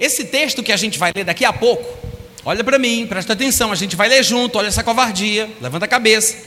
Esse 0.00 0.24
texto 0.24 0.62
que 0.62 0.72
a 0.72 0.78
gente 0.78 0.98
vai 0.98 1.12
ler 1.14 1.24
daqui 1.24 1.44
a 1.44 1.52
pouco, 1.52 1.86
olha 2.42 2.64
para 2.64 2.78
mim, 2.78 3.06
presta 3.06 3.34
atenção, 3.34 3.70
a 3.70 3.74
gente 3.74 3.94
vai 3.94 4.08
ler 4.08 4.24
junto, 4.24 4.56
olha 4.56 4.68
essa 4.68 4.82
covardia, 4.82 5.50
levanta 5.60 5.84
a 5.84 5.88
cabeça. 5.88 6.38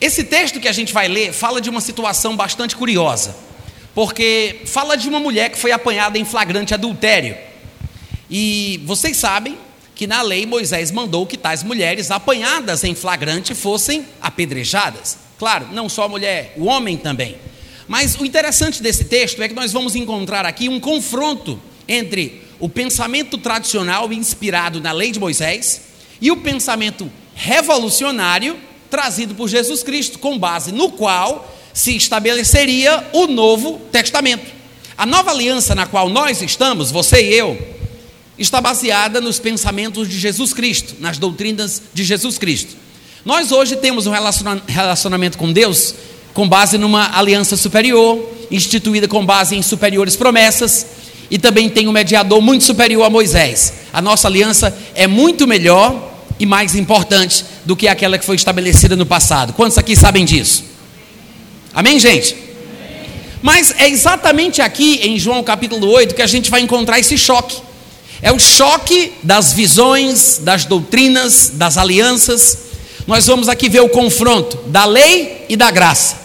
Esse 0.00 0.24
texto 0.24 0.58
que 0.58 0.66
a 0.66 0.72
gente 0.72 0.92
vai 0.92 1.06
ler 1.06 1.32
fala 1.32 1.60
de 1.60 1.70
uma 1.70 1.80
situação 1.80 2.36
bastante 2.36 2.74
curiosa, 2.74 3.36
porque 3.94 4.62
fala 4.66 4.96
de 4.96 5.08
uma 5.08 5.20
mulher 5.20 5.50
que 5.50 5.58
foi 5.60 5.70
apanhada 5.70 6.18
em 6.18 6.24
flagrante 6.24 6.74
adultério. 6.74 7.36
E 8.28 8.82
vocês 8.84 9.16
sabem 9.16 9.56
que 9.94 10.08
na 10.08 10.20
lei 10.20 10.44
Moisés 10.44 10.90
mandou 10.90 11.26
que 11.26 11.36
tais 11.36 11.62
mulheres 11.62 12.10
apanhadas 12.10 12.82
em 12.82 12.96
flagrante 12.96 13.54
fossem 13.54 14.04
apedrejadas. 14.20 15.18
Claro, 15.38 15.68
não 15.70 15.88
só 15.88 16.02
a 16.02 16.08
mulher, 16.08 16.52
o 16.56 16.64
homem 16.64 16.96
também. 16.96 17.36
Mas 17.86 18.16
o 18.16 18.24
interessante 18.24 18.82
desse 18.82 19.04
texto 19.04 19.40
é 19.40 19.46
que 19.46 19.54
nós 19.54 19.72
vamos 19.72 19.94
encontrar 19.94 20.44
aqui 20.44 20.68
um 20.68 20.80
confronto 20.80 21.60
entre 21.90 22.42
o 22.60 22.68
pensamento 22.68 23.36
tradicional 23.36 24.12
inspirado 24.12 24.80
na 24.80 24.92
lei 24.92 25.10
de 25.10 25.18
Moisés 25.18 25.82
e 26.20 26.30
o 26.30 26.36
pensamento 26.36 27.10
revolucionário 27.34 28.56
trazido 28.88 29.34
por 29.34 29.48
Jesus 29.48 29.82
Cristo, 29.82 30.18
com 30.18 30.38
base 30.38 30.72
no 30.72 30.90
qual 30.90 31.52
se 31.74 31.96
estabeleceria 31.96 33.08
o 33.12 33.26
Novo 33.26 33.80
Testamento. 33.90 34.50
A 34.96 35.04
nova 35.04 35.30
aliança 35.30 35.74
na 35.74 35.86
qual 35.86 36.08
nós 36.08 36.42
estamos, 36.42 36.90
você 36.90 37.22
e 37.22 37.34
eu, 37.34 37.58
está 38.38 38.60
baseada 38.60 39.20
nos 39.20 39.38
pensamentos 39.38 40.08
de 40.08 40.18
Jesus 40.18 40.52
Cristo, 40.52 40.96
nas 41.00 41.18
doutrinas 41.18 41.82
de 41.92 42.04
Jesus 42.04 42.38
Cristo. 42.38 42.76
Nós 43.24 43.52
hoje 43.52 43.76
temos 43.76 44.06
um 44.06 44.12
relacionamento 44.66 45.36
com 45.36 45.52
Deus 45.52 45.94
com 46.34 46.48
base 46.48 46.78
numa 46.78 47.16
aliança 47.18 47.56
superior, 47.56 48.18
instituída 48.50 49.08
com 49.08 49.24
base 49.24 49.56
em 49.56 49.62
superiores 49.62 50.16
promessas, 50.16 50.86
e 51.30 51.38
também 51.38 51.68
tem 51.68 51.86
um 51.86 51.92
mediador 51.92 52.42
muito 52.42 52.64
superior 52.64 53.04
a 53.04 53.10
Moisés. 53.10 53.74
A 53.92 54.02
nossa 54.02 54.26
aliança 54.26 54.76
é 54.94 55.06
muito 55.06 55.46
melhor 55.46 56.10
e 56.40 56.44
mais 56.44 56.74
importante 56.74 57.44
do 57.64 57.76
que 57.76 57.86
aquela 57.86 58.18
que 58.18 58.24
foi 58.24 58.34
estabelecida 58.34 58.96
no 58.96 59.06
passado. 59.06 59.52
Quantos 59.52 59.78
aqui 59.78 59.94
sabem 59.94 60.24
disso? 60.24 60.64
Amém, 61.72 62.00
gente? 62.00 62.36
Mas 63.40 63.72
é 63.78 63.88
exatamente 63.88 64.60
aqui 64.60 65.00
em 65.02 65.18
João 65.18 65.42
capítulo 65.42 65.88
8 65.88 66.14
que 66.14 66.22
a 66.22 66.26
gente 66.26 66.50
vai 66.50 66.60
encontrar 66.60 66.98
esse 66.98 67.16
choque. 67.16 67.58
É 68.20 68.32
o 68.32 68.38
choque 68.38 69.12
das 69.22 69.52
visões, 69.52 70.38
das 70.42 70.64
doutrinas, 70.64 71.52
das 71.54 71.78
alianças. 71.78 72.58
Nós 73.06 73.26
vamos 73.26 73.48
aqui 73.48 73.68
ver 73.68 73.80
o 73.80 73.88
confronto 73.88 74.58
da 74.66 74.84
lei 74.84 75.46
e 75.48 75.56
da 75.56 75.70
graça, 75.70 76.16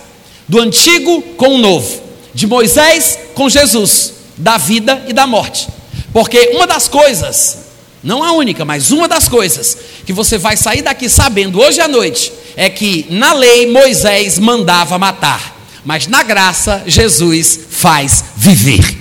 do 0.47 0.59
antigo 0.59 1.22
com 1.38 1.56
o 1.56 1.58
novo, 1.58 2.02
de 2.34 2.47
Moisés 2.47 3.17
com 3.34 3.47
Jesus 3.47 4.15
da 4.38 4.58
vida 4.58 5.05
e 5.08 5.14
da 5.14 5.25
morte. 5.25 5.67
Porque 6.11 6.52
uma 6.53 6.66
das 6.66 6.88
coisas, 6.88 7.58
não 8.03 8.23
a 8.23 8.31
única, 8.31 8.64
mas 8.64 8.91
uma 8.91 9.08
das 9.08 9.28
coisas 9.28 9.78
que 10.05 10.14
você 10.14 10.38
vai 10.38 10.55
sair 10.55 10.81
daqui 10.81 11.09
sabendo 11.09 11.59
hoje 11.59 11.81
à 11.81 11.88
noite 11.88 12.31
é 12.56 12.69
que 12.69 13.06
na 13.09 13.33
lei 13.33 13.69
Moisés 13.72 14.39
mandava 14.39 14.97
matar, 14.97 15.56
mas 15.83 16.08
na 16.08 16.23
graça 16.23 16.83
Jesus 16.88 17.59
faz 17.69 18.25
viver. 18.36 18.97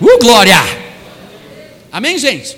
Uh, 0.00 0.18
glória! 0.18 0.60
Amém, 1.90 2.18
gente? 2.18 2.56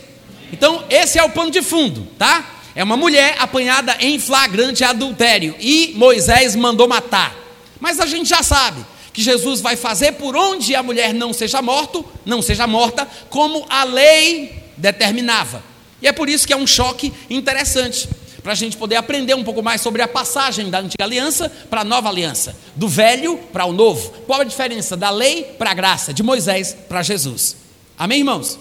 Então, 0.53 0.85
esse 0.89 1.19
é 1.19 1.25
o 1.25 1.31
pano 1.31 1.51
de 1.51 1.63
fundo, 1.63 2.07
tá? 2.19 2.45
É 2.75 2.85
uma 2.85 2.97
mulher 2.97 3.37
apanhada 3.39 3.97
em 4.01 4.19
flagrante 4.19 4.85
adultério 4.85 5.55
e 5.59 5.93
Moisés 5.97 6.57
mandou 6.57 6.89
matar. 6.89 7.35
Mas 7.81 8.01
a 8.01 8.07
gente 8.07 8.29
já 8.29 8.43
sabe 8.43 8.85
que 9.15 9.23
Jesus 9.23 9.61
vai 9.61 9.77
fazer 9.77 10.13
por 10.13 10.37
onde 10.37 10.75
a 10.75 10.83
mulher 10.83 11.15
não 11.15 11.33
seja 11.33 11.63
morto, 11.63 12.05
não 12.27 12.43
seja 12.43 12.67
morta, 12.67 13.09
como 13.31 13.65
a 13.71 13.85
lei 13.85 14.53
determinava. 14.77 15.63
E 16.03 16.09
é 16.09 16.13
por 16.13 16.29
isso 16.29 16.45
que 16.45 16.53
é 16.53 16.57
um 16.57 16.67
choque 16.67 17.13
interessante, 17.31 18.09
para 18.43 18.53
a 18.53 18.57
gente 18.57 18.77
poder 18.77 18.97
aprender 18.97 19.33
um 19.35 19.45
pouco 19.45 19.63
mais 19.63 19.81
sobre 19.81 20.03
a 20.03 20.09
passagem 20.09 20.69
da 20.69 20.81
antiga 20.81 21.05
aliança 21.05 21.49
para 21.71 21.83
a 21.83 21.85
nova 21.85 22.09
aliança, 22.09 22.57
do 22.75 22.89
velho 22.89 23.39
para 23.53 23.65
o 23.65 23.73
novo. 23.73 24.11
Qual 24.27 24.41
a 24.41 24.45
diferença 24.45 24.97
da 24.97 25.11
lei 25.11 25.45
para 25.57 25.71
a 25.71 25.75
graça, 25.75 26.13
de 26.13 26.23
Moisés 26.23 26.77
para 26.89 27.03
Jesus? 27.03 27.57
Amém, 27.97 28.19
irmãos? 28.19 28.59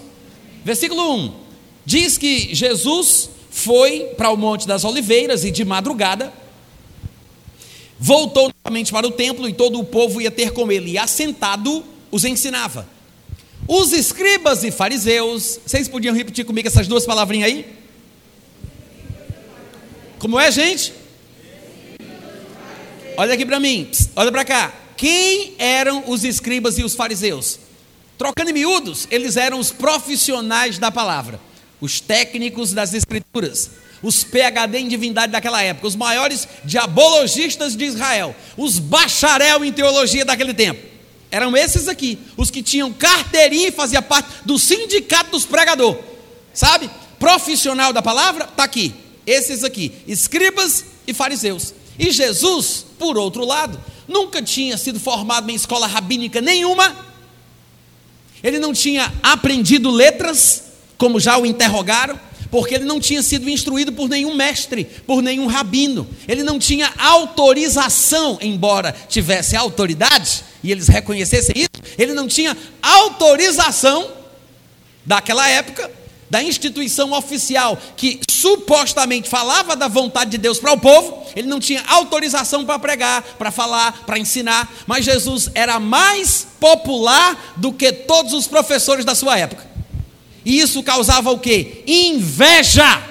Versículo 0.64 1.16
1 1.16 1.34
diz 1.84 2.18
que 2.18 2.54
Jesus 2.54 3.30
foi 3.50 4.12
para 4.16 4.30
o 4.30 4.38
Monte 4.38 4.68
das 4.68 4.86
Oliveiras 4.86 5.44
e 5.44 5.52
de 5.52 5.66
madrugada 5.66 6.32
voltou 8.04 8.52
novamente 8.66 8.92
para 8.92 9.08
o 9.08 9.12
templo 9.12 9.48
e 9.48 9.54
todo 9.54 9.80
o 9.80 9.84
povo 9.86 10.20
ia 10.20 10.30
ter 10.30 10.52
com 10.52 10.70
ele, 10.70 10.92
e 10.92 10.98
assentado 10.98 11.86
os 12.12 12.26
ensinava. 12.26 12.86
Os 13.66 13.94
escribas 13.94 14.62
e 14.66 14.72
fariseus, 14.72 15.58
vocês 15.66 15.88
podiam 15.88 16.14
repetir 16.14 16.44
comigo 16.44 16.68
essas 16.68 16.86
duas 16.86 17.06
palavrinhas 17.06 17.48
aí? 17.48 17.66
Como 20.20 20.38
é, 20.38 20.52
gente? 20.52 20.92
Olha 23.16 23.36
aqui 23.36 23.46
para 23.46 23.58
mim, 23.58 23.90
olha 24.18 24.32
para 24.34 24.44
cá. 24.44 24.74
Quem 24.98 25.56
eram 25.58 26.04
os 26.08 26.26
escribas 26.26 26.78
e 26.78 26.84
os 26.84 26.96
fariseus? 26.96 27.58
Trocando 28.18 28.50
em 28.50 28.54
miúdos, 28.54 29.08
eles 29.12 29.38
eram 29.38 29.60
os 29.60 29.72
profissionais 29.72 30.78
da 30.78 30.92
palavra, 30.92 31.40
os 31.80 32.02
técnicos 32.02 32.74
das 32.74 32.94
escrituras 32.94 33.72
os 34.04 34.22
PhD 34.24 34.80
em 34.80 34.88
divindade 34.90 35.32
daquela 35.32 35.64
época, 35.64 35.88
os 35.88 35.96
maiores 35.96 36.46
diabologistas 36.66 37.76
de 37.76 37.86
Israel, 37.86 38.36
os 38.58 38.78
bacharel 38.78 39.64
em 39.64 39.72
teologia 39.72 40.26
daquele 40.26 40.54
tempo. 40.54 40.86
Eram 41.32 41.56
esses 41.56 41.88
aqui, 41.88 42.20
os 42.38 42.52
que 42.52 42.62
tinham 42.62 42.92
carteirinha 42.92 43.70
e 43.70 43.72
fazia 43.72 44.02
parte 44.02 44.30
do 44.46 44.60
sindicato 44.60 45.32
dos 45.32 45.46
pregadores. 45.46 46.04
Sabe? 46.54 46.90
Profissional 47.18 47.94
da 47.94 48.02
palavra, 48.02 48.44
está 48.44 48.66
aqui. 48.66 48.94
Esses 49.26 49.64
aqui, 49.64 49.94
escribas 50.06 50.86
e 51.08 51.14
fariseus. 51.14 51.74
E 51.98 52.12
Jesus, 52.12 52.86
por 53.00 53.18
outro 53.18 53.46
lado, 53.46 53.80
nunca 54.08 54.42
tinha 54.42 54.78
sido 54.78 55.00
formado 55.00 55.50
em 55.50 55.56
escola 55.56 55.88
rabínica 55.88 56.42
nenhuma. 56.42 56.94
Ele 58.44 58.60
não 58.60 58.74
tinha 58.74 59.12
aprendido 59.24 59.90
letras, 59.90 60.66
como 60.98 61.20
já 61.20 61.38
o 61.38 61.46
interrogaram 61.46 62.20
porque 62.54 62.76
ele 62.76 62.86
não 62.86 63.00
tinha 63.00 63.24
sido 63.24 63.50
instruído 63.50 63.92
por 63.92 64.08
nenhum 64.08 64.36
mestre, 64.36 64.86
por 65.08 65.24
nenhum 65.24 65.48
rabino. 65.48 66.08
Ele 66.28 66.44
não 66.44 66.60
tinha 66.60 66.94
autorização, 67.00 68.38
embora 68.40 68.96
tivesse 69.10 69.56
autoridade, 69.56 70.44
e 70.64 70.72
eles 70.72 70.88
reconhecessem 70.88 71.56
isso, 71.58 71.96
ele 71.98 72.14
não 72.14 72.28
tinha 72.28 72.56
autorização 72.80 74.08
daquela 75.04 75.50
época, 75.50 75.90
da 76.30 76.44
instituição 76.44 77.14
oficial 77.14 77.76
que 77.98 78.20
supostamente 78.30 79.28
falava 79.28 79.76
da 79.76 79.88
vontade 79.88 80.30
de 80.30 80.38
Deus 80.38 80.60
para 80.60 80.74
o 80.74 80.80
povo, 80.80 81.26
ele 81.36 81.48
não 81.48 81.60
tinha 81.60 81.84
autorização 81.88 82.64
para 82.66 82.78
pregar, 82.78 83.24
para 83.40 83.50
falar, 83.50 84.04
para 84.06 84.20
ensinar, 84.20 84.72
mas 84.86 85.04
Jesus 85.04 85.50
era 85.56 85.80
mais 85.80 86.46
popular 86.60 87.56
do 87.58 87.74
que 87.74 87.92
todos 87.92 88.32
os 88.32 88.46
professores 88.46 89.04
da 89.04 89.16
sua 89.16 89.40
época. 89.40 89.73
E 90.46 90.60
isso 90.60 90.84
causava 90.84 91.32
o 91.32 91.40
que? 91.40 91.84
Inveja, 91.88 93.02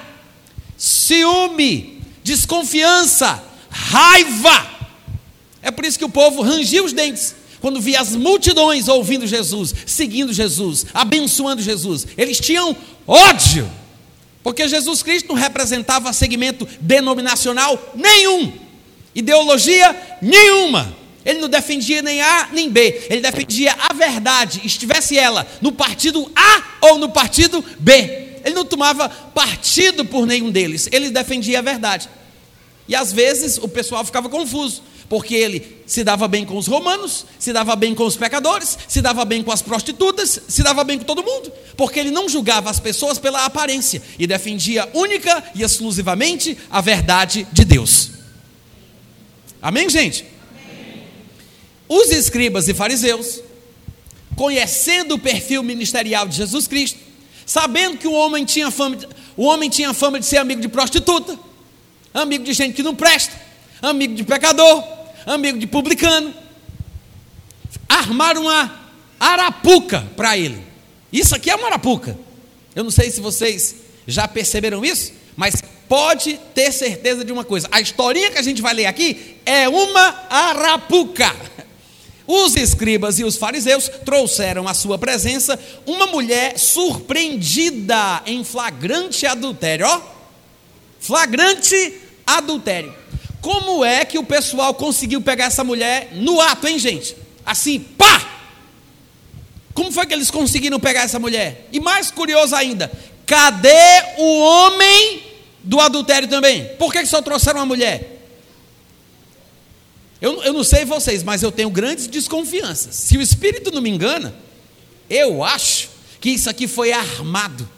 ciúme, 0.76 2.00
desconfiança, 2.22 3.42
raiva. 3.70 4.70
É 5.62 5.70
por 5.70 5.84
isso 5.84 5.98
que 5.98 6.04
o 6.04 6.10
povo 6.10 6.42
rangia 6.42 6.82
os 6.82 6.92
dentes 6.92 7.34
quando 7.60 7.80
via 7.80 8.00
as 8.00 8.16
multidões 8.16 8.88
ouvindo 8.88 9.24
Jesus, 9.24 9.72
seguindo 9.86 10.32
Jesus, 10.32 10.84
abençoando 10.92 11.62
Jesus. 11.62 12.06
Eles 12.18 12.40
tinham 12.40 12.76
ódio, 13.06 13.70
porque 14.42 14.66
Jesus 14.66 15.00
Cristo 15.00 15.28
não 15.28 15.36
representava 15.36 16.12
segmento 16.12 16.66
denominacional 16.80 17.92
nenhum, 17.94 18.52
ideologia 19.14 20.18
nenhuma. 20.20 21.01
Ele 21.24 21.40
não 21.40 21.48
defendia 21.48 22.02
nem 22.02 22.20
A 22.20 22.48
nem 22.52 22.68
B, 22.68 23.06
ele 23.08 23.20
defendia 23.20 23.74
a 23.78 23.92
verdade, 23.92 24.60
estivesse 24.64 25.18
ela 25.18 25.46
no 25.60 25.72
partido 25.72 26.30
A 26.34 26.62
ou 26.80 26.98
no 26.98 27.08
partido 27.10 27.64
B. 27.78 28.30
Ele 28.44 28.54
não 28.54 28.64
tomava 28.64 29.08
partido 29.08 30.04
por 30.04 30.26
nenhum 30.26 30.50
deles, 30.50 30.88
ele 30.90 31.10
defendia 31.10 31.60
a 31.60 31.62
verdade. 31.62 32.08
E 32.88 32.94
às 32.94 33.12
vezes 33.12 33.58
o 33.58 33.68
pessoal 33.68 34.04
ficava 34.04 34.28
confuso, 34.28 34.82
porque 35.08 35.34
ele 35.34 35.82
se 35.86 36.02
dava 36.02 36.26
bem 36.26 36.44
com 36.44 36.56
os 36.56 36.66
romanos, 36.66 37.24
se 37.38 37.52
dava 37.52 37.76
bem 37.76 37.94
com 37.94 38.04
os 38.04 38.16
pecadores, 38.16 38.76
se 38.88 39.00
dava 39.00 39.24
bem 39.24 39.42
com 39.42 39.52
as 39.52 39.62
prostitutas, 39.62 40.40
se 40.48 40.62
dava 40.62 40.82
bem 40.82 40.98
com 40.98 41.04
todo 41.04 41.22
mundo, 41.22 41.52
porque 41.76 42.00
ele 42.00 42.10
não 42.10 42.28
julgava 42.28 42.70
as 42.70 42.80
pessoas 42.80 43.18
pela 43.18 43.44
aparência 43.44 44.02
e 44.18 44.26
defendia 44.26 44.88
única 44.92 45.44
e 45.54 45.62
exclusivamente 45.62 46.58
a 46.70 46.80
verdade 46.80 47.46
de 47.52 47.64
Deus. 47.64 48.10
Amém, 49.60 49.88
gente? 49.88 50.31
Os 51.94 52.10
escribas 52.10 52.68
e 52.68 52.72
fariseus, 52.72 53.42
conhecendo 54.34 55.16
o 55.16 55.18
perfil 55.18 55.62
ministerial 55.62 56.26
de 56.26 56.34
Jesus 56.34 56.66
Cristo, 56.66 56.98
sabendo 57.44 57.98
que 57.98 58.08
o 58.08 58.14
homem 58.14 58.46
tinha 58.46 58.70
fama, 58.70 58.96
de, 58.96 59.06
o 59.36 59.44
homem 59.44 59.68
tinha 59.68 59.92
fama 59.92 60.18
de 60.18 60.24
ser 60.24 60.38
amigo 60.38 60.62
de 60.62 60.68
prostituta, 60.68 61.38
amigo 62.14 62.44
de 62.44 62.54
gente 62.54 62.72
que 62.72 62.82
não 62.82 62.94
presta, 62.94 63.38
amigo 63.82 64.14
de 64.14 64.24
pecador, 64.24 64.82
amigo 65.26 65.58
de 65.58 65.66
publicano, 65.66 66.32
armaram 67.86 68.44
uma 68.44 68.74
arapuca 69.20 70.00
para 70.16 70.38
ele. 70.38 70.62
Isso 71.12 71.34
aqui 71.34 71.50
é 71.50 71.54
uma 71.54 71.66
arapuca. 71.66 72.18
Eu 72.74 72.84
não 72.84 72.90
sei 72.90 73.10
se 73.10 73.20
vocês 73.20 73.74
já 74.06 74.26
perceberam 74.26 74.82
isso, 74.82 75.12
mas 75.36 75.56
pode 75.86 76.40
ter 76.54 76.72
certeza 76.72 77.22
de 77.22 77.30
uma 77.30 77.44
coisa: 77.44 77.68
a 77.70 77.82
historinha 77.82 78.30
que 78.30 78.38
a 78.38 78.42
gente 78.42 78.62
vai 78.62 78.72
ler 78.72 78.86
aqui 78.86 79.36
é 79.44 79.68
uma 79.68 80.24
arapuca. 80.30 81.51
Os 82.34 82.56
escribas 82.56 83.18
e 83.18 83.24
os 83.24 83.36
fariseus 83.36 83.90
trouxeram 84.06 84.66
à 84.66 84.72
sua 84.72 84.96
presença 84.96 85.60
uma 85.84 86.06
mulher 86.06 86.58
surpreendida 86.58 88.22
em 88.24 88.42
flagrante 88.42 89.26
adultério. 89.26 89.84
Ó, 89.86 90.00
flagrante 90.98 92.00
adultério. 92.26 92.94
Como 93.42 93.84
é 93.84 94.06
que 94.06 94.18
o 94.18 94.24
pessoal 94.24 94.72
conseguiu 94.72 95.20
pegar 95.20 95.44
essa 95.44 95.62
mulher 95.62 96.08
no 96.12 96.40
ato, 96.40 96.66
hein, 96.66 96.78
gente? 96.78 97.14
Assim, 97.44 97.78
pá! 97.78 98.26
Como 99.74 99.92
foi 99.92 100.06
que 100.06 100.14
eles 100.14 100.30
conseguiram 100.30 100.80
pegar 100.80 101.02
essa 101.02 101.18
mulher? 101.18 101.68
E 101.70 101.80
mais 101.80 102.10
curioso 102.10 102.56
ainda, 102.56 102.90
cadê 103.26 104.04
o 104.16 104.38
homem 104.38 105.22
do 105.62 105.78
adultério 105.78 106.28
também? 106.28 106.64
Por 106.78 106.94
que, 106.94 107.04
só 107.04 107.20
trouxeram 107.20 107.60
uma 107.60 107.66
mulher? 107.66 108.21
Eu, 110.22 110.40
eu 110.44 110.52
não 110.52 110.62
sei 110.62 110.84
vocês, 110.84 111.24
mas 111.24 111.42
eu 111.42 111.50
tenho 111.50 111.68
grandes 111.68 112.06
desconfianças. 112.06 112.94
Se 112.94 113.18
o 113.18 113.20
Espírito 113.20 113.72
não 113.72 113.82
me 113.82 113.90
engana, 113.90 114.32
eu 115.10 115.42
acho 115.42 115.90
que 116.20 116.30
isso 116.30 116.48
aqui 116.48 116.68
foi 116.68 116.92
armado, 116.92 117.68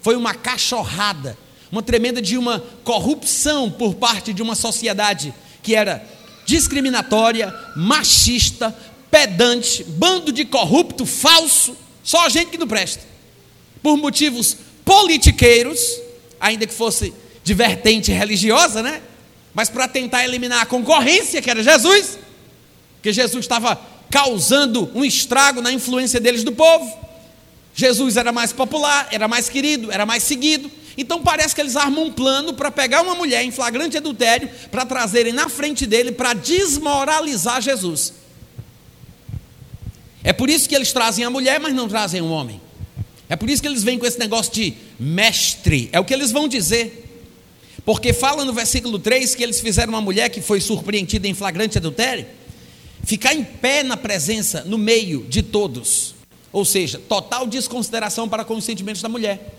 foi 0.00 0.14
uma 0.14 0.32
cachorrada, 0.32 1.36
uma 1.70 1.82
tremenda 1.82 2.22
de 2.22 2.38
uma 2.38 2.64
corrupção 2.84 3.68
por 3.68 3.96
parte 3.96 4.32
de 4.32 4.40
uma 4.40 4.54
sociedade 4.54 5.34
que 5.64 5.74
era 5.74 6.06
discriminatória, 6.46 7.52
machista, 7.74 8.72
pedante, 9.10 9.82
bando 9.82 10.30
de 10.30 10.44
corrupto, 10.44 11.04
falso, 11.04 11.76
só 12.04 12.28
gente 12.28 12.52
que 12.52 12.58
não 12.58 12.68
presta. 12.68 13.02
Por 13.82 13.96
motivos 13.96 14.56
politiqueiros, 14.84 15.80
ainda 16.38 16.68
que 16.68 16.72
fosse 16.72 17.12
de 17.42 17.52
vertente 17.52 18.12
religiosa, 18.12 18.80
né? 18.80 19.02
Mas 19.54 19.68
para 19.68 19.88
tentar 19.88 20.24
eliminar 20.24 20.62
a 20.62 20.66
concorrência, 20.66 21.42
que 21.42 21.50
era 21.50 21.62
Jesus, 21.62 22.18
que 23.02 23.12
Jesus 23.12 23.44
estava 23.44 23.80
causando 24.10 24.90
um 24.94 25.04
estrago 25.04 25.60
na 25.60 25.72
influência 25.72 26.20
deles 26.20 26.44
do 26.44 26.52
povo. 26.52 26.98
Jesus 27.74 28.16
era 28.16 28.32
mais 28.32 28.52
popular, 28.52 29.08
era 29.10 29.28
mais 29.28 29.48
querido, 29.48 29.90
era 29.92 30.04
mais 30.04 30.22
seguido. 30.22 30.70
Então 30.96 31.22
parece 31.22 31.54
que 31.54 31.60
eles 31.60 31.76
armam 31.76 32.04
um 32.04 32.12
plano 32.12 32.52
para 32.52 32.70
pegar 32.70 33.02
uma 33.02 33.14
mulher 33.14 33.42
em 33.42 33.50
flagrante 33.50 33.96
adultério, 33.96 34.50
para 34.70 34.84
trazerem 34.84 35.32
na 35.32 35.48
frente 35.48 35.86
dele 35.86 36.12
para 36.12 36.34
desmoralizar 36.34 37.62
Jesus. 37.62 38.12
É 40.22 40.32
por 40.32 40.50
isso 40.50 40.68
que 40.68 40.74
eles 40.74 40.92
trazem 40.92 41.24
a 41.24 41.30
mulher, 41.30 41.58
mas 41.58 41.74
não 41.74 41.88
trazem 41.88 42.20
o 42.20 42.28
homem. 42.28 42.60
É 43.28 43.36
por 43.36 43.48
isso 43.48 43.62
que 43.62 43.68
eles 43.68 43.82
vêm 43.82 43.98
com 43.98 44.04
esse 44.04 44.18
negócio 44.18 44.52
de 44.52 44.74
mestre. 44.98 45.88
É 45.92 46.00
o 46.00 46.04
que 46.04 46.12
eles 46.12 46.32
vão 46.32 46.48
dizer. 46.48 47.09
Porque 47.84 48.12
fala 48.12 48.44
no 48.44 48.52
versículo 48.52 48.98
3 48.98 49.34
que 49.34 49.42
eles 49.42 49.60
fizeram 49.60 49.92
uma 49.92 50.00
mulher 50.00 50.28
que 50.28 50.40
foi 50.40 50.60
surpreendida 50.60 51.26
em 51.26 51.34
flagrante 51.34 51.78
adultério, 51.78 52.26
ficar 53.04 53.34
em 53.34 53.42
pé 53.42 53.82
na 53.82 53.96
presença, 53.96 54.64
no 54.64 54.78
meio 54.78 55.24
de 55.28 55.42
todos. 55.42 56.14
Ou 56.52 56.64
seja, 56.64 56.98
total 56.98 57.46
desconsideração 57.46 58.28
para 58.28 58.44
com 58.44 58.56
os 58.56 58.64
sentimentos 58.64 59.02
da 59.02 59.08
mulher. 59.08 59.56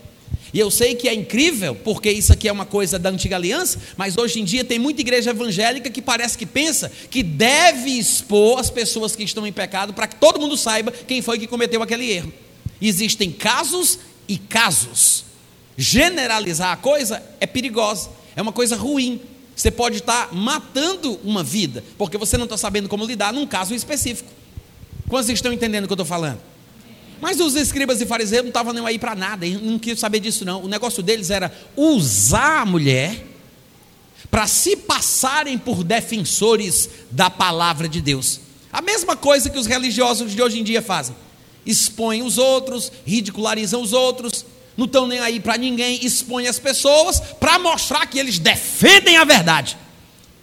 E 0.52 0.58
eu 0.58 0.70
sei 0.70 0.94
que 0.94 1.08
é 1.08 1.14
incrível, 1.14 1.74
porque 1.74 2.10
isso 2.10 2.32
aqui 2.32 2.46
é 2.46 2.52
uma 2.52 2.66
coisa 2.66 2.98
da 2.98 3.08
antiga 3.08 3.36
aliança, 3.36 3.80
mas 3.96 4.18
hoje 4.18 4.38
em 4.38 4.44
dia 4.44 4.62
tem 4.62 4.78
muita 4.78 5.00
igreja 5.00 5.30
evangélica 5.30 5.88
que 5.88 6.02
parece 6.02 6.36
que 6.36 6.44
pensa 6.44 6.92
que 7.10 7.22
deve 7.22 7.90
expor 7.90 8.58
as 8.58 8.68
pessoas 8.68 9.16
que 9.16 9.22
estão 9.22 9.46
em 9.46 9.52
pecado 9.52 9.94
para 9.94 10.06
que 10.06 10.16
todo 10.16 10.38
mundo 10.38 10.56
saiba 10.56 10.92
quem 10.92 11.22
foi 11.22 11.38
que 11.38 11.46
cometeu 11.46 11.82
aquele 11.82 12.10
erro. 12.10 12.32
Existem 12.80 13.32
casos 13.32 13.98
e 14.28 14.36
casos. 14.36 15.24
Generalizar 15.76 16.72
a 16.72 16.76
coisa 16.76 17.22
é 17.40 17.46
perigosa, 17.46 18.10
é 18.36 18.42
uma 18.42 18.52
coisa 18.52 18.76
ruim. 18.76 19.20
Você 19.54 19.70
pode 19.70 19.98
estar 19.98 20.32
matando 20.32 21.20
uma 21.22 21.42
vida, 21.42 21.84
porque 21.98 22.16
você 22.16 22.36
não 22.36 22.44
está 22.44 22.56
sabendo 22.56 22.88
como 22.88 23.04
lidar 23.04 23.32
num 23.32 23.46
caso 23.46 23.74
específico. 23.74 24.30
Quantos 25.08 25.28
estão 25.28 25.52
entendendo 25.52 25.84
o 25.84 25.86
que 25.86 25.92
eu 25.92 25.96
estou 25.96 26.06
falando? 26.06 26.40
Mas 27.20 27.38
os 27.38 27.54
escribas 27.54 28.00
e 28.00 28.06
fariseus 28.06 28.42
não 28.42 28.48
estavam 28.48 28.72
nem 28.72 28.84
aí 28.84 28.98
para 28.98 29.14
nada, 29.14 29.46
não 29.46 29.78
queriam 29.78 29.96
saber 29.96 30.20
disso 30.20 30.44
não. 30.44 30.62
O 30.62 30.68
negócio 30.68 31.02
deles 31.02 31.30
era 31.30 31.54
usar 31.76 32.62
a 32.62 32.66
mulher 32.66 33.26
para 34.30 34.46
se 34.46 34.76
passarem 34.76 35.58
por 35.58 35.84
defensores 35.84 36.88
da 37.10 37.28
palavra 37.28 37.88
de 37.88 38.00
Deus. 38.00 38.40
A 38.72 38.80
mesma 38.80 39.14
coisa 39.14 39.50
que 39.50 39.58
os 39.58 39.66
religiosos 39.66 40.32
de 40.32 40.42
hoje 40.42 40.58
em 40.58 40.64
dia 40.64 40.80
fazem. 40.80 41.14
Expõem 41.64 42.22
os 42.22 42.38
outros, 42.38 42.90
ridicularizam 43.04 43.82
os 43.82 43.92
outros, 43.92 44.46
não 44.76 44.86
estão 44.86 45.06
nem 45.06 45.18
aí 45.18 45.38
para 45.38 45.56
ninguém, 45.56 46.04
expõem 46.04 46.46
as 46.46 46.58
pessoas 46.58 47.20
para 47.20 47.58
mostrar 47.58 48.06
que 48.06 48.18
eles 48.18 48.38
defendem 48.38 49.16
a 49.16 49.24
verdade. 49.24 49.76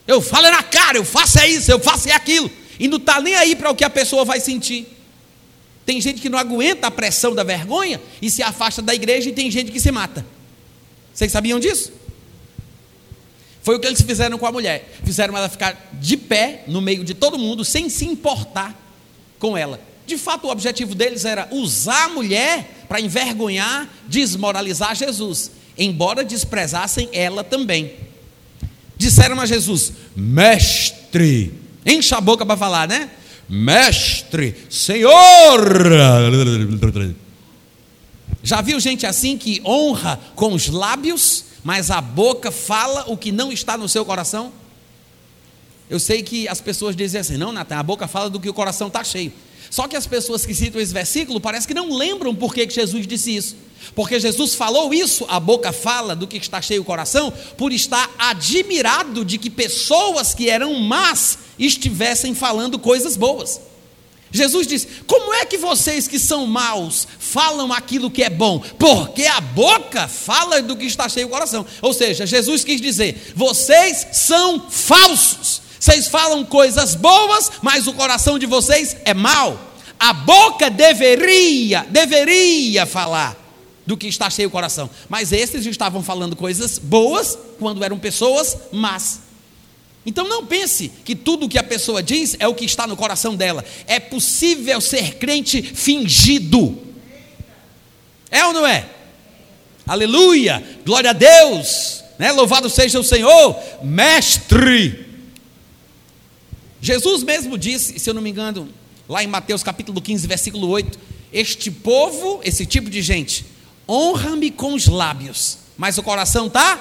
Eu 0.07 0.21
falo 0.21 0.47
é 0.47 0.51
na 0.51 0.63
cara, 0.63 0.97
eu 0.97 1.05
faço 1.05 1.39
é 1.39 1.47
isso, 1.47 1.71
eu 1.71 1.79
faço 1.79 2.09
é 2.09 2.13
aquilo, 2.13 2.49
e 2.79 2.87
não 2.87 2.97
está 2.97 3.21
nem 3.21 3.35
aí 3.35 3.55
para 3.55 3.69
o 3.69 3.75
que 3.75 3.83
a 3.83 3.89
pessoa 3.89 4.25
vai 4.25 4.39
sentir. 4.39 4.87
Tem 5.85 5.99
gente 5.99 6.21
que 6.21 6.29
não 6.29 6.37
aguenta 6.37 6.87
a 6.87 6.91
pressão 6.91 7.33
da 7.33 7.43
vergonha 7.43 7.99
e 8.21 8.29
se 8.29 8.43
afasta 8.43 8.81
da 8.81 8.93
igreja, 8.93 9.29
e 9.29 9.33
tem 9.33 9.49
gente 9.49 9.71
que 9.71 9.79
se 9.79 9.91
mata. 9.91 10.25
Vocês 11.13 11.31
sabiam 11.31 11.59
disso? 11.59 11.91
Foi 13.61 13.75
o 13.75 13.79
que 13.79 13.87
eles 13.87 14.01
fizeram 14.01 14.37
com 14.37 14.45
a 14.45 14.51
mulher. 14.51 14.97
Fizeram 15.03 15.35
ela 15.35 15.49
ficar 15.49 15.89
de 15.93 16.15
pé 16.15 16.63
no 16.67 16.81
meio 16.81 17.03
de 17.03 17.13
todo 17.13 17.37
mundo, 17.37 17.65
sem 17.65 17.89
se 17.89 18.05
importar 18.05 18.75
com 19.37 19.57
ela. 19.57 19.79
De 20.09 20.17
fato, 20.17 20.47
o 20.47 20.49
objetivo 20.49 20.95
deles 20.95 21.23
era 21.23 21.47
usar 21.51 22.05
a 22.05 22.09
mulher 22.09 22.83
para 22.89 22.99
envergonhar, 22.99 23.87
desmoralizar 24.07 24.95
Jesus, 24.95 25.51
embora 25.77 26.23
desprezassem 26.23 27.07
ela 27.13 27.43
também. 27.43 27.93
Disseram 28.97 29.39
a 29.39 29.45
Jesus: 29.45 29.93
Mestre, 30.15 31.53
enche 31.85 32.15
a 32.15 32.19
boca 32.19 32.43
para 32.43 32.57
falar, 32.57 32.87
né? 32.87 33.11
Mestre, 33.47 34.55
Senhor. 34.67 35.13
Já 38.41 38.61
viu 38.61 38.79
gente 38.79 39.05
assim 39.05 39.37
que 39.37 39.61
honra 39.63 40.19
com 40.33 40.53
os 40.55 40.69
lábios, 40.69 41.45
mas 41.63 41.91
a 41.91 42.01
boca 42.01 42.49
fala 42.49 43.05
o 43.07 43.15
que 43.15 43.31
não 43.31 43.51
está 43.51 43.77
no 43.77 43.87
seu 43.87 44.03
coração? 44.03 44.51
Eu 45.87 45.99
sei 45.99 46.23
que 46.23 46.47
as 46.47 46.59
pessoas 46.59 46.95
dizem 46.95 47.21
assim: 47.21 47.37
não, 47.37 47.51
Natan, 47.51 47.77
a 47.77 47.83
boca 47.83 48.07
fala 48.07 48.27
do 48.27 48.39
que 48.39 48.49
o 48.49 48.53
coração 48.55 48.87
está 48.87 49.03
cheio. 49.03 49.31
Só 49.69 49.87
que 49.87 49.95
as 49.95 50.07
pessoas 50.07 50.45
que 50.45 50.53
citam 50.53 50.81
esse 50.81 50.93
versículo 50.93 51.39
parece 51.39 51.67
que 51.67 51.73
não 51.73 51.95
lembram 51.95 52.33
por 52.33 52.53
que 52.53 52.69
Jesus 52.69 53.05
disse 53.05 53.35
isso. 53.35 53.55
Porque 53.95 54.19
Jesus 54.19 54.55
falou 54.55 54.93
isso, 54.93 55.25
a 55.29 55.39
boca 55.39 55.71
fala 55.71 56.15
do 56.15 56.27
que 56.27 56.37
está 56.37 56.61
cheio 56.61 56.81
o 56.81 56.85
coração, 56.85 57.31
por 57.57 57.71
estar 57.71 58.09
admirado 58.17 59.23
de 59.23 59.37
que 59.37 59.49
pessoas 59.49 60.33
que 60.33 60.49
eram 60.49 60.73
más 60.75 61.39
estivessem 61.57 62.33
falando 62.33 62.77
coisas 62.77 63.15
boas. 63.15 63.61
Jesus 64.31 64.67
disse: 64.67 64.87
Como 65.07 65.33
é 65.33 65.45
que 65.45 65.57
vocês 65.57 66.07
que 66.07 66.19
são 66.19 66.45
maus 66.45 67.07
falam 67.17 67.73
aquilo 67.73 68.11
que 68.11 68.23
é 68.23 68.29
bom? 68.29 68.59
Porque 68.77 69.25
a 69.25 69.41
boca 69.41 70.07
fala 70.07 70.61
do 70.61 70.75
que 70.75 70.85
está 70.85 71.09
cheio 71.09 71.27
o 71.27 71.31
coração. 71.31 71.65
Ou 71.81 71.93
seja, 71.93 72.25
Jesus 72.25 72.63
quis 72.63 72.79
dizer: 72.79 73.33
Vocês 73.35 74.07
são 74.13 74.69
falsos. 74.69 75.61
Vocês 75.79 76.07
falam 76.07 76.43
coisas 76.43 76.93
boas, 76.93 77.51
mas 77.61 77.87
o 77.87 77.93
coração 77.93 78.37
de 78.37 78.45
vocês 78.45 78.97
é 79.05 79.13
mau. 79.13 79.57
A 79.99 80.13
boca 80.13 80.69
deveria, 80.69 81.85
deveria 81.89 82.85
falar 82.85 83.37
do 83.85 83.97
que 83.97 84.07
está 84.07 84.29
cheio 84.29 84.49
o 84.49 84.51
coração. 84.51 84.89
Mas 85.07 85.31
esses 85.31 85.65
estavam 85.65 86.03
falando 86.03 86.35
coisas 86.35 86.77
boas 86.77 87.37
quando 87.57 87.83
eram 87.83 87.97
pessoas 87.97 88.57
más. 88.71 89.21
Então 90.05 90.27
não 90.27 90.45
pense 90.45 90.89
que 91.03 91.15
tudo 91.15 91.45
o 91.45 91.49
que 91.49 91.57
a 91.57 91.63
pessoa 91.63 92.03
diz 92.03 92.35
é 92.39 92.47
o 92.47 92.55
que 92.55 92.65
está 92.65 92.85
no 92.85 92.95
coração 92.95 93.35
dela. 93.35 93.63
É 93.87 93.99
possível 93.99 94.79
ser 94.79 95.15
crente 95.15 95.61
fingido. 95.61 96.77
É 98.29 98.45
ou 98.45 98.53
não 98.53 98.65
é? 98.67 98.85
Aleluia! 99.87 100.63
Glória 100.85 101.09
a 101.09 101.13
Deus! 101.13 102.03
Né? 102.19 102.31
Louvado 102.31 102.69
seja 102.69 102.99
o 102.99 103.03
Senhor, 103.03 103.55
mestre. 103.81 105.08
Jesus 106.81 107.23
mesmo 107.23 107.57
disse, 107.57 107.99
se 107.99 108.09
eu 108.09 108.13
não 108.13 108.21
me 108.21 108.29
engano, 108.29 108.69
lá 109.07 109.23
em 109.23 109.27
Mateus 109.27 109.63
capítulo 109.63 110.01
15, 110.01 110.27
versículo 110.27 110.67
8: 110.69 110.97
Este 111.33 111.69
povo, 111.69 112.39
esse 112.43 112.65
tipo 112.65 112.89
de 112.89 113.01
gente, 113.01 113.45
honra-me 113.87 114.51
com 114.51 114.73
os 114.73 114.87
lábios, 114.87 115.57
mas 115.77 115.97
o 115.97 116.03
coração 116.03 116.47
está 116.47 116.79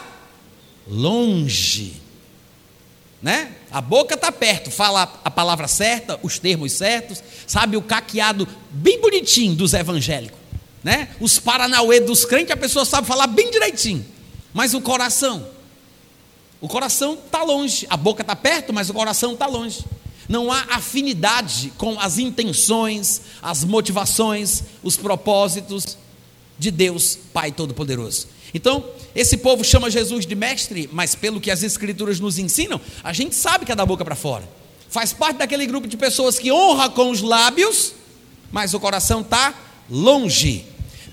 longe. 0.86 1.94
Né? 3.20 3.52
A 3.70 3.80
boca 3.80 4.14
está 4.14 4.30
perto, 4.30 4.70
fala 4.70 5.20
a 5.24 5.30
palavra 5.30 5.66
certa, 5.66 6.20
os 6.22 6.38
termos 6.38 6.72
certos, 6.72 7.22
sabe 7.46 7.76
o 7.76 7.82
caqueado 7.82 8.46
bem 8.70 9.00
bonitinho 9.00 9.56
dos 9.56 9.74
evangélicos, 9.74 10.38
né? 10.84 11.08
Os 11.18 11.40
paranauê 11.40 11.98
dos 11.98 12.24
crentes, 12.24 12.52
a 12.52 12.56
pessoa 12.56 12.84
sabe 12.84 13.08
falar 13.08 13.26
bem 13.26 13.50
direitinho, 13.50 14.06
mas 14.54 14.72
o 14.72 14.80
coração 14.80 15.48
o 16.60 16.68
coração 16.68 17.14
está 17.14 17.42
longe, 17.42 17.86
a 17.88 17.96
boca 17.96 18.22
está 18.22 18.34
perto, 18.34 18.72
mas 18.72 18.90
o 18.90 18.94
coração 18.94 19.32
está 19.32 19.46
longe. 19.46 19.84
Não 20.28 20.52
há 20.52 20.66
afinidade 20.70 21.72
com 21.78 21.98
as 21.98 22.18
intenções, 22.18 23.22
as 23.40 23.64
motivações, 23.64 24.62
os 24.82 24.96
propósitos 24.96 25.96
de 26.58 26.70
Deus 26.70 27.18
Pai 27.32 27.52
Todo-Poderoso. 27.52 28.26
Então, 28.52 28.84
esse 29.14 29.36
povo 29.36 29.64
chama 29.64 29.90
Jesus 29.90 30.26
de 30.26 30.34
mestre, 30.34 30.88
mas 30.92 31.14
pelo 31.14 31.40
que 31.40 31.50
as 31.50 31.62
Escrituras 31.62 32.18
nos 32.18 32.38
ensinam, 32.38 32.80
a 33.02 33.12
gente 33.12 33.34
sabe 33.34 33.64
que 33.64 33.72
é 33.72 33.76
da 33.76 33.86
boca 33.86 34.04
para 34.04 34.14
fora. 34.14 34.48
Faz 34.88 35.12
parte 35.12 35.38
daquele 35.38 35.66
grupo 35.66 35.86
de 35.86 35.96
pessoas 35.96 36.38
que 36.38 36.50
honra 36.50 36.88
com 36.88 37.10
os 37.10 37.20
lábios, 37.20 37.92
mas 38.50 38.74
o 38.74 38.80
coração 38.80 39.20
está 39.20 39.54
longe. 39.88 40.66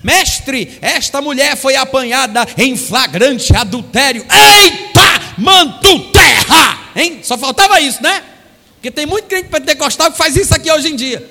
Mestre, 0.06 0.78
esta 0.80 1.20
mulher 1.20 1.56
foi 1.56 1.74
apanhada 1.74 2.46
em 2.56 2.76
flagrante 2.76 3.52
adultério. 3.56 4.24
Eita, 4.30 5.34
manto 5.36 5.98
terra! 6.12 6.92
Hein? 6.94 7.18
Só 7.24 7.36
faltava 7.36 7.80
isso, 7.80 8.00
né? 8.00 8.22
Porque 8.74 8.92
tem 8.92 9.04
muito 9.04 9.24
crente 9.24 9.48
pentecostal 9.48 10.12
que 10.12 10.16
faz 10.16 10.36
isso 10.36 10.54
aqui 10.54 10.70
hoje 10.70 10.90
em 10.90 10.94
dia. 10.94 11.28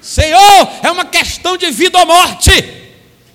Senhor, 0.00 0.70
é 0.84 0.90
uma 0.92 1.04
questão 1.04 1.56
de 1.56 1.68
vida 1.72 1.98
ou 1.98 2.06
morte. 2.06 2.52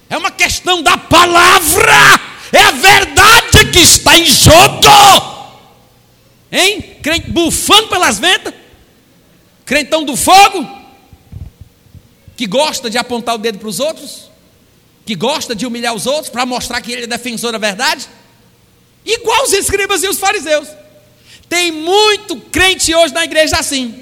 É 0.10 0.18
uma 0.18 0.32
questão 0.32 0.82
da 0.82 0.96
palavra. 0.96 2.22
É 2.54 2.60
a 2.60 2.72
verdade 2.72 3.66
que 3.74 3.80
está 3.80 4.18
em 4.18 4.26
jogo. 4.26 5.52
Hein? 6.50 6.96
Crente 7.04 7.30
bufando 7.30 7.90
pelas 7.90 8.20
ventas. 8.20 8.54
Crentão 9.66 10.06
do 10.06 10.16
fogo. 10.16 10.66
Que 12.38 12.48
gosta 12.48 12.90
de 12.90 12.98
apontar 12.98 13.36
o 13.36 13.38
dedo 13.38 13.60
para 13.60 13.68
os 13.68 13.82
outros. 13.82 14.31
Que 15.12 15.16
gosta 15.16 15.54
de 15.54 15.66
humilhar 15.66 15.94
os 15.94 16.06
outros 16.06 16.30
para 16.30 16.46
mostrar 16.46 16.80
que 16.80 16.90
ele 16.90 17.04
é 17.04 17.08
defensor 17.08 17.52
da 17.52 17.58
verdade. 17.58 18.08
Igual 19.06 19.44
os 19.44 19.52
escribas 19.52 20.02
e 20.04 20.08
os 20.08 20.18
fariseus. 20.18 20.70
Tem 21.50 21.70
muito 21.70 22.38
crente 22.38 22.96
hoje 22.96 23.14
na 23.14 23.26
igreja 23.26 23.58
assim. 23.58 23.94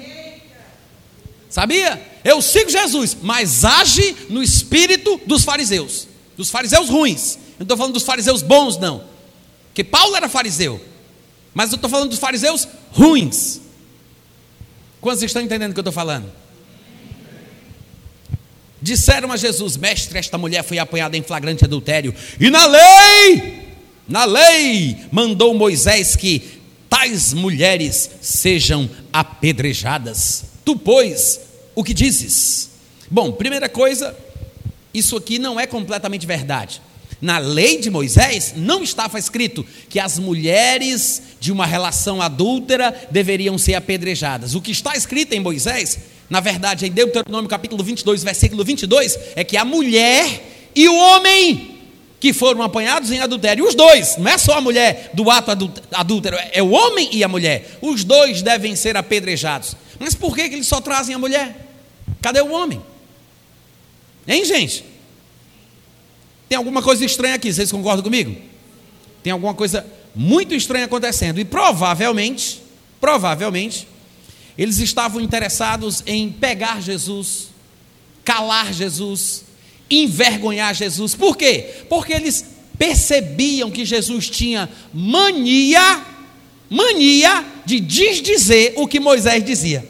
Sabia? 1.48 2.00
Eu 2.22 2.40
sigo 2.40 2.70
Jesus, 2.70 3.16
mas 3.20 3.64
age 3.64 4.16
no 4.28 4.40
espírito 4.40 5.20
dos 5.26 5.42
fariseus. 5.42 6.06
Dos 6.36 6.48
fariseus 6.48 6.88
ruins. 6.88 7.34
Eu 7.34 7.40
não 7.58 7.64
estou 7.64 7.76
falando 7.76 7.94
dos 7.94 8.04
fariseus 8.04 8.40
bons, 8.40 8.78
não. 8.78 9.02
Porque 9.66 9.82
Paulo 9.82 10.14
era 10.14 10.28
fariseu. 10.28 10.80
Mas 11.52 11.72
eu 11.72 11.74
estou 11.74 11.90
falando 11.90 12.10
dos 12.10 12.20
fariseus 12.20 12.68
ruins. 12.92 13.60
Quantos 15.00 15.24
estão 15.24 15.42
entendendo 15.42 15.72
o 15.72 15.74
que 15.74 15.80
eu 15.80 15.82
estou 15.82 15.92
falando? 15.92 16.30
Disseram 18.82 19.30
a 19.30 19.36
Jesus, 19.36 19.76
mestre, 19.76 20.18
esta 20.18 20.38
mulher 20.38 20.64
foi 20.64 20.78
apanhada 20.78 21.16
em 21.16 21.22
flagrante 21.22 21.64
adultério. 21.64 22.14
E 22.38 22.48
na 22.48 22.66
lei, 22.66 23.62
na 24.08 24.24
lei, 24.24 24.96
mandou 25.12 25.54
Moisés 25.54 26.16
que 26.16 26.60
tais 26.88 27.32
mulheres 27.32 28.10
sejam 28.20 28.88
apedrejadas. 29.12 30.44
Tu, 30.64 30.76
pois, 30.76 31.40
o 31.74 31.84
que 31.84 31.94
dizes? 31.94 32.70
Bom, 33.10 33.32
primeira 33.32 33.68
coisa, 33.68 34.16
isso 34.92 35.16
aqui 35.16 35.38
não 35.38 35.58
é 35.58 35.66
completamente 35.66 36.26
verdade. 36.26 36.80
Na 37.20 37.38
lei 37.38 37.78
de 37.78 37.90
Moisés 37.90 38.54
não 38.56 38.82
estava 38.82 39.18
escrito 39.18 39.64
que 39.88 40.00
as 40.00 40.18
mulheres 40.18 41.22
de 41.38 41.52
uma 41.52 41.66
relação 41.66 42.22
adúltera 42.22 43.08
deveriam 43.10 43.58
ser 43.58 43.74
apedrejadas. 43.74 44.54
O 44.54 44.60
que 44.60 44.70
está 44.70 44.96
escrito 44.96 45.34
em 45.34 45.40
Moisés, 45.40 45.98
na 46.30 46.38
verdade, 46.38 46.86
em 46.86 46.92
Deuteronômio 46.92 47.50
capítulo 47.50 47.82
22, 47.82 48.22
versículo 48.22 48.64
22, 48.64 49.18
é 49.34 49.42
que 49.42 49.56
a 49.56 49.64
mulher 49.64 50.70
e 50.76 50.88
o 50.88 50.94
homem 50.94 51.78
que 52.20 52.32
foram 52.32 52.62
apanhados 52.62 53.10
em 53.10 53.18
adultério, 53.18 53.66
os 53.66 53.74
dois, 53.74 54.16
não 54.16 54.30
é 54.30 54.38
só 54.38 54.58
a 54.58 54.60
mulher 54.60 55.10
do 55.12 55.28
ato 55.28 55.50
adúltero, 55.92 56.36
é 56.52 56.62
o 56.62 56.70
homem 56.70 57.08
e 57.12 57.24
a 57.24 57.28
mulher, 57.28 57.78
os 57.80 58.04
dois 58.04 58.42
devem 58.42 58.76
ser 58.76 58.96
apedrejados. 58.96 59.74
Mas 59.98 60.14
por 60.14 60.36
que, 60.36 60.48
que 60.48 60.54
eles 60.54 60.68
só 60.68 60.80
trazem 60.80 61.14
a 61.14 61.18
mulher? 61.18 61.66
Cadê 62.22 62.40
o 62.40 62.52
homem? 62.52 62.80
Hein, 64.28 64.44
gente? 64.44 64.84
Tem 66.48 66.56
alguma 66.56 66.82
coisa 66.82 67.04
estranha 67.04 67.34
aqui, 67.34 67.52
vocês 67.52 67.72
concordam 67.72 68.04
comigo? 68.04 68.36
Tem 69.22 69.32
alguma 69.32 69.54
coisa 69.54 69.84
muito 70.14 70.54
estranha 70.54 70.84
acontecendo. 70.84 71.40
E 71.40 71.44
provavelmente, 71.44 72.62
provavelmente, 73.00 73.88
eles 74.56 74.78
estavam 74.78 75.20
interessados 75.20 76.02
em 76.06 76.30
pegar 76.30 76.80
Jesus, 76.82 77.48
calar 78.24 78.72
Jesus, 78.72 79.44
envergonhar 79.90 80.74
Jesus. 80.74 81.14
Por 81.14 81.36
quê? 81.36 81.84
Porque 81.88 82.12
eles 82.12 82.44
percebiam 82.78 83.70
que 83.70 83.84
Jesus 83.84 84.30
tinha 84.30 84.68
mania, 84.92 86.04
mania 86.68 87.44
de 87.66 87.80
desdizer 87.80 88.74
o 88.76 88.86
que 88.86 89.00
Moisés 89.00 89.44
dizia. 89.44 89.86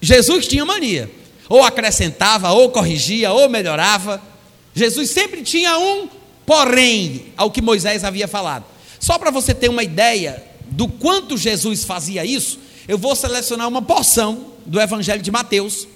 Jesus 0.00 0.46
tinha 0.46 0.64
mania, 0.64 1.10
ou 1.48 1.62
acrescentava, 1.62 2.50
ou 2.52 2.70
corrigia, 2.70 3.32
ou 3.32 3.48
melhorava. 3.48 4.22
Jesus 4.74 5.10
sempre 5.10 5.42
tinha 5.42 5.78
um 5.78 6.08
porém 6.46 7.26
ao 7.36 7.50
que 7.50 7.62
Moisés 7.62 8.04
havia 8.04 8.26
falado. 8.26 8.64
Só 8.98 9.18
para 9.18 9.30
você 9.30 9.54
ter 9.54 9.68
uma 9.68 9.82
ideia 9.82 10.42
do 10.70 10.88
quanto 10.88 11.36
Jesus 11.36 11.84
fazia 11.84 12.24
isso, 12.24 12.58
eu 12.88 12.98
vou 12.98 13.14
selecionar 13.14 13.68
uma 13.68 13.82
porção 13.82 14.46
do 14.66 14.80
Evangelho 14.80 15.22
de 15.22 15.30
Mateus, 15.30 15.86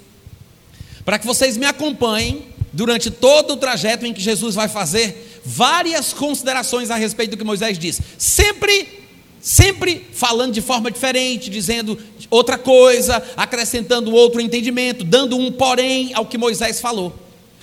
para 1.05 1.19
que 1.19 1.27
vocês 1.27 1.57
me 1.57 1.67
acompanhem 1.67 2.47
durante 2.73 3.11
todo 3.11 3.55
o 3.55 3.57
trajeto 3.57 4.05
em 4.07 4.13
que 4.13 4.21
Jesus 4.21 4.55
vai 4.55 4.69
fazer 4.69 5.41
várias 5.45 6.13
considerações 6.13 6.91
a 6.91 6.97
respeito 6.97 7.31
do 7.31 7.37
que 7.37 7.45
Moisés 7.45 7.79
diz. 7.79 8.01
Sempre, 8.19 9.05
sempre 9.41 10.07
falando 10.13 10.53
de 10.53 10.61
forma 10.61 10.91
diferente, 10.91 11.49
dizendo 11.49 11.99
outra 12.29 12.59
coisa, 12.59 13.23
acrescentando 13.37 14.13
outro 14.13 14.41
entendimento, 14.41 15.05
dando 15.05 15.37
um 15.37 15.53
porém 15.53 16.13
ao 16.15 16.27
que 16.27 16.37
Moisés 16.37 16.81
falou. 16.81 17.15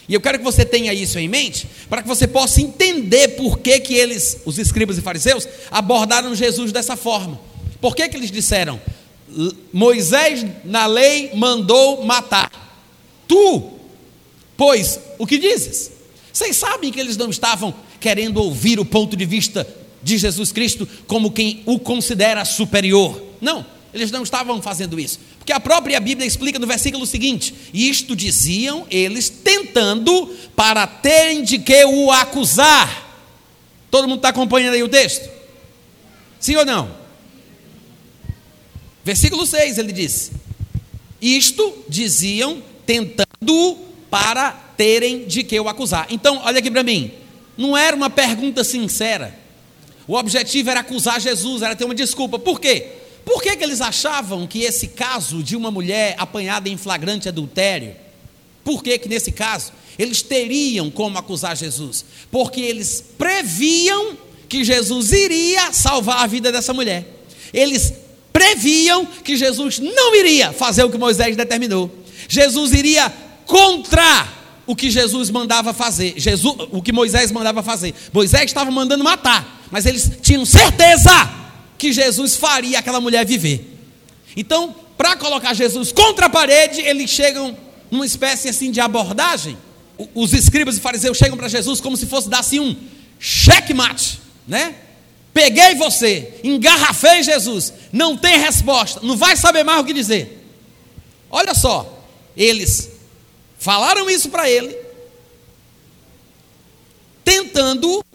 E 0.08 0.14
eu 0.14 0.22
quero 0.22 0.38
que 0.38 0.44
você 0.44 0.66
tenha 0.66 0.94
isso 0.94 1.18
em 1.18 1.28
mente, 1.28 1.68
para 1.90 2.02
que 2.02 2.08
você 2.08 2.28
possa 2.28 2.62
entender 2.62 3.30
por 3.30 3.60
que, 3.60 3.80
que 3.80 3.94
eles, 3.94 4.42
os 4.46 4.58
escribas 4.58 4.98
e 4.98 5.02
fariseus, 5.02 5.48
abordaram 5.72 6.36
Jesus 6.36 6.72
dessa 6.72 6.96
forma. 6.96 7.40
Por 7.80 7.96
que, 7.96 8.08
que 8.10 8.18
eles 8.18 8.32
disseram? 8.32 8.80
Moisés 9.72 10.46
na 10.64 10.86
lei 10.86 11.32
mandou 11.34 12.04
matar. 12.06 12.52
Tu, 13.28 13.72
pois, 14.56 15.00
o 15.18 15.26
que 15.26 15.38
dizes? 15.38 15.92
Vocês 16.32 16.58
sabem 16.58 16.92
que 16.92 17.00
eles 17.00 17.18
não 17.18 17.30
estavam 17.30 17.74
querendo 18.00 18.38
ouvir 18.38 18.80
o 18.80 18.86
ponto 18.86 19.16
de 19.16 19.26
vista 19.26 19.68
de 20.02 20.18
Jesus 20.18 20.52
Cristo 20.52 20.88
como 21.08 21.32
quem 21.32 21.62
o 21.66 21.80
considera 21.80 22.44
superior. 22.44 23.22
Não, 23.40 23.66
eles 23.94 24.12
não 24.12 24.24
estavam 24.24 24.62
fazendo 24.62 25.00
isso. 25.00 25.20
Porque 25.38 25.54
a 25.54 25.60
própria 25.60 26.00
Bíblia 26.00 26.28
explica 26.28 26.58
no 26.58 26.66
versículo 26.66 27.06
seguinte: 27.06 27.54
Isto 27.74 28.16
diziam 28.16 28.86
eles 28.90 29.30
tentando 29.30 30.28
para 30.56 30.88
terem 30.88 31.44
de 31.44 31.60
que 31.60 31.86
o 31.86 32.12
acusar. 32.12 33.02
Todo 33.92 34.08
mundo 34.08 34.18
está 34.18 34.30
acompanhando 34.30 34.74
aí 34.74 34.82
o 34.82 34.90
texto? 34.90 35.30
Sim 36.40 36.56
ou 36.56 36.66
não? 36.66 37.03
Versículo 39.04 39.46
6 39.46 39.78
ele 39.78 39.92
diz: 39.92 40.32
Isto 41.22 41.84
diziam 41.90 42.62
tentando 42.86 43.78
para 44.10 44.52
terem 44.52 45.26
de 45.26 45.44
que 45.44 45.60
o 45.60 45.68
acusar. 45.68 46.08
Então, 46.10 46.42
olha 46.44 46.60
aqui 46.60 46.72
para 46.72 46.84
mim. 46.84 47.12
Não 47.58 47.78
era 47.78 47.96
uma 47.96 48.10
pergunta 48.10 48.64
sincera. 48.64 49.38
O 50.08 50.16
objetivo 50.16 50.70
era 50.70 50.82
acusar 50.82 51.20
Jesus, 51.20 51.62
era 51.62 51.76
ter 51.76 51.86
uma 51.86 51.96
desculpa. 51.96 52.38
Por 52.40 52.60
quê? 52.60 52.88
Por 53.24 53.42
que, 53.42 53.56
que 53.56 53.64
eles 53.64 53.80
achavam 53.80 54.46
que 54.46 54.64
esse 54.64 54.90
caso 54.90 55.42
de 55.42 55.56
uma 55.56 55.72
mulher 55.72 56.16
apanhada 56.18 56.68
em 56.68 56.76
flagrante 56.76 57.30
adultério, 57.30 57.96
por 58.64 58.84
que, 58.84 58.98
que 58.98 59.08
nesse 59.08 59.32
caso 59.32 59.72
eles 59.98 60.22
teriam 60.22 60.90
como 60.90 61.18
acusar 61.18 61.56
Jesus? 61.56 62.04
Porque 62.30 62.60
eles 62.60 63.04
previam 63.18 64.18
que 64.50 64.64
Jesus 64.64 65.12
iria 65.12 65.72
salvar 65.72 66.24
a 66.24 66.28
vida 66.28 66.52
dessa 66.52 66.74
mulher. 66.74 67.06
Eles 67.54 67.94
previam 68.34 69.06
que 69.06 69.38
Jesus 69.38 69.80
não 69.80 70.16
iria 70.16 70.52
fazer 70.52 70.84
o 70.84 70.90
que 70.90 70.98
Moisés 70.98 71.38
determinou. 71.38 71.90
Jesus 72.28 72.74
iria 72.74 73.14
contra 73.46 74.28
o 74.66 74.76
que 74.76 74.90
Jesus 74.90 75.30
mandava 75.30 75.74
fazer, 75.74 76.16
Jesus, 76.18 76.56
o 76.72 76.82
que 76.82 76.92
Moisés 76.92 77.32
mandava 77.32 77.62
fazer. 77.62 77.94
Moisés 78.12 78.46
estava 78.46 78.72
mandando 78.72 79.04
matar, 79.04 79.68
mas 79.70 79.86
eles 79.86 80.10
tinham 80.22 80.46
certeza 80.46 81.12
que 81.78 81.92
Jesus 81.92 82.36
faria 82.36 82.80
aquela 82.80 83.00
mulher 83.00 83.26
viver. 83.26 83.70
Então, 84.36 84.74
para 84.98 85.16
colocar 85.18 85.54
Jesus 85.54 85.92
contra 85.92 86.28
a 86.28 86.30
parede, 86.30 86.82
eles 86.82 87.10
chegam 87.10 87.56
numa 87.92 88.06
espécie 88.06 88.50
assim 88.50 88.72
de 88.72 88.80
abordagem. 88.80 89.58
Os 90.16 90.34
escribas 90.34 90.78
e 90.78 90.80
fariseus 90.80 91.18
chegam 91.18 91.38
para 91.38 91.48
Jesus 91.48 91.80
como 91.80 91.96
se 91.98 92.06
fosse 92.06 92.30
dar 92.30 92.40
assim 92.40 92.60
um 92.60 92.76
checkmate, 93.20 94.20
né? 94.48 94.76
Peguei 95.34 95.76
você, 95.76 96.40
engarrafei 96.44 97.24
Jesus, 97.24 97.74
não 97.92 98.16
tem 98.16 98.38
resposta, 98.38 99.00
não 99.02 99.18
vai 99.18 99.36
saber 99.36 99.64
mais 99.64 99.82
o 99.82 99.86
que 99.86 99.94
dizer. 99.94 100.46
Olha 101.30 101.56
só, 101.56 102.06
eles 102.38 102.92
falaram 103.58 104.10
isso 104.10 104.30
para 104.30 104.48
ele, 104.48 104.78
tentando 107.24 108.06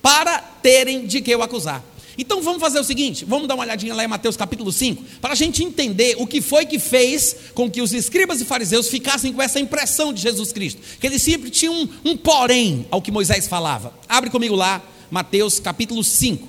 para 0.00 0.38
terem 0.38 1.06
de 1.06 1.20
que 1.20 1.36
o 1.36 1.42
acusar. 1.42 1.84
Então 2.16 2.42
vamos 2.42 2.60
fazer 2.60 2.80
o 2.80 2.84
seguinte: 2.84 3.24
vamos 3.26 3.46
dar 3.46 3.54
uma 3.54 3.64
olhadinha 3.64 3.94
lá 3.94 4.02
em 4.02 4.08
Mateus 4.08 4.36
capítulo 4.36 4.72
5, 4.72 5.04
para 5.20 5.32
a 5.32 5.36
gente 5.36 5.62
entender 5.62 6.16
o 6.18 6.26
que 6.26 6.40
foi 6.40 6.64
que 6.64 6.78
fez 6.78 7.36
com 7.54 7.70
que 7.70 7.82
os 7.82 7.92
escribas 7.92 8.40
e 8.40 8.44
fariseus 8.44 8.88
ficassem 8.88 9.32
com 9.32 9.40
essa 9.42 9.60
impressão 9.60 10.12
de 10.12 10.22
Jesus 10.22 10.50
Cristo, 10.50 10.80
que 10.98 11.06
eles 11.06 11.22
sempre 11.22 11.50
tinham 11.50 11.74
um, 11.74 11.88
um 12.06 12.16
porém 12.16 12.86
ao 12.90 13.00
que 13.00 13.12
Moisés 13.12 13.46
falava. 13.46 13.92
Abre 14.08 14.30
comigo 14.30 14.56
lá, 14.56 14.82
Mateus 15.10 15.58
capítulo 15.58 16.04
5. 16.04 16.48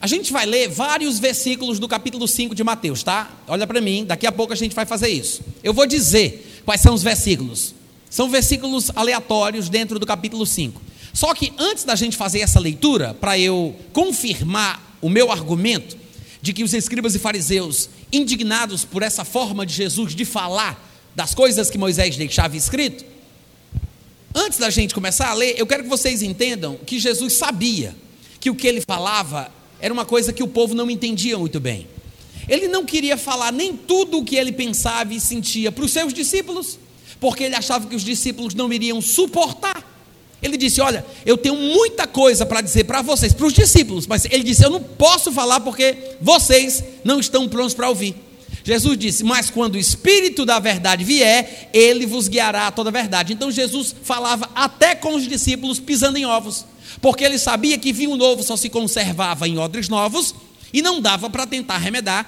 A 0.00 0.06
gente 0.06 0.32
vai 0.32 0.44
ler 0.44 0.68
vários 0.68 1.18
versículos 1.18 1.78
do 1.78 1.88
capítulo 1.88 2.28
5 2.28 2.54
de 2.54 2.62
Mateus, 2.62 3.02
tá? 3.02 3.30
Olha 3.48 3.66
para 3.66 3.80
mim, 3.80 4.04
daqui 4.04 4.26
a 4.26 4.32
pouco 4.32 4.52
a 4.52 4.56
gente 4.56 4.74
vai 4.74 4.84
fazer 4.84 5.08
isso. 5.08 5.40
Eu 5.62 5.72
vou 5.72 5.86
dizer 5.86 6.62
quais 6.64 6.80
são 6.80 6.92
os 6.92 7.02
versículos. 7.02 7.74
São 8.10 8.28
versículos 8.28 8.90
aleatórios 8.94 9.68
dentro 9.68 9.98
do 9.98 10.06
capítulo 10.06 10.44
5. 10.44 10.80
Só 11.12 11.32
que 11.32 11.52
antes 11.58 11.84
da 11.84 11.94
gente 11.94 12.16
fazer 12.16 12.40
essa 12.40 12.60
leitura, 12.60 13.14
para 13.14 13.38
eu 13.38 13.74
confirmar 13.92 14.98
o 15.00 15.08
meu 15.08 15.30
argumento 15.32 15.96
de 16.42 16.52
que 16.52 16.62
os 16.62 16.74
escribas 16.74 17.14
e 17.14 17.18
fariseus, 17.18 17.88
indignados 18.12 18.84
por 18.84 19.02
essa 19.02 19.24
forma 19.24 19.64
de 19.64 19.72
Jesus 19.72 20.14
de 20.14 20.24
falar 20.24 20.78
das 21.14 21.34
coisas 21.34 21.70
que 21.70 21.78
Moisés 21.78 22.16
deixava 22.16 22.56
escrito, 22.56 23.04
antes 24.34 24.58
da 24.58 24.70
gente 24.70 24.94
começar 24.94 25.28
a 25.28 25.34
ler, 25.34 25.54
eu 25.56 25.66
quero 25.66 25.82
que 25.82 25.88
vocês 25.88 26.22
entendam 26.22 26.76
que 26.84 26.98
Jesus 26.98 27.34
sabia 27.34 27.94
que 28.40 28.50
o 28.50 28.54
que 28.54 28.66
ele 28.66 28.80
falava 28.80 29.50
era 29.80 29.92
uma 29.92 30.04
coisa 30.04 30.32
que 30.32 30.42
o 30.42 30.48
povo 30.48 30.74
não 30.74 30.90
entendia 30.90 31.38
muito 31.38 31.60
bem. 31.60 31.86
Ele 32.48 32.68
não 32.68 32.84
queria 32.84 33.16
falar 33.16 33.52
nem 33.52 33.76
tudo 33.76 34.18
o 34.18 34.24
que 34.24 34.36
ele 34.36 34.52
pensava 34.52 35.14
e 35.14 35.20
sentia 35.20 35.72
para 35.72 35.84
os 35.84 35.92
seus 35.92 36.12
discípulos, 36.12 36.78
porque 37.20 37.44
ele 37.44 37.54
achava 37.54 37.86
que 37.86 37.96
os 37.96 38.02
discípulos 38.02 38.54
não 38.54 38.70
iriam 38.72 39.00
suportar 39.00 39.94
ele 40.44 40.58
disse: 40.58 40.82
Olha, 40.82 41.04
eu 41.24 41.38
tenho 41.38 41.56
muita 41.56 42.06
coisa 42.06 42.44
para 42.44 42.60
dizer 42.60 42.84
para 42.84 43.00
vocês, 43.00 43.32
para 43.32 43.46
os 43.46 43.54
discípulos, 43.54 44.06
mas 44.06 44.26
ele 44.26 44.42
disse: 44.42 44.62
Eu 44.62 44.68
não 44.68 44.80
posso 44.80 45.32
falar 45.32 45.60
porque 45.60 45.96
vocês 46.20 46.84
não 47.02 47.18
estão 47.18 47.48
prontos 47.48 47.72
para 47.72 47.88
ouvir. 47.88 48.14
Jesus 48.64 48.96
disse: 48.96 49.22
Mas 49.22 49.50
quando 49.50 49.74
o 49.74 49.78
Espírito 49.78 50.46
da 50.46 50.58
verdade 50.58 51.04
vier, 51.04 51.70
ele 51.72 52.06
vos 52.06 52.26
guiará 52.26 52.66
a 52.66 52.70
toda 52.72 52.88
a 52.88 52.92
verdade. 52.92 53.34
Então 53.34 53.50
Jesus 53.50 53.94
falava 54.02 54.50
até 54.54 54.94
com 54.94 55.14
os 55.14 55.28
discípulos 55.28 55.78
pisando 55.78 56.16
em 56.16 56.24
ovos, 56.24 56.64
porque 57.00 57.22
ele 57.22 57.38
sabia 57.38 57.76
que 57.76 57.92
vinho 57.92 58.16
novo 58.16 58.42
só 58.42 58.56
se 58.56 58.70
conservava 58.70 59.46
em 59.46 59.58
odres 59.58 59.88
novos 59.88 60.34
e 60.72 60.80
não 60.80 61.00
dava 61.00 61.28
para 61.28 61.46
tentar 61.46 61.76
remedar 61.76 62.26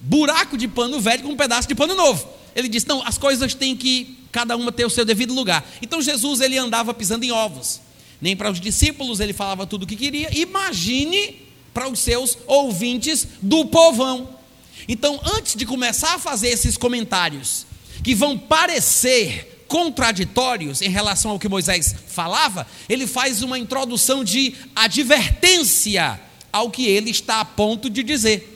buraco 0.00 0.58
de 0.58 0.66
pano 0.66 1.00
velho 1.00 1.22
com 1.22 1.30
um 1.30 1.36
pedaço 1.36 1.68
de 1.68 1.74
pano 1.74 1.94
novo. 1.94 2.28
Ele 2.56 2.68
disse: 2.68 2.88
Não, 2.88 3.00
as 3.06 3.16
coisas 3.16 3.54
têm 3.54 3.76
que 3.76 4.18
cada 4.32 4.56
uma 4.56 4.72
ter 4.72 4.84
o 4.84 4.90
seu 4.90 5.04
devido 5.04 5.32
lugar. 5.32 5.64
Então 5.80 6.02
Jesus 6.02 6.40
ele 6.40 6.58
andava 6.58 6.92
pisando 6.92 7.24
em 7.24 7.30
ovos. 7.30 7.80
Nem 8.20 8.34
para 8.34 8.50
os 8.50 8.60
discípulos 8.60 9.20
ele 9.20 9.32
falava 9.32 9.66
tudo 9.66 9.84
o 9.84 9.86
que 9.86 9.94
queria. 9.94 10.36
Imagine 10.36 11.46
para 11.72 11.88
os 11.88 12.00
seus 12.00 12.36
ouvintes 12.46 13.28
do 13.40 13.66
povão. 13.66 14.35
Então, 14.88 15.20
antes 15.24 15.56
de 15.56 15.66
começar 15.66 16.14
a 16.14 16.18
fazer 16.18 16.48
esses 16.48 16.76
comentários 16.76 17.66
que 18.02 18.14
vão 18.14 18.38
parecer 18.38 19.64
contraditórios 19.66 20.80
em 20.80 20.88
relação 20.88 21.32
ao 21.32 21.38
que 21.38 21.48
Moisés 21.48 21.94
falava, 22.06 22.66
ele 22.88 23.06
faz 23.06 23.42
uma 23.42 23.58
introdução 23.58 24.22
de 24.22 24.54
advertência 24.74 26.20
ao 26.52 26.70
que 26.70 26.86
ele 26.86 27.10
está 27.10 27.40
a 27.40 27.44
ponto 27.44 27.90
de 27.90 28.02
dizer. 28.02 28.52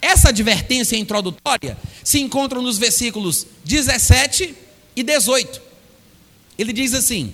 Essa 0.00 0.28
advertência 0.28 0.96
introdutória 0.96 1.78
se 2.04 2.20
encontra 2.20 2.60
nos 2.60 2.76
versículos 2.76 3.46
17 3.64 4.54
e 4.96 5.02
18. 5.02 5.62
Ele 6.58 6.72
diz 6.72 6.92
assim: 6.92 7.32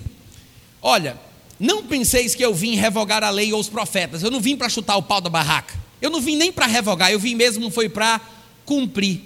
Olha, 0.81 1.19
não 1.59 1.83
penseis 1.83 2.35
que 2.35 2.45
eu 2.45 2.53
vim 2.53 2.75
revogar 2.75 3.23
a 3.23 3.29
lei 3.29 3.51
ou 3.51 3.59
os 3.59 3.67
profetas. 3.67 4.23
Eu 4.23 4.31
não 4.31 4.39
vim 4.39 4.55
para 4.55 4.69
chutar 4.69 4.95
o 4.97 5.03
pau 5.03 5.19
da 5.19 5.29
barraca. 5.29 5.88
Eu 6.01 6.09
não 6.09 6.21
vim 6.21 6.35
nem 6.35 6.51
para 6.51 6.65
revogar, 6.65 7.11
eu 7.11 7.19
vim 7.19 7.35
mesmo 7.35 7.69
foi 7.69 7.89
para 7.89 8.21
cumprir. 8.65 9.21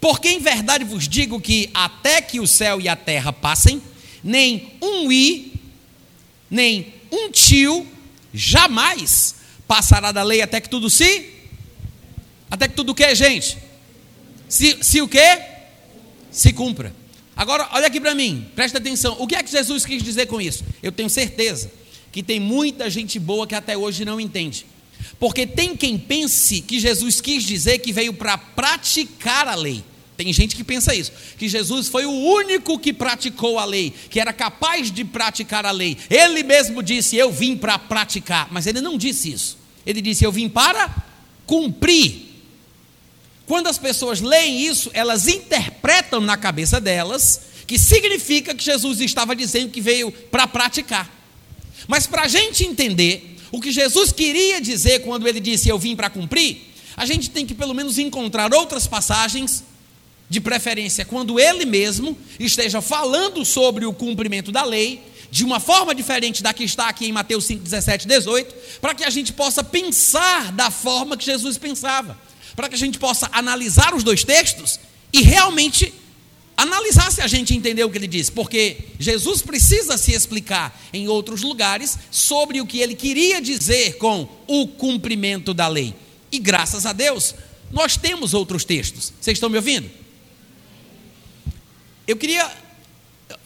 Porque 0.00 0.28
em 0.28 0.40
verdade 0.40 0.84
vos 0.84 1.08
digo 1.08 1.40
que 1.40 1.70
até 1.72 2.20
que 2.20 2.40
o 2.40 2.46
céu 2.46 2.80
e 2.80 2.88
a 2.88 2.96
terra 2.96 3.32
passem, 3.32 3.82
nem 4.22 4.72
um 4.82 5.10
i, 5.12 5.52
nem 6.50 6.92
um 7.10 7.30
tio 7.30 7.86
jamais 8.32 9.36
passará 9.66 10.12
da 10.12 10.22
lei 10.22 10.42
até 10.42 10.60
que 10.60 10.68
tudo 10.68 10.90
se 10.90 11.32
até 12.50 12.68
que 12.68 12.74
tudo 12.74 12.92
o 12.92 12.94
que, 12.94 13.14
gente? 13.14 13.58
Se, 14.48 14.78
se 14.80 15.02
o 15.02 15.08
que? 15.08 15.42
Se 16.30 16.52
cumpra. 16.52 16.94
Agora, 17.36 17.68
olha 17.72 17.88
aqui 17.88 18.00
para 18.00 18.14
mim, 18.14 18.46
presta 18.54 18.78
atenção. 18.78 19.16
O 19.18 19.26
que 19.26 19.34
é 19.34 19.42
que 19.42 19.50
Jesus 19.50 19.84
quis 19.84 20.02
dizer 20.02 20.26
com 20.26 20.40
isso? 20.40 20.64
Eu 20.82 20.92
tenho 20.92 21.10
certeza 21.10 21.70
que 22.12 22.22
tem 22.22 22.38
muita 22.38 22.88
gente 22.88 23.18
boa 23.18 23.46
que 23.46 23.56
até 23.56 23.76
hoje 23.76 24.04
não 24.04 24.20
entende. 24.20 24.66
Porque 25.18 25.46
tem 25.46 25.76
quem 25.76 25.96
pense 25.98 26.60
que 26.60 26.78
Jesus 26.78 27.20
quis 27.20 27.44
dizer 27.44 27.78
que 27.78 27.92
veio 27.92 28.12
para 28.12 28.36
praticar 28.36 29.48
a 29.48 29.54
lei. 29.54 29.84
Tem 30.16 30.32
gente 30.32 30.54
que 30.54 30.62
pensa 30.62 30.94
isso, 30.94 31.12
que 31.36 31.48
Jesus 31.48 31.88
foi 31.88 32.06
o 32.06 32.12
único 32.12 32.78
que 32.78 32.92
praticou 32.92 33.58
a 33.58 33.64
lei, 33.64 33.92
que 34.08 34.20
era 34.20 34.32
capaz 34.32 34.90
de 34.92 35.04
praticar 35.04 35.66
a 35.66 35.72
lei. 35.72 35.96
Ele 36.08 36.42
mesmo 36.44 36.82
disse: 36.82 37.16
Eu 37.16 37.32
vim 37.32 37.56
para 37.56 37.78
praticar, 37.78 38.48
mas 38.50 38.66
ele 38.66 38.80
não 38.80 38.96
disse 38.96 39.32
isso. 39.32 39.58
Ele 39.84 40.00
disse: 40.00 40.24
Eu 40.24 40.30
vim 40.30 40.48
para 40.48 40.94
cumprir. 41.46 42.32
Quando 43.46 43.66
as 43.66 43.76
pessoas 43.76 44.20
leem 44.20 44.64
isso, 44.66 44.90
elas 44.94 45.26
interpretam 45.26 46.20
na 46.20 46.36
cabeça 46.36 46.80
delas 46.80 47.40
que 47.66 47.78
significa 47.78 48.54
que 48.54 48.64
Jesus 48.64 49.00
estava 49.00 49.34
dizendo 49.34 49.70
que 49.70 49.80
veio 49.80 50.12
para 50.12 50.46
praticar. 50.46 51.10
Mas 51.88 52.06
para 52.06 52.22
a 52.22 52.28
gente 52.28 52.64
entender 52.64 53.33
o 53.56 53.60
que 53.60 53.72
Jesus 53.72 54.12
queria 54.12 54.60
dizer 54.60 55.00
quando 55.00 55.26
ele 55.26 55.40
disse 55.40 55.68
eu 55.68 55.78
vim 55.78 55.94
para 55.96 56.10
cumprir, 56.10 56.74
a 56.96 57.04
gente 57.06 57.30
tem 57.30 57.46
que 57.46 57.54
pelo 57.54 57.74
menos 57.74 57.98
encontrar 57.98 58.52
outras 58.54 58.86
passagens, 58.86 59.64
de 60.26 60.40
preferência 60.40 61.04
quando 61.04 61.38
ele 61.38 61.66
mesmo 61.66 62.16
esteja 62.40 62.80
falando 62.80 63.44
sobre 63.44 63.84
o 63.84 63.92
cumprimento 63.92 64.50
da 64.50 64.64
lei, 64.64 65.02
de 65.30 65.44
uma 65.44 65.60
forma 65.60 65.94
diferente 65.94 66.42
da 66.42 66.54
que 66.54 66.64
está 66.64 66.88
aqui 66.88 67.06
em 67.06 67.12
Mateus 67.12 67.44
5, 67.44 67.62
17 67.62 68.08
18, 68.08 68.54
para 68.80 68.94
que 68.94 69.04
a 69.04 69.10
gente 69.10 69.32
possa 69.32 69.62
pensar 69.62 70.50
da 70.52 70.70
forma 70.70 71.16
que 71.16 71.24
Jesus 71.24 71.58
pensava 71.58 72.18
para 72.54 72.68
que 72.68 72.74
a 72.74 72.78
gente 72.78 72.98
possa 72.98 73.28
analisar 73.32 73.94
os 73.94 74.02
dois 74.02 74.24
textos 74.24 74.78
e 75.12 75.22
realmente 75.22 75.92
analisar 76.56 77.10
se 77.10 77.20
a 77.20 77.26
gente 77.26 77.54
entendeu 77.54 77.86
o 77.86 77.90
que 77.90 77.98
ele 77.98 78.06
disse, 78.06 78.30
porque 78.30 78.78
Jesus 78.98 79.42
precisa 79.42 79.96
se 79.98 80.12
explicar 80.12 80.80
em 80.92 81.08
outros 81.08 81.42
lugares 81.42 81.98
sobre 82.10 82.60
o 82.60 82.66
que 82.66 82.80
ele 82.80 82.94
queria 82.94 83.40
dizer 83.40 83.98
com 83.98 84.28
o 84.46 84.66
cumprimento 84.68 85.52
da 85.52 85.68
lei. 85.68 85.94
E 86.30 86.38
graças 86.38 86.86
a 86.86 86.92
Deus, 86.92 87.34
nós 87.70 87.96
temos 87.96 88.34
outros 88.34 88.64
textos. 88.64 89.12
Vocês 89.20 89.36
estão 89.36 89.50
me 89.50 89.56
ouvindo? 89.56 89.90
Eu 92.06 92.16
queria, 92.16 92.50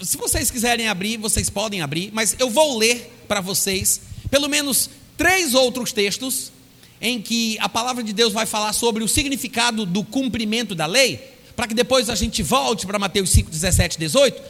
se 0.01 0.17
vocês 0.17 0.51
quiserem 0.51 0.89
abrir, 0.89 1.17
vocês 1.17 1.49
podem 1.49 1.81
abrir, 1.81 2.11
mas 2.13 2.35
eu 2.39 2.51
vou 2.51 2.77
ler 2.77 3.25
para 3.29 3.41
vocês 3.41 4.01
pelo 4.31 4.49
menos 4.49 4.91
três 5.17 5.55
outros 5.55 5.93
textos 5.93 6.53
em 7.01 7.23
que 7.23 7.57
a 7.61 7.69
palavra 7.69 8.03
de 8.03 8.13
Deus 8.13 8.33
vai 8.33 8.47
falar 8.47 8.73
sobre 8.73 9.05
o 9.05 9.09
significado 9.09 9.87
do 9.87 10.03
cumprimento 10.05 10.75
da 10.75 10.87
lei, 10.87 11.38
para 11.59 11.67
que 11.67 11.75
depois 11.75 12.09
a 12.09 12.15
gente 12.15 12.41
volte 12.41 12.87
para 12.87 13.01
Mateus 13.01 13.31
5, 13.31 13.51
17, 13.51 13.99
18 13.99 14.41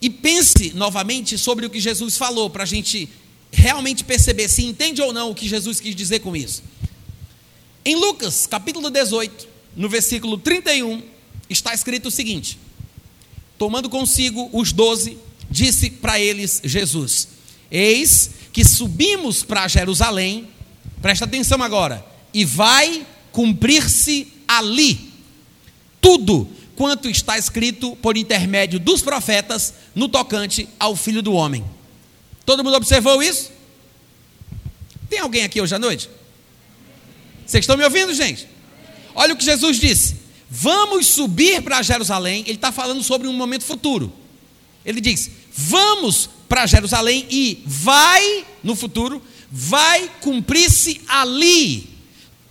e 0.00 0.08
pense 0.08 0.72
novamente 0.74 1.36
sobre 1.36 1.66
o 1.66 1.68
que 1.68 1.78
Jesus 1.78 2.16
falou, 2.16 2.48
para 2.48 2.62
a 2.62 2.66
gente 2.66 3.06
realmente 3.52 4.02
perceber 4.02 4.48
se 4.48 4.64
entende 4.64 5.02
ou 5.02 5.12
não 5.12 5.30
o 5.30 5.34
que 5.34 5.46
Jesus 5.46 5.78
quis 5.78 5.94
dizer 5.94 6.20
com 6.20 6.34
isso. 6.34 6.62
Em 7.84 7.94
Lucas, 7.94 8.46
capítulo 8.46 8.88
18, 8.88 9.46
no 9.76 9.90
versículo 9.90 10.38
31, 10.38 11.02
está 11.50 11.74
escrito 11.74 12.08
o 12.08 12.10
seguinte: 12.10 12.58
Tomando 13.58 13.90
consigo 13.90 14.48
os 14.50 14.72
doze, 14.72 15.18
disse 15.50 15.90
para 15.90 16.18
eles 16.18 16.62
Jesus: 16.64 17.28
Eis 17.70 18.30
que 18.54 18.64
subimos 18.64 19.42
para 19.42 19.68
Jerusalém 19.68 20.48
Presta 21.04 21.26
atenção 21.26 21.62
agora. 21.62 22.02
E 22.32 22.46
vai 22.46 23.06
cumprir-se 23.30 24.26
ali 24.48 25.12
tudo 26.04 26.46
quanto 26.76 27.08
está 27.08 27.38
escrito 27.38 27.96
por 27.96 28.14
intermédio 28.14 28.78
dos 28.78 29.00
profetas 29.00 29.72
no 29.94 30.06
tocante 30.06 30.68
ao 30.78 30.94
filho 30.94 31.22
do 31.22 31.32
homem. 31.32 31.64
Todo 32.44 32.62
mundo 32.62 32.76
observou 32.76 33.22
isso? 33.22 33.50
Tem 35.08 35.18
alguém 35.18 35.44
aqui 35.44 35.62
hoje 35.62 35.74
à 35.74 35.78
noite? 35.78 36.10
Vocês 37.46 37.62
estão 37.62 37.78
me 37.78 37.84
ouvindo, 37.84 38.12
gente? 38.12 38.46
Olha 39.14 39.32
o 39.32 39.36
que 39.36 39.44
Jesus 39.46 39.80
disse: 39.80 40.16
Vamos 40.50 41.06
subir 41.06 41.62
para 41.62 41.80
Jerusalém. 41.80 42.42
Ele 42.46 42.56
está 42.56 42.70
falando 42.70 43.02
sobre 43.02 43.26
um 43.26 43.32
momento 43.32 43.64
futuro. 43.64 44.12
Ele 44.84 45.00
diz: 45.00 45.30
Vamos 45.56 46.28
para 46.46 46.66
Jerusalém 46.66 47.24
e 47.30 47.62
vai, 47.64 48.44
no 48.62 48.76
futuro, 48.76 49.22
vai 49.50 50.10
cumprir-se 50.20 51.00
ali 51.08 51.88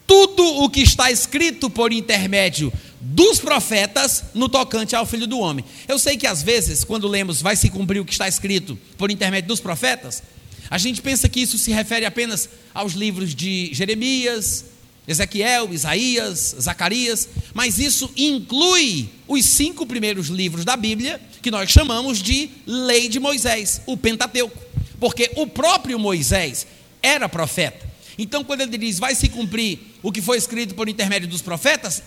tudo 0.08 0.44
o 0.44 0.70
que 0.72 0.82
está 0.82 1.12
escrito 1.12 1.70
por 1.70 1.94
intermédio 1.94 2.74
dos 3.06 3.40
profetas 3.40 4.24
no 4.34 4.48
tocante 4.48 4.96
ao 4.96 5.06
filho 5.06 5.28
do 5.28 5.38
homem. 5.38 5.66
Eu 5.88 6.00
sei 6.00 6.16
que 6.16 6.26
às 6.26 6.42
vezes, 6.42 6.86
quando 6.86 7.06
lemos 7.08 7.42
vai 7.42 7.56
se 7.56 7.70
cumprir 7.70 8.00
o 8.00 8.06
que 8.06 8.14
está 8.14 8.28
escrito 8.28 8.80
por 8.98 9.12
intermédio 9.12 9.50
dos 9.50 9.60
profetas, 9.60 10.24
A 10.70 10.78
gente 10.80 11.02
pensa 11.02 11.30
que 11.30 11.40
isso 11.40 11.58
se 11.58 11.72
refere 11.72 12.06
apenas 12.06 12.50
aos 12.74 12.94
livros 12.94 13.36
de 13.36 13.70
Jeremias, 13.74 14.66
Ezequiel, 15.08 15.74
Isaías, 15.74 16.56
Zacarias, 16.60 17.30
mas 17.54 17.78
isso 17.78 18.10
inclui 18.16 19.10
os 19.28 19.46
cinco 19.46 19.86
primeiros 19.86 20.30
livros 20.30 20.64
da 20.66 20.76
Bíblia, 20.76 21.22
que 21.42 21.52
nós 21.52 21.70
chamamos 21.70 22.22
de 22.22 22.50
Lei 22.66 23.10
de 23.10 23.20
Moisés, 23.20 23.82
o 23.86 23.98
Pentateuco, 23.98 24.58
porque 25.00 25.30
o 25.36 25.46
próprio 25.46 26.00
Moisés 26.00 26.66
era 27.02 27.28
profeta. 27.30 27.92
Então, 28.18 28.44
quando 28.44 28.62
ele 28.62 28.78
diz 28.78 28.98
vai 28.98 29.14
se 29.14 29.28
cumprir 29.28 29.80
o 30.02 30.12
que 30.12 30.22
foi 30.22 30.38
escrito 30.38 30.74
por 30.74 30.88
intermédio 30.88 31.28
dos 31.28 31.42
profetas, 31.42 32.02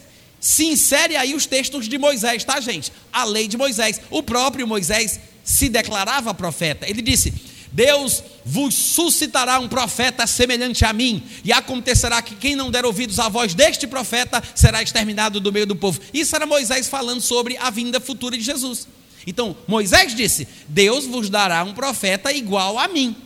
se 0.47 0.65
insere 0.65 1.17
aí 1.17 1.35
os 1.35 1.45
textos 1.45 1.89
de 1.89 1.99
Moisés, 1.99 2.45
tá, 2.45 2.61
gente? 2.61 2.93
A 3.13 3.25
lei 3.25 3.49
de 3.49 3.57
Moisés. 3.57 4.01
O 4.09 4.23
próprio 4.23 4.65
Moisés 4.65 5.19
se 5.43 5.69
declarava 5.69 6.33
profeta. 6.33 6.89
Ele 6.89 7.03
disse: 7.03 7.35
Deus 7.73 8.23
vos 8.45 8.73
suscitará 8.73 9.59
um 9.59 9.67
profeta 9.67 10.25
semelhante 10.25 10.85
a 10.85 10.93
mim, 10.93 11.21
e 11.45 11.53
acontecerá 11.53 12.23
que 12.23 12.37
quem 12.37 12.55
não 12.55 12.71
der 12.71 12.85
ouvidos 12.85 13.19
à 13.19 13.29
voz 13.29 13.55
deste 13.55 13.89
profeta 13.89 14.41
será 14.55 14.81
exterminado 14.85 15.41
do 15.41 15.53
meio 15.53 15.67
do 15.67 15.75
povo. 15.75 16.01
Isso 16.15 16.37
era 16.37 16.47
Moisés 16.47 16.87
falando 16.87 17.21
sobre 17.21 17.57
a 17.57 17.69
vinda 17.69 17.99
futura 17.99 18.39
de 18.39 18.45
Jesus. 18.45 18.87
Então, 19.27 19.57
Moisés 19.67 20.15
disse: 20.15 20.47
Deus 20.69 21.07
vos 21.07 21.29
dará 21.29 21.65
um 21.65 21.75
profeta 21.75 22.33
igual 22.33 22.79
a 22.79 22.87
mim. 22.87 23.17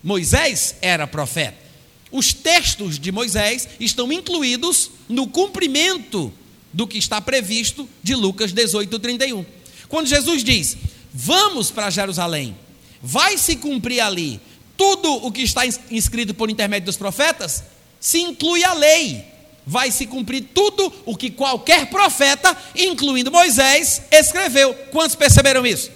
Moisés 0.00 0.76
era 0.80 1.08
profeta. 1.08 1.58
Os 2.12 2.32
textos 2.32 3.00
de 3.00 3.10
Moisés 3.10 3.68
estão 3.80 4.12
incluídos 4.12 4.92
no 5.08 5.26
cumprimento 5.26 6.32
do 6.72 6.86
que 6.86 6.98
está 6.98 7.20
previsto 7.20 7.88
de 8.02 8.14
Lucas 8.14 8.52
18, 8.52 8.98
31. 8.98 9.44
Quando 9.88 10.06
Jesus 10.06 10.44
diz: 10.44 10.76
Vamos 11.12 11.70
para 11.70 11.90
Jerusalém 11.90 12.54
vai 13.02 13.38
se 13.38 13.56
cumprir 13.56 14.00
ali 14.00 14.40
tudo 14.76 15.12
o 15.12 15.32
que 15.32 15.42
está 15.42 15.62
inscrito 15.90 16.34
por 16.34 16.50
intermédio 16.50 16.86
dos 16.86 16.96
profetas, 16.96 17.64
se 17.98 18.20
inclui 18.20 18.62
a 18.62 18.74
lei. 18.74 19.24
Vai 19.66 19.90
se 19.90 20.06
cumprir 20.06 20.48
tudo 20.54 20.90
o 21.04 21.14
que 21.14 21.30
qualquer 21.30 21.90
profeta, 21.90 22.56
incluindo 22.74 23.30
Moisés, 23.30 24.00
escreveu. 24.10 24.72
Quantos 24.90 25.14
perceberam 25.14 25.66
isso? 25.66 25.90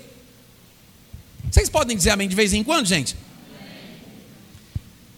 Vocês 1.50 1.70
podem 1.70 1.96
dizer 1.96 2.10
amém 2.10 2.28
de 2.28 2.34
vez 2.34 2.52
em 2.52 2.62
quando, 2.62 2.84
gente? 2.84 3.16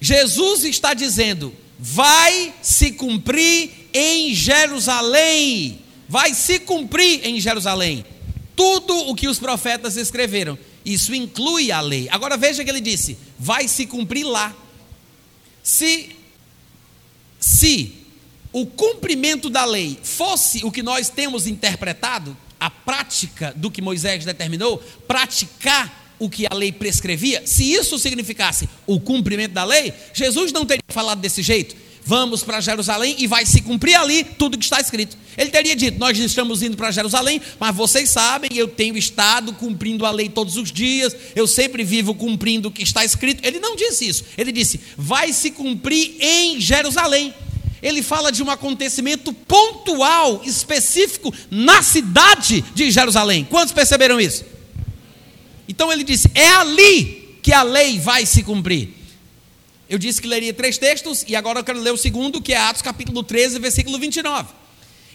Jesus 0.00 0.62
está 0.64 0.94
dizendo: 0.94 1.52
vai 1.86 2.54
se 2.62 2.92
cumprir 2.92 3.90
em 3.92 4.34
Jerusalém. 4.34 5.80
Vai 6.08 6.32
se 6.32 6.58
cumprir 6.58 7.26
em 7.26 7.38
Jerusalém 7.38 8.06
tudo 8.56 8.96
o 9.10 9.14
que 9.14 9.28
os 9.28 9.38
profetas 9.38 9.94
escreveram. 9.98 10.58
Isso 10.82 11.14
inclui 11.14 11.70
a 11.70 11.82
lei. 11.82 12.08
Agora 12.10 12.38
veja 12.38 12.64
que 12.64 12.70
ele 12.70 12.80
disse: 12.80 13.18
vai 13.38 13.68
se 13.68 13.84
cumprir 13.84 14.24
lá. 14.24 14.56
Se, 15.62 16.08
se 17.38 17.92
o 18.50 18.64
cumprimento 18.64 19.50
da 19.50 19.66
lei 19.66 19.98
fosse 20.02 20.64
o 20.64 20.72
que 20.72 20.82
nós 20.82 21.10
temos 21.10 21.46
interpretado, 21.46 22.34
a 22.58 22.70
prática 22.70 23.52
do 23.54 23.70
que 23.70 23.82
Moisés 23.82 24.24
determinou, 24.24 24.78
praticar 25.06 26.03
o 26.18 26.30
que 26.30 26.46
a 26.48 26.54
lei 26.54 26.72
prescrevia, 26.72 27.42
se 27.44 27.72
isso 27.72 27.98
significasse 27.98 28.68
o 28.86 29.00
cumprimento 29.00 29.52
da 29.52 29.64
lei, 29.64 29.92
Jesus 30.12 30.52
não 30.52 30.64
teria 30.64 30.82
falado 30.88 31.20
desse 31.20 31.42
jeito 31.42 31.84
vamos 32.04 32.42
para 32.42 32.60
Jerusalém 32.60 33.16
e 33.18 33.26
vai 33.26 33.46
se 33.46 33.62
cumprir 33.62 33.94
ali 33.94 34.22
tudo 34.22 34.58
que 34.58 34.64
está 34.64 34.80
escrito. 34.80 35.16
Ele 35.36 35.50
teria 35.50 35.74
dito: 35.74 35.98
Nós 35.98 36.16
estamos 36.18 36.62
indo 36.62 36.76
para 36.76 36.90
Jerusalém, 36.90 37.40
mas 37.58 37.74
vocês 37.74 38.10
sabem, 38.10 38.50
eu 38.54 38.68
tenho 38.68 38.96
estado 38.96 39.52
cumprindo 39.54 40.04
a 40.04 40.10
lei 40.10 40.28
todos 40.28 40.56
os 40.56 40.70
dias, 40.70 41.16
eu 41.34 41.46
sempre 41.46 41.82
vivo 41.82 42.14
cumprindo 42.14 42.68
o 42.68 42.70
que 42.70 42.82
está 42.82 43.04
escrito. 43.04 43.44
Ele 43.44 43.58
não 43.58 43.74
disse 43.74 44.06
isso, 44.06 44.24
ele 44.36 44.52
disse: 44.52 44.80
Vai 44.96 45.32
se 45.32 45.50
cumprir 45.50 46.16
em 46.20 46.60
Jerusalém. 46.60 47.34
Ele 47.82 48.02
fala 48.02 48.32
de 48.32 48.42
um 48.42 48.50
acontecimento 48.50 49.30
pontual, 49.30 50.42
específico, 50.42 51.34
na 51.50 51.82
cidade 51.82 52.64
de 52.74 52.90
Jerusalém. 52.90 53.46
Quantos 53.50 53.74
perceberam 53.74 54.18
isso? 54.18 54.42
Então 55.68 55.92
ele 55.92 56.04
disse: 56.04 56.30
É 56.34 56.46
ali 56.46 57.38
que 57.42 57.52
a 57.52 57.62
lei 57.62 57.98
vai 57.98 58.26
se 58.26 58.42
cumprir. 58.42 58.90
Eu 59.88 59.98
disse 59.98 60.20
que 60.20 60.26
leria 60.26 60.52
três 60.52 60.78
textos 60.78 61.24
e 61.28 61.36
agora 61.36 61.60
eu 61.60 61.64
quero 61.64 61.78
ler 61.78 61.92
o 61.92 61.96
segundo, 61.96 62.40
que 62.40 62.52
é 62.52 62.56
Atos 62.56 62.82
capítulo 62.82 63.22
13, 63.22 63.58
versículo 63.58 63.98
29. 63.98 64.48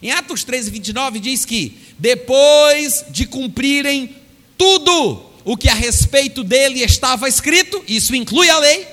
Em 0.02 0.12
Atos 0.12 0.44
13, 0.44 0.70
29 0.70 1.20
diz 1.20 1.44
que 1.44 1.78
depois 1.98 3.04
de 3.10 3.26
cumprirem 3.26 4.16
tudo 4.58 5.26
o 5.44 5.58
que 5.58 5.68
a 5.68 5.74
respeito 5.74 6.44
dele 6.44 6.82
estava 6.82 7.28
escrito, 7.28 7.84
isso 7.88 8.16
inclui 8.16 8.50
a 8.50 8.60
lei, 8.60 8.88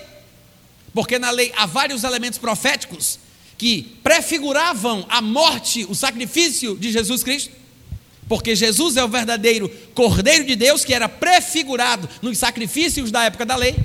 porque 0.94 1.18
na 1.18 1.30
lei 1.30 1.52
há 1.56 1.66
vários 1.66 2.02
elementos 2.04 2.38
proféticos 2.38 3.18
que 3.58 3.82
prefiguravam 4.02 5.06
a 5.08 5.20
morte, 5.20 5.86
o 5.88 5.94
sacrifício 5.94 6.76
de 6.76 6.90
Jesus 6.90 7.22
Cristo, 7.22 7.50
porque 8.28 8.56
Jesus 8.56 8.96
é 8.96 9.04
o 9.04 9.08
verdadeiro 9.08 9.70
Cordeiro 9.94 10.44
de 10.44 10.56
Deus 10.56 10.84
que 10.84 10.94
era 10.94 11.08
prefigurado 11.08 12.08
nos 12.20 12.38
sacrifícios 12.38 13.10
da 13.10 13.24
época 13.24 13.46
da 13.46 13.56
lei. 13.56 13.76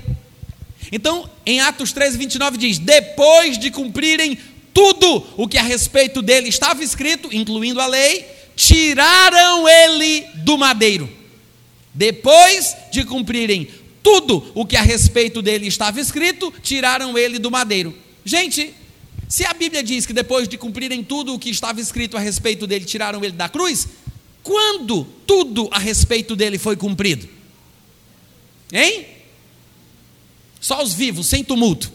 Então, 0.90 1.28
em 1.46 1.60
Atos 1.60 1.92
13, 1.92 2.18
29 2.18 2.58
diz: 2.58 2.78
Depois 2.78 3.58
de 3.58 3.70
cumprirem 3.70 4.38
tudo 4.74 5.26
o 5.36 5.46
que 5.46 5.58
a 5.58 5.62
respeito 5.62 6.20
dele 6.20 6.48
estava 6.48 6.82
escrito, 6.82 7.28
incluindo 7.32 7.80
a 7.80 7.86
lei, 7.86 8.26
tiraram 8.56 9.68
ele 9.68 10.26
do 10.36 10.58
madeiro. 10.58 11.08
Depois 11.94 12.74
de 12.90 13.04
cumprirem 13.04 13.68
tudo 14.02 14.44
o 14.54 14.66
que 14.66 14.76
a 14.76 14.82
respeito 14.82 15.40
dele 15.40 15.66
estava 15.66 16.00
escrito, 16.00 16.52
tiraram 16.62 17.16
ele 17.16 17.38
do 17.38 17.50
madeiro. 17.50 17.96
Gente, 18.24 18.74
se 19.28 19.44
a 19.46 19.54
Bíblia 19.54 19.82
diz 19.82 20.04
que 20.04 20.12
depois 20.12 20.48
de 20.48 20.58
cumprirem 20.58 21.02
tudo 21.02 21.34
o 21.34 21.38
que 21.38 21.50
estava 21.50 21.80
escrito 21.80 22.16
a 22.16 22.20
respeito 22.20 22.66
dele, 22.66 22.84
tiraram 22.84 23.22
ele 23.22 23.32
da 23.32 23.48
cruz, 23.48 23.88
quando 24.42 25.04
tudo 25.26 25.68
a 25.70 25.78
respeito 25.78 26.34
dele 26.34 26.58
foi 26.58 26.76
cumprido? 26.76 27.28
Hein? 28.72 29.06
Só 30.60 30.82
os 30.82 30.94
vivos, 30.94 31.26
sem 31.26 31.44
tumulto. 31.44 31.92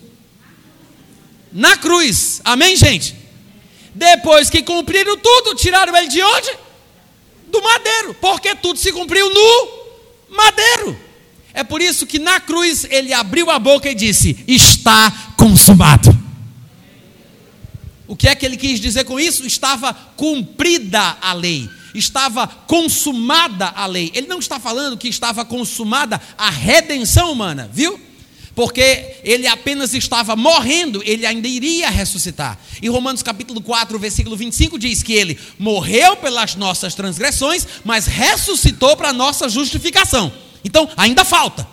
Na 1.52 1.78
cruz. 1.78 2.42
Amém, 2.44 2.76
gente? 2.76 3.16
Depois 3.96 4.50
que 4.50 4.62
cumpriram 4.62 5.18
tudo, 5.18 5.56
tiraram 5.56 5.96
ele 5.96 6.08
de 6.08 6.22
onde? 6.22 6.52
Do 7.48 7.62
madeiro. 7.62 8.14
Porque 8.16 8.56
tudo 8.56 8.78
se 8.78 8.92
cumpriu 8.92 9.34
no 9.34 10.36
madeiro. 10.36 11.00
É 11.54 11.64
por 11.64 11.82
isso 11.82 12.06
que 12.06 12.20
na 12.20 12.40
cruz 12.40 12.86
ele 12.90 13.12
abriu 13.14 13.50
a 13.50 13.58
boca 13.58 13.90
e 13.90 13.96
disse: 13.96 14.38
Está 14.48 15.34
consumado. 15.36 16.16
O 18.08 18.16
que 18.16 18.28
é 18.28 18.36
que 18.36 18.46
ele 18.46 18.56
quis 18.56 18.80
dizer 18.80 19.04
com 19.06 19.20
isso? 19.20 19.46
Estava 19.46 19.94
cumprida 19.94 21.18
a 21.20 21.34
lei, 21.34 21.68
estava 21.98 22.48
consumada 22.48 23.68
a 23.76 23.86
lei. 23.86 24.12
Ele 24.14 24.28
não 24.28 24.40
está 24.40 24.60
falando 24.60 24.98
que 24.98 25.08
estava 25.08 25.44
consumada 25.44 26.22
a 26.38 26.50
redenção 26.50 27.32
humana, 27.32 27.70
viu? 27.74 28.08
porque 28.58 29.20
ele 29.24 29.46
apenas 29.46 29.94
estava 29.94 30.36
morrendo, 30.36 31.04
ele 31.06 31.28
ainda 31.28 31.48
iria 31.48 31.92
ressuscitar. 31.92 32.58
E 32.82 32.90
Romanos 32.90 33.22
capítulo 33.22 33.62
4, 33.62 34.00
versículo 34.00 34.36
25 34.36 34.80
diz 34.80 35.04
que 35.04 35.14
ele 35.14 35.38
morreu 35.60 36.16
pelas 36.16 36.56
nossas 36.56 36.96
transgressões, 36.96 37.68
mas 37.86 38.08
ressuscitou 38.08 38.98
para 38.98 39.10
a 39.10 39.14
nossa 39.14 39.48
justificação. 39.48 40.34
Então, 40.66 40.90
ainda 40.98 41.24
falta. 41.24 41.68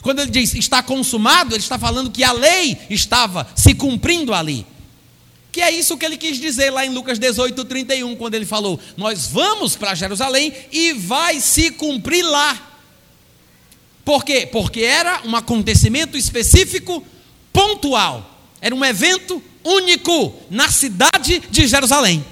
Quando 0.00 0.20
ele 0.20 0.30
diz 0.30 0.54
está 0.54 0.82
consumado, 0.82 1.54
ele 1.54 1.62
está 1.62 1.78
falando 1.78 2.10
que 2.10 2.24
a 2.24 2.32
lei 2.32 2.78
estava 2.88 3.46
se 3.54 3.74
cumprindo 3.74 4.32
ali. 4.32 4.66
Que 5.50 5.60
é 5.60 5.70
isso 5.70 5.96
que 5.96 6.04
ele 6.04 6.16
quis 6.16 6.38
dizer 6.38 6.70
lá 6.70 6.84
em 6.84 6.90
Lucas 6.90 7.18
18, 7.18 7.64
31, 7.64 8.16
quando 8.16 8.34
ele 8.34 8.46
falou: 8.46 8.78
Nós 8.96 9.26
vamos 9.26 9.76
para 9.76 9.94
Jerusalém 9.94 10.52
e 10.70 10.92
vai 10.92 11.40
se 11.40 11.70
cumprir 11.70 12.22
lá 12.22 12.68
por 14.08 14.24
quê? 14.24 14.48
Porque 14.50 14.80
era 14.80 15.20
um 15.26 15.36
acontecimento 15.36 16.16
específico, 16.16 17.06
pontual. 17.52 18.40
Era 18.58 18.74
um 18.74 18.82
evento 18.82 19.42
único 19.62 20.32
na 20.48 20.70
cidade 20.70 21.42
de 21.50 21.66
Jerusalém. 21.66 22.24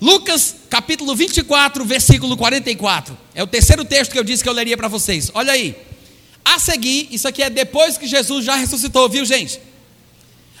Lucas 0.00 0.56
capítulo 0.70 1.14
24, 1.14 1.84
versículo 1.84 2.34
44. 2.34 3.14
É 3.34 3.42
o 3.42 3.46
terceiro 3.46 3.84
texto 3.84 4.12
que 4.12 4.18
eu 4.18 4.24
disse 4.24 4.42
que 4.42 4.48
eu 4.48 4.54
leria 4.54 4.74
para 4.74 4.88
vocês. 4.88 5.30
Olha 5.34 5.52
aí. 5.52 5.76
A 6.42 6.58
seguir, 6.58 7.08
isso 7.10 7.28
aqui 7.28 7.42
é 7.42 7.50
depois 7.50 7.98
que 7.98 8.06
Jesus 8.06 8.42
já 8.42 8.56
ressuscitou, 8.56 9.10
viu, 9.10 9.26
gente? 9.26 9.60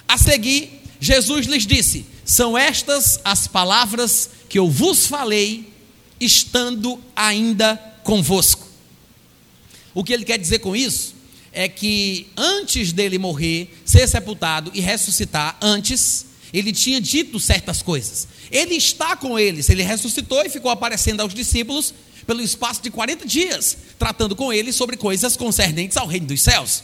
A 0.06 0.18
seguir, 0.18 0.82
Jesus 1.06 1.46
lhes 1.46 1.64
disse: 1.64 2.04
São 2.24 2.58
estas 2.58 3.20
as 3.24 3.46
palavras 3.46 4.28
que 4.48 4.58
eu 4.58 4.68
vos 4.68 5.06
falei, 5.06 5.72
estando 6.20 7.00
ainda 7.14 7.76
convosco. 8.02 8.66
O 9.94 10.02
que 10.02 10.12
ele 10.12 10.24
quer 10.24 10.36
dizer 10.36 10.58
com 10.58 10.74
isso 10.74 11.14
é 11.52 11.68
que 11.68 12.26
antes 12.36 12.92
dele 12.92 13.18
morrer, 13.18 13.72
ser 13.84 14.06
sepultado 14.08 14.72
e 14.74 14.80
ressuscitar, 14.80 15.56
antes, 15.62 16.26
ele 16.52 16.72
tinha 16.72 17.00
dito 17.00 17.38
certas 17.38 17.82
coisas. 17.82 18.26
Ele 18.50 18.74
está 18.74 19.16
com 19.16 19.38
eles, 19.38 19.70
ele 19.70 19.84
ressuscitou 19.84 20.44
e 20.44 20.50
ficou 20.50 20.72
aparecendo 20.72 21.20
aos 21.20 21.32
discípulos 21.32 21.94
pelo 22.26 22.42
espaço 22.42 22.82
de 22.82 22.90
40 22.90 23.24
dias, 23.24 23.78
tratando 23.96 24.34
com 24.34 24.52
ele 24.52 24.72
sobre 24.72 24.96
coisas 24.96 25.36
concernentes 25.36 25.96
ao 25.96 26.08
reino 26.08 26.26
dos 26.26 26.42
céus, 26.42 26.82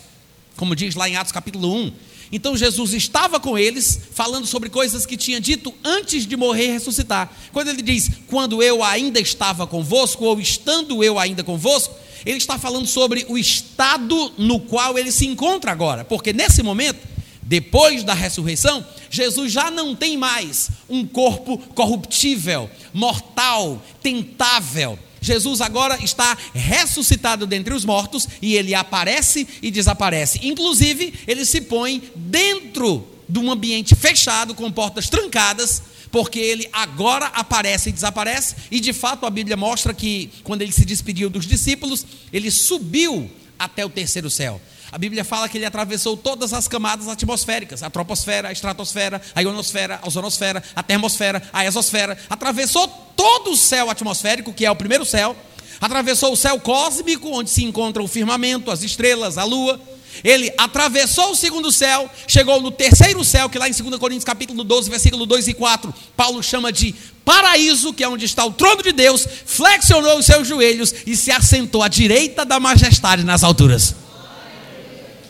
como 0.56 0.76
diz 0.76 0.94
lá 0.94 1.08
em 1.08 1.16
Atos 1.16 1.32
capítulo 1.32 1.74
1. 1.74 1.92
Então 2.32 2.56
Jesus 2.56 2.94
estava 2.94 3.38
com 3.38 3.58
eles, 3.58 4.00
falando 4.12 4.46
sobre 4.46 4.70
coisas 4.70 5.04
que 5.04 5.18
tinha 5.18 5.38
dito 5.38 5.72
antes 5.84 6.26
de 6.26 6.34
morrer 6.34 6.68
e 6.68 6.72
ressuscitar. 6.72 7.30
Quando 7.52 7.68
ele 7.68 7.82
diz, 7.82 8.10
quando 8.26 8.62
eu 8.62 8.82
ainda 8.82 9.20
estava 9.20 9.66
convosco, 9.66 10.24
ou 10.24 10.40
estando 10.40 11.04
eu 11.04 11.18
ainda 11.18 11.44
convosco, 11.44 11.94
ele 12.24 12.38
está 12.38 12.58
falando 12.58 12.86
sobre 12.86 13.26
o 13.28 13.36
estado 13.36 14.32
no 14.38 14.58
qual 14.60 14.98
ele 14.98 15.12
se 15.12 15.26
encontra 15.26 15.70
agora, 15.70 16.04
porque 16.04 16.32
nesse 16.32 16.62
momento, 16.62 17.06
depois 17.42 18.02
da 18.02 18.14
ressurreição, 18.14 18.84
Jesus 19.10 19.52
já 19.52 19.70
não 19.70 19.94
tem 19.94 20.16
mais 20.16 20.70
um 20.88 21.06
corpo 21.06 21.58
corruptível, 21.74 22.70
mortal, 22.94 23.82
tentável. 24.02 24.98
Jesus 25.22 25.61
agora 25.61 25.96
está 26.02 26.37
ressuscitado 26.52 27.46
dentre 27.46 27.72
os 27.72 27.85
mortos 27.85 28.28
e 28.42 28.54
ele 28.56 28.74
aparece 28.74 29.46
e 29.62 29.70
desaparece. 29.70 30.40
Inclusive, 30.42 31.14
ele 31.26 31.46
se 31.46 31.62
põe 31.62 32.02
dentro 32.14 33.08
de 33.28 33.38
um 33.38 33.50
ambiente 33.50 33.94
fechado, 33.94 34.54
com 34.54 34.70
portas 34.70 35.08
trancadas, 35.08 35.82
porque 36.11 36.38
ele 36.38 36.68
agora 36.72 37.26
aparece 37.26 37.88
e 37.88 37.92
desaparece, 37.92 38.56
e 38.70 38.78
de 38.78 38.92
fato 38.92 39.24
a 39.24 39.30
Bíblia 39.30 39.56
mostra 39.56 39.94
que, 39.94 40.30
quando 40.42 40.61
ele 40.61 40.72
se 40.72 40.85
despediu 40.85 41.30
dos 41.30 41.46
discípulos, 41.46 42.04
ele 42.30 42.50
subiu 42.50 43.30
até 43.58 43.87
o 43.87 43.88
terceiro 43.88 44.28
céu. 44.28 44.61
A 44.92 44.98
Bíblia 44.98 45.24
fala 45.24 45.48
que 45.48 45.57
ele 45.57 45.64
atravessou 45.64 46.18
todas 46.18 46.52
as 46.52 46.68
camadas 46.68 47.09
atmosféricas: 47.09 47.83
a 47.83 47.88
troposfera, 47.88 48.48
a 48.48 48.52
estratosfera, 48.52 49.22
a 49.35 49.40
ionosfera, 49.40 49.98
a 50.02 50.07
ozonosfera, 50.07 50.62
a 50.76 50.83
termosfera, 50.83 51.42
a 51.50 51.64
exosfera. 51.64 52.18
Atravessou 52.28 52.87
todo 53.16 53.52
o 53.52 53.57
céu 53.57 53.88
atmosférico, 53.88 54.52
que 54.52 54.66
é 54.66 54.70
o 54.70 54.76
primeiro 54.76 55.07
céu. 55.07 55.35
Atravessou 55.81 56.35
o 56.35 56.37
céu 56.37 56.61
cósmico, 56.61 57.31
onde 57.31 57.48
se 57.48 57.64
encontra 57.64 58.02
o 58.02 58.07
firmamento, 58.07 58.70
as 58.70 58.83
estrelas, 58.83 59.38
a 59.38 59.44
lua. 59.44 59.81
Ele 60.22 60.52
atravessou 60.59 61.31
o 61.31 61.35
segundo 61.35 61.72
céu, 61.72 62.09
chegou 62.28 62.61
no 62.61 62.70
terceiro 62.70 63.24
céu, 63.24 63.48
que 63.48 63.59
lá 63.59 63.66
em 63.66 63.72
2 63.72 63.96
Coríntios 63.98 64.26
capítulo 64.26 64.62
12, 64.62 64.90
versículo 64.90 65.24
2 65.24 65.48
e 65.48 65.55
4, 65.55 65.92
Paulo 66.14 66.42
chama 66.42 66.70
de 66.70 66.94
paraíso, 67.24 67.94
que 67.94 68.05
é 68.05 68.09
onde 68.09 68.26
está 68.26 68.44
o 68.44 68.52
trono 68.52 68.83
de 68.83 68.92
Deus, 68.92 69.26
flexionou 69.46 70.18
os 70.18 70.26
seus 70.26 70.46
joelhos 70.46 70.94
e 71.07 71.16
se 71.16 71.31
assentou 71.31 71.83
à 71.83 71.88
direita 71.88 72.44
da 72.44 72.61
majestade 72.61 73.24
nas 73.24 73.42
alturas. 73.42 74.01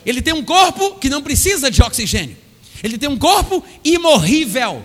Ele 0.05 0.21
tem 0.21 0.33
um 0.33 0.43
corpo 0.43 0.95
que 0.95 1.09
não 1.09 1.21
precisa 1.21 1.71
de 1.71 1.81
oxigênio. 1.81 2.37
Ele 2.83 2.97
tem 2.97 3.09
um 3.09 3.17
corpo 3.17 3.63
imorrível, 3.83 4.83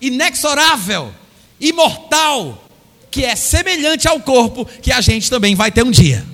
inexorável, 0.00 1.12
imortal, 1.58 2.68
que 3.10 3.24
é 3.24 3.34
semelhante 3.34 4.06
ao 4.06 4.20
corpo 4.20 4.66
que 4.66 4.92
a 4.92 5.00
gente 5.00 5.30
também 5.30 5.54
vai 5.54 5.70
ter 5.70 5.82
um 5.82 5.90
dia. 5.90 6.26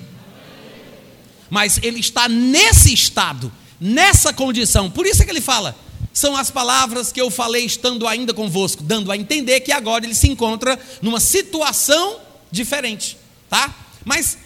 Mas 1.49 1.79
ele 1.81 1.99
está 1.99 2.27
nesse 2.27 2.93
estado, 2.93 3.51
nessa 3.79 4.33
condição. 4.33 4.91
Por 4.91 5.05
isso 5.05 5.21
é 5.21 5.25
que 5.25 5.31
ele 5.31 5.41
fala: 5.41 5.75
são 6.13 6.35
as 6.35 6.51
palavras 6.51 7.11
que 7.11 7.21
eu 7.21 7.31
falei 7.31 7.65
estando 7.65 8.07
ainda 8.07 8.33
convosco, 8.33 8.83
dando 8.83 9.11
a 9.11 9.17
entender 9.17 9.61
que 9.61 9.71
agora 9.71 10.05
ele 10.05 10.13
se 10.13 10.27
encontra 10.27 10.77
numa 11.01 11.19
situação 11.19 12.19
diferente, 12.51 13.17
tá? 13.49 13.73
Mas 14.03 14.37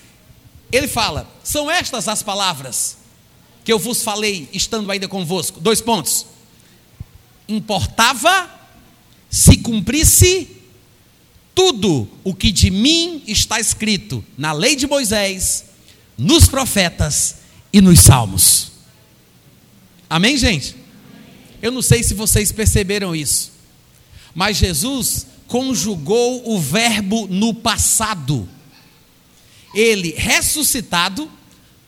ele 0.72 0.88
fala: 0.88 1.28
são 1.44 1.70
estas 1.70 2.08
as 2.08 2.22
palavras 2.22 3.03
que 3.64 3.72
eu 3.72 3.80
vos 3.80 4.04
falei 4.04 4.50
estando 4.54 4.92
ainda 4.92 5.08
convosco. 5.08 5.60
Dois 5.60 5.82
pontos. 5.82 6.26
Importava 7.48 8.50
se 9.34 9.58
cumprisse 9.58 10.48
tudo 11.56 12.08
o 12.24 12.36
que 12.36 12.52
de 12.52 12.70
mim 12.70 13.24
está 13.26 13.60
escrito 13.60 14.24
na 14.38 14.52
lei 14.52 14.76
de 14.76 14.86
Moisés, 14.86 15.66
nos 16.16 16.48
profetas 16.48 17.38
e 17.72 17.82
nos 17.82 18.00
salmos. 18.00 18.72
Amém, 20.08 20.38
gente? 20.38 20.76
Eu 21.62 21.72
não 21.72 21.82
sei 21.82 22.04
se 22.04 22.14
vocês 22.14 22.52
perceberam 22.52 23.16
isso, 23.16 23.52
mas 24.36 24.58
Jesus 24.58 25.26
conjugou 25.48 26.48
o 26.54 26.60
verbo 26.60 27.26
no 27.28 27.56
passado. 27.56 28.48
Ele 29.74 30.14
ressuscitado 30.16 31.28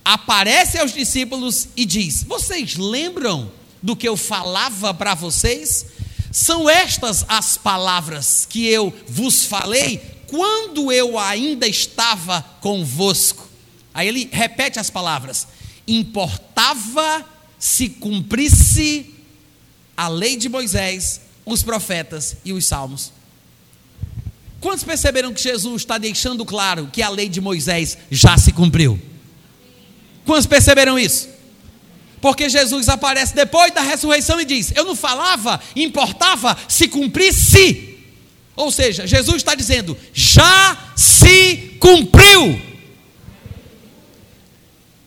aparece 0.05 0.77
aos 0.77 0.93
discípulos 0.93 1.69
e 1.75 1.83
diz: 1.83 2.23
Vocês 2.23 2.75
lembram 2.75 3.51
do 3.81 3.95
que 3.95 4.07
eu 4.07 4.15
falava 4.15 4.93
para 4.93 5.15
vocês? 5.15 5.87
São 6.31 6.69
estas 6.69 7.25
as 7.27 7.57
palavras 7.57 8.45
que 8.47 8.67
eu 8.67 8.93
vos 9.07 9.45
falei 9.45 9.97
quando 10.27 10.91
eu 10.91 11.17
ainda 11.17 11.67
estava 11.67 12.41
convosco. 12.61 13.49
Aí 13.93 14.07
ele 14.07 14.29
repete 14.31 14.79
as 14.79 14.91
palavras: 14.91 15.47
Importava 15.87 17.25
se 17.57 17.89
cumprisse 17.89 19.11
a 19.97 20.07
lei 20.07 20.37
de 20.37 20.49
Moisés, 20.49 21.21
os 21.45 21.63
profetas 21.63 22.37
e 22.45 22.53
os 22.53 22.65
salmos. 22.65 23.11
Quantos 24.59 24.83
perceberam 24.83 25.33
que 25.33 25.41
Jesus 25.41 25.81
está 25.81 25.97
deixando 25.97 26.45
claro 26.45 26.89
que 26.91 27.01
a 27.01 27.09
lei 27.09 27.29
de 27.29 27.39
Moisés 27.39 27.97
já 28.11 28.37
se 28.37 28.51
cumpriu? 28.51 28.99
Quantos 30.25 30.47
perceberam 30.47 30.97
isso? 30.97 31.29
Porque 32.19 32.49
Jesus 32.49 32.89
aparece 32.89 33.35
depois 33.35 33.71
da 33.71 33.81
ressurreição 33.81 34.41
e 34.41 34.45
diz: 34.45 34.71
Eu 34.75 34.83
não 34.83 34.95
falava, 34.95 35.61
importava 35.75 36.57
se 36.67 36.87
cumprisse. 36.87 37.99
Ou 38.55 38.71
seja, 38.71 39.05
Jesus 39.05 39.37
está 39.37 39.53
dizendo: 39.53 39.95
Já 40.13 40.91
se 40.95 41.77
cumpriu. 41.79 42.59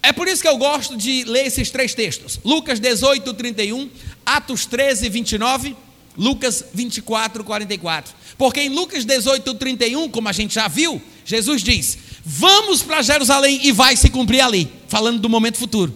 É 0.03 0.13
por 0.13 0.29
isso 0.29 0.41
que 0.41 0.49
eu 0.49 0.57
gosto 0.57 0.97
de 0.97 1.25
ler 1.25 1.47
esses 1.47 1.71
três 1.71 1.93
textos: 1.93 2.39
Lucas 2.45 2.79
18, 2.79 3.35
31, 3.35 3.91
Atos 4.25 4.65
13, 4.67 5.09
29, 5.09 5.77
Lucas 6.17 6.65
24, 6.73 7.43
44. 7.43 8.15
Porque 8.37 8.61
em 8.61 8.69
Lucas 8.69 9.05
18, 9.05 9.55
31, 9.55 10.09
como 10.09 10.29
a 10.29 10.33
gente 10.33 10.55
já 10.55 10.69
viu, 10.69 11.03
Jesus 11.25 11.63
diz: 11.63 11.99
Vamos 12.31 12.83
para 12.83 13.01
Jerusalém 13.01 13.59
e 13.63 13.73
vai 13.73 13.97
se 13.97 14.11
cumprir 14.11 14.43
ali, 14.43 14.71
falando 14.87 15.19
do 15.19 15.31
momento 15.31 15.57
futuro. 15.57 15.95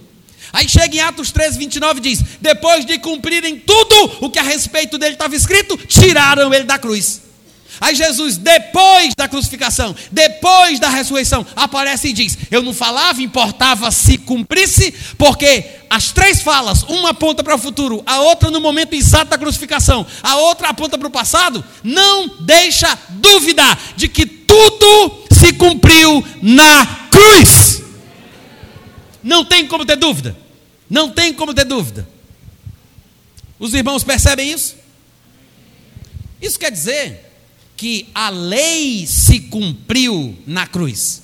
Aí 0.50 0.66
chega 0.66 0.96
em 0.96 1.00
Atos 1.00 1.30
13, 1.30 1.58
29 1.58 1.98
e 1.98 2.02
diz: 2.02 2.24
Depois 2.40 2.86
de 2.86 2.98
cumprirem 2.98 3.58
tudo 3.58 4.16
o 4.22 4.30
que 4.30 4.38
a 4.38 4.42
respeito 4.42 4.96
dele 4.96 5.12
estava 5.12 5.36
escrito, 5.36 5.76
tiraram 5.76 6.52
ele 6.54 6.64
da 6.64 6.78
cruz. 6.78 7.20
Aí 7.78 7.94
Jesus, 7.94 8.38
depois 8.38 9.14
da 9.14 9.28
crucificação, 9.28 9.94
depois 10.10 10.80
da 10.80 10.88
ressurreição, 10.88 11.44
aparece 11.54 12.08
e 12.08 12.12
diz: 12.14 12.38
Eu 12.50 12.62
não 12.62 12.72
falava, 12.72 13.20
importava 13.20 13.90
se 13.90 14.16
cumprisse, 14.16 14.94
porque 15.18 15.66
as 15.90 16.12
três 16.12 16.40
falas, 16.40 16.82
uma 16.84 17.10
aponta 17.10 17.44
para 17.44 17.56
o 17.56 17.58
futuro, 17.58 18.02
a 18.06 18.20
outra 18.22 18.50
no 18.50 18.60
momento 18.60 18.94
exato 18.94 19.26
da 19.26 19.38
crucificação, 19.38 20.06
a 20.22 20.36
outra 20.36 20.68
aponta 20.68 20.96
para 20.96 21.08
o 21.08 21.10
passado, 21.10 21.62
não 21.84 22.26
deixa 22.40 22.98
dúvida 23.10 23.62
de 23.96 24.08
que 24.08 24.41
tudo 24.52 25.24
se 25.32 25.54
cumpriu 25.54 26.22
na 26.42 27.08
cruz. 27.10 27.82
Não 29.22 29.44
tem 29.44 29.66
como 29.66 29.86
ter 29.86 29.96
dúvida. 29.96 30.36
Não 30.90 31.10
tem 31.10 31.32
como 31.32 31.54
ter 31.54 31.64
dúvida. 31.64 32.06
Os 33.58 33.72
irmãos 33.72 34.04
percebem 34.04 34.50
isso? 34.52 34.76
Isso 36.40 36.58
quer 36.58 36.70
dizer 36.70 37.32
que 37.76 38.10
a 38.14 38.28
lei 38.28 39.06
se 39.06 39.40
cumpriu 39.40 40.36
na 40.46 40.66
cruz. 40.66 41.22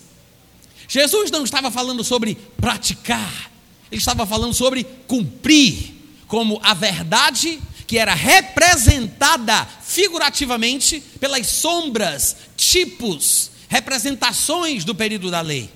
Jesus 0.88 1.30
não 1.30 1.44
estava 1.44 1.70
falando 1.70 2.02
sobre 2.02 2.36
praticar, 2.56 3.50
ele 3.90 4.00
estava 4.00 4.24
falando 4.24 4.54
sobre 4.54 4.84
cumprir, 5.06 5.94
como 6.26 6.58
a 6.62 6.72
verdade 6.72 7.60
que 7.86 7.98
era 7.98 8.14
representada 8.14 9.66
figurativamente 9.82 11.00
pelas 11.18 11.46
sombras, 11.46 12.36
tipos, 12.58 13.52
representações 13.68 14.84
do 14.84 14.94
período 14.94 15.30
da 15.30 15.40
lei. 15.40 15.70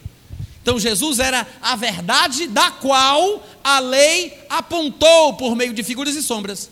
Então 0.61 0.79
Jesus 0.79 1.19
era 1.19 1.47
a 1.63 1.75
verdade 1.77 2.49
da 2.49 2.71
qual 2.71 3.47
a 3.65 3.79
lei 3.79 4.37
apontou 4.51 5.35
por 5.35 5.57
meio 5.57 5.73
de 5.73 5.83
figuras 5.83 6.15
e 6.15 6.23
sombras. 6.23 6.69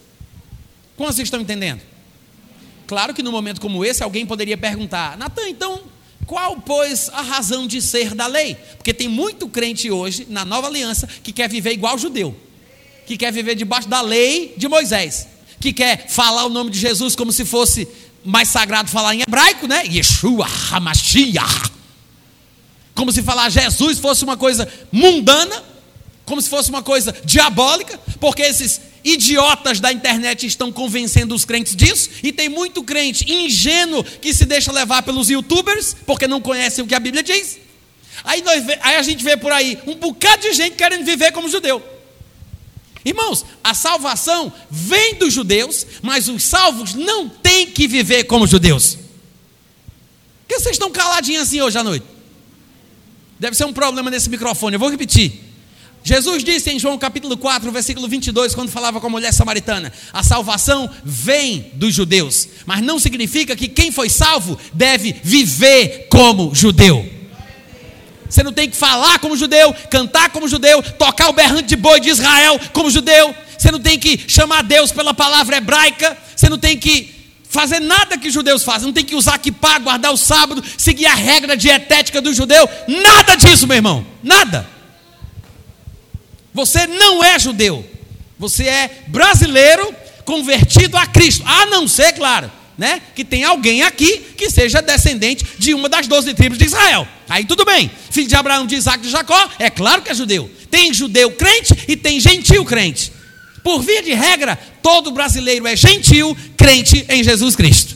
Como 0.97 1.11
vocês 1.11 1.27
estão 1.27 1.41
entendendo? 1.41 1.81
Claro 2.87 3.15
que 3.15 3.23
no 3.23 3.33
momento 3.33 3.61
como 3.61 3.85
esse 3.85 4.03
alguém 4.03 4.27
poderia 4.27 4.59
perguntar: 4.59 5.17
Natan, 5.17 5.49
então 5.49 5.81
qual, 6.27 6.61
pois, 6.61 7.09
a 7.09 7.23
razão 7.23 7.67
de 7.67 7.83
ser 7.83 8.15
da 8.15 8.29
lei? 8.29 8.55
Porque 8.77 8.95
tem 8.95 9.09
muito 9.09 9.49
crente 9.49 9.91
hoje, 9.91 10.29
na 10.29 10.45
nova 10.45 10.69
aliança, 10.69 11.09
que 11.25 11.33
quer 11.33 11.49
viver 11.49 11.73
igual 11.73 11.99
judeu, 11.99 12.37
que 13.05 13.17
quer 13.17 13.33
viver 13.33 13.57
debaixo 13.57 13.89
da 13.89 14.01
lei 14.01 14.55
de 14.57 14.69
Moisés, 14.69 15.27
que 15.59 15.73
quer 15.73 16.09
falar 16.09 16.45
o 16.45 16.49
nome 16.49 16.71
de 16.71 16.79
Jesus 16.79 17.17
como 17.17 17.33
se 17.33 17.45
fosse 17.45 17.89
mais 18.25 18.49
sagrado 18.49 18.91
falar 18.91 19.15
em 19.15 19.23
hebraico, 19.23 19.67
né? 19.67 19.85
Yeshua 19.87 20.47
HaMashiach. 20.71 21.71
Como 22.95 23.13
se 23.13 23.23
falar 23.23 23.49
Jesus 23.49 23.99
fosse 23.99 24.25
uma 24.25 24.37
coisa 24.37 24.71
mundana, 24.93 25.63
como 26.25 26.41
se 26.41 26.49
fosse 26.49 26.71
uma 26.71 26.83
coisa 26.83 27.15
diabólica, 27.25 27.99
porque 28.21 28.43
esses 28.43 28.81
idiotas 29.03 29.81
da 29.81 29.93
internet 29.93 30.47
estão 30.47 30.71
convencendo 30.71 31.35
os 31.35 31.45
crentes 31.45 31.75
disso, 31.75 32.11
e 32.23 32.33
tem 32.33 32.49
muito 32.49 32.83
crente 32.83 33.31
ingênuo 33.33 34.05
que 34.05 34.35
se 34.35 34.45
deixa 34.45 34.71
levar 34.71 35.03
pelos 35.03 35.31
youtubers, 35.31 35.97
porque 36.07 36.29
não 36.29 36.41
conhecem 36.41 36.85
o 36.85 36.87
que 36.87 36.95
a 36.95 37.01
Bíblia 37.01 37.23
diz. 37.23 37.59
Aí, 38.23 38.43
nós, 38.43 38.65
aí 38.83 38.97
a 38.97 39.03
gente 39.03 39.25
vê 39.25 39.37
por 39.37 39.51
aí 39.51 39.79
um 39.87 39.95
bocado 39.95 40.43
de 40.43 40.53
gente 40.53 40.77
querendo 40.77 41.05
viver 41.05 41.33
como 41.33 41.49
judeu. 41.49 41.83
Irmãos, 43.05 43.45
a 43.65 43.75
salvação 43.75 44.53
vem 44.71 45.15
dos 45.15 45.33
judeus, 45.33 45.87
mas 46.03 46.29
os 46.29 46.43
salvos 46.43 46.95
não 46.95 47.29
têm 47.29 47.67
que 47.67 47.89
viver 47.89 48.25
como 48.25 48.47
judeus. 48.47 48.95
Por 48.95 50.49
que 50.49 50.61
vocês 50.61 50.75
estão 50.75 50.91
caladinhos 50.91 51.43
assim 51.45 51.61
hoje 51.61 51.79
à 51.79 51.85
noite? 51.85 52.05
Deve 53.39 53.57
ser 53.57 53.65
um 53.65 53.73
problema 53.73 54.11
nesse 54.11 54.29
microfone, 54.29 54.75
eu 54.75 54.81
vou 54.81 54.91
repetir. 54.91 55.51
Jesus 56.03 56.43
disse 56.43 56.71
em 56.71 56.79
João 56.79 56.99
capítulo 56.99 57.37
4, 57.37 57.71
versículo 57.71 58.09
22, 58.09 58.55
quando 58.55 58.71
falava 58.71 59.01
com 59.01 59.07
a 59.07 59.11
mulher 59.11 59.33
samaritana: 59.33 59.93
a 60.13 60.23
salvação 60.23 60.89
vem 61.05 61.71
dos 61.75 61.95
judeus, 61.95 62.49
mas 62.67 62.83
não 62.83 62.99
significa 62.99 63.55
que 63.55 63.69
quem 63.69 63.93
foi 63.93 64.09
salvo 64.09 64.59
deve 64.73 65.15
viver 65.23 66.09
como 66.11 66.55
judeu. 66.55 67.20
Você 68.31 68.45
não 68.45 68.53
tem 68.53 68.71
que 68.71 68.77
falar 68.77 69.19
como 69.19 69.37
judeu, 69.37 69.75
cantar 69.91 70.31
como 70.31 70.47
judeu, 70.47 70.81
tocar 70.83 71.29
o 71.29 71.33
berrante 71.33 71.65
de 71.65 71.77
boi 71.77 71.99
de 71.99 72.11
Israel 72.11 72.61
como 72.73 72.89
judeu. 72.89 73.35
Você 73.59 73.73
não 73.73 73.81
tem 73.81 73.99
que 73.99 74.25
chamar 74.29 74.63
Deus 74.63 74.93
pela 74.93 75.13
palavra 75.13 75.57
hebraica. 75.57 76.17
Você 76.35 76.49
não 76.49 76.57
tem 76.57 76.79
que 76.79 77.13
fazer 77.51 77.81
nada 77.81 78.17
que 78.17 78.29
os 78.29 78.33
judeus 78.33 78.63
fazem. 78.63 78.87
Não 78.87 78.93
tem 78.93 79.05
que 79.05 79.17
usar 79.17 79.37
kippah, 79.39 79.81
guardar 79.81 80.13
o 80.13 80.17
sábado, 80.17 80.63
seguir 80.79 81.07
a 81.07 81.15
regra 81.15 81.57
dietética 81.57 82.23
do 82.23 82.33
judeu. 82.33 82.69
Nada 82.87 83.35
disso, 83.37 83.67
meu 83.67 83.77
irmão. 83.77 84.07
Nada. 84.23 84.67
Você 86.55 86.87
não 86.87 87.23
é 87.23 87.39
judeu. 87.39 87.85
Você 88.39 88.67
é 88.67 89.03
brasileiro 89.09 89.93
convertido 90.25 90.97
a 90.97 91.05
Cristo. 91.05 91.45
A 91.45 91.67
não 91.67 91.89
ser, 91.89 92.13
claro, 92.13 92.51
né, 92.81 93.03
que 93.15 93.27
tem 93.27 93.45
alguém 93.45 93.83
aqui 93.83 94.17
que 94.39 94.49
seja 94.49 94.81
descendente 94.81 95.45
de 95.59 95.75
uma 95.75 95.87
das 95.87 96.07
doze 96.07 96.33
tribos 96.33 96.57
de 96.57 96.65
Israel. 96.65 97.07
Aí 97.29 97.45
tudo 97.45 97.63
bem. 97.63 97.91
Filho 98.11 98.27
de 98.27 98.35
Abraão, 98.35 98.67
de 98.67 98.75
Isaac, 98.75 99.03
de 99.03 99.11
Jacó, 99.11 99.51
é 99.59 99.69
claro 99.69 100.01
que 100.01 100.11
é 100.11 100.15
judeu. 100.15 100.51
Tem 100.71 100.95
judeu 100.95 101.31
crente 101.33 101.75
e 101.87 101.95
tem 101.95 102.19
gentil 102.19 102.65
crente. 102.65 103.13
Por 103.63 103.83
via 103.83 104.03
de 104.03 104.15
regra, 104.15 104.57
todo 104.83 105.11
brasileiro 105.11 105.67
é 105.67 105.77
gentil, 105.77 106.35
crente 106.57 107.05
em 107.11 107.23
Jesus 107.23 107.55
Cristo. 107.55 107.95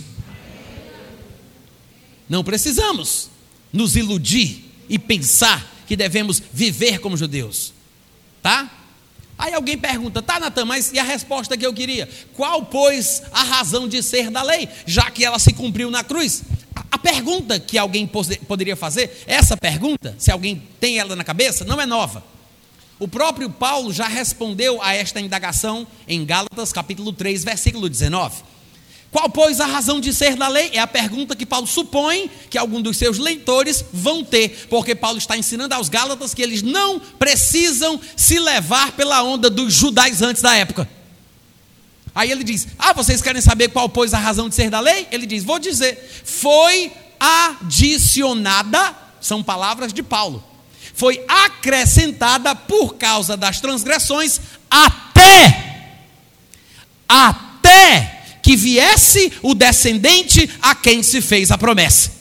Não 2.29 2.45
precisamos 2.45 3.31
nos 3.73 3.97
iludir 3.97 4.71
e 4.87 4.99
pensar 4.99 5.67
que 5.87 5.97
devemos 5.97 6.43
viver 6.53 6.99
como 6.99 7.17
judeus. 7.17 7.73
Tá? 8.43 8.71
Aí 9.37 9.53
alguém 9.53 9.77
pergunta, 9.77 10.23
tá, 10.23 10.39
Natan, 10.39 10.65
mas 10.65 10.93
e 10.93 10.99
a 10.99 11.03
resposta 11.03 11.57
que 11.57 11.67
eu 11.67 11.73
queria? 11.73 12.09
Qual, 12.35 12.65
pois, 12.67 13.23
a 13.33 13.43
razão 13.43 13.89
de 13.89 14.03
ser 14.03 14.31
da 14.31 14.43
lei, 14.43 14.69
já 14.87 15.11
que 15.11 15.25
ela 15.25 15.39
se 15.39 15.53
cumpriu 15.53 15.91
na 15.91 16.05
cruz? 16.05 16.43
A 16.91 16.99
pergunta 16.99 17.59
que 17.59 17.77
alguém 17.77 18.09
poderia 18.49 18.77
fazer, 18.77 19.25
essa 19.27 19.57
pergunta, 19.57 20.15
se 20.19 20.31
alguém 20.31 20.63
tem 20.79 20.99
ela 20.99 21.17
na 21.17 21.25
cabeça, 21.25 21.65
não 21.65 21.81
é 21.81 21.87
nova. 21.87 22.25
O 22.99 23.09
próprio 23.09 23.51
Paulo 23.51 23.93
já 23.93 24.07
respondeu 24.07 24.81
a 24.81 24.95
esta 24.95 25.21
indagação 25.21 25.87
em 26.07 26.25
Gálatas 26.25 26.73
capítulo 26.73 27.13
3, 27.13 27.43
versículo 27.43 27.89
19. 27.89 28.43
Qual, 29.15 29.31
pois, 29.31 29.61
a 29.61 29.67
razão 29.67 30.01
de 30.01 30.13
ser 30.13 30.35
da 30.35 30.49
lei? 30.49 30.71
É 30.73 30.81
a 30.81 30.89
pergunta 30.89 31.37
que 31.37 31.47
Paulo 31.47 31.69
supõe 31.69 32.29
que 32.51 32.59
algum 32.59 32.83
dos 32.83 32.97
seus 32.97 33.17
leitores 33.17 33.85
vão 33.93 34.25
ter, 34.25 34.67
porque 34.69 34.93
Paulo 34.93 35.19
está 35.19 35.39
ensinando 35.39 35.73
aos 35.73 35.89
Gálatas 35.89 36.35
que 36.35 36.43
eles 36.43 36.63
não 36.63 36.99
precisam 36.99 38.01
se 38.17 38.41
levar 38.41 38.91
pela 38.91 39.23
onda 39.23 39.49
dos 39.49 39.73
judaizantes 39.73 40.43
da 40.43 40.57
época. 40.57 40.89
Aí 42.13 42.29
ele 42.29 42.43
diz: 42.43 42.67
Ah, 42.77 42.93
vocês 42.93 43.23
querem 43.23 43.41
saber 43.41 43.69
qual, 43.69 43.89
pois, 43.89 44.13
a 44.13 44.19
razão 44.19 44.49
de 44.49 44.57
ser 44.57 44.69
da 44.69 44.81
lei? 44.81 45.07
Ele 45.13 45.27
diz: 45.27 45.45
Vou 45.45 45.61
dizer, 45.61 45.97
foi 46.25 46.91
adicionada, 47.21 48.97
são 49.21 49.45
palavras 49.45 49.93
de 49.93 50.03
Paulo, 50.03 50.43
foi 50.93 51.25
acrescentada 51.29 52.53
por 52.53 52.97
causa 52.97 53.37
das 53.37 53.61
transgressões 53.61 54.41
até, 54.69 55.93
até 57.09 58.24
que 58.45 58.57
viesse 58.57 59.33
o 59.43 59.55
descendente 59.55 60.49
a 60.61 60.75
quem 60.75 61.03
se 61.03 61.23
fez 61.23 61.51
a 61.51 61.57
promessa. 61.57 62.13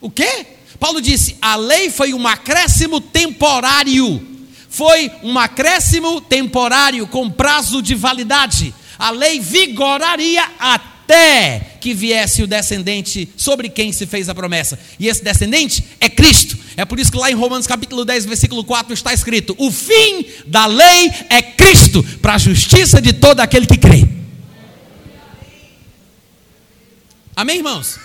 O 0.00 0.10
quê? 0.10 0.46
Paulo 0.80 1.02
disse: 1.02 1.36
a 1.40 1.54
lei 1.54 1.90
foi 1.90 2.14
um 2.14 2.26
acréscimo 2.26 2.98
temporário. 2.98 4.26
Foi 4.70 5.10
um 5.22 5.38
acréscimo 5.38 6.20
temporário 6.22 7.06
com 7.06 7.30
prazo 7.30 7.82
de 7.82 7.94
validade. 7.94 8.74
A 8.98 9.10
lei 9.10 9.38
vigoraria 9.38 10.42
até 10.58 11.76
que 11.78 11.92
viesse 11.92 12.42
o 12.42 12.46
descendente 12.46 13.28
sobre 13.36 13.68
quem 13.68 13.92
se 13.92 14.06
fez 14.06 14.30
a 14.30 14.34
promessa. 14.34 14.78
E 14.98 15.08
esse 15.08 15.22
descendente 15.22 15.84
é 16.00 16.08
Cristo. 16.08 16.56
É 16.74 16.86
por 16.86 16.98
isso 16.98 17.12
que 17.12 17.18
lá 17.18 17.30
em 17.30 17.34
Romanos 17.34 17.66
capítulo 17.66 18.02
10, 18.02 18.24
versículo 18.24 18.64
4 18.64 18.94
está 18.94 19.12
escrito: 19.12 19.54
"O 19.58 19.70
fim 19.70 20.24
da 20.46 20.64
lei 20.64 21.12
é 21.28 21.42
Cristo, 21.42 22.02
para 22.22 22.36
a 22.36 22.38
justiça 22.38 23.00
de 23.00 23.12
todo 23.12 23.40
aquele 23.40 23.66
que 23.66 23.76
crê". 23.76 24.05
Amém, 27.36 27.58
irmãos? 27.58 27.98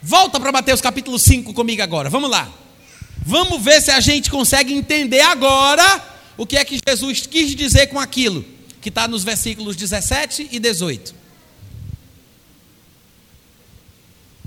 Volta 0.00 0.40
para 0.40 0.50
Mateus 0.50 0.80
capítulo 0.80 1.18
5 1.18 1.52
comigo 1.52 1.82
agora. 1.82 2.08
Vamos 2.08 2.30
lá. 2.30 2.50
Vamos 3.18 3.62
ver 3.62 3.82
se 3.82 3.90
a 3.90 4.00
gente 4.00 4.30
consegue 4.30 4.72
entender 4.72 5.20
agora 5.20 6.02
o 6.38 6.46
que 6.46 6.56
é 6.56 6.64
que 6.64 6.80
Jesus 6.88 7.26
quis 7.26 7.54
dizer 7.54 7.88
com 7.88 8.00
aquilo 8.00 8.42
que 8.80 8.88
está 8.88 9.06
nos 9.06 9.22
versículos 9.22 9.76
17 9.76 10.48
e 10.50 10.58
18. 10.58 11.14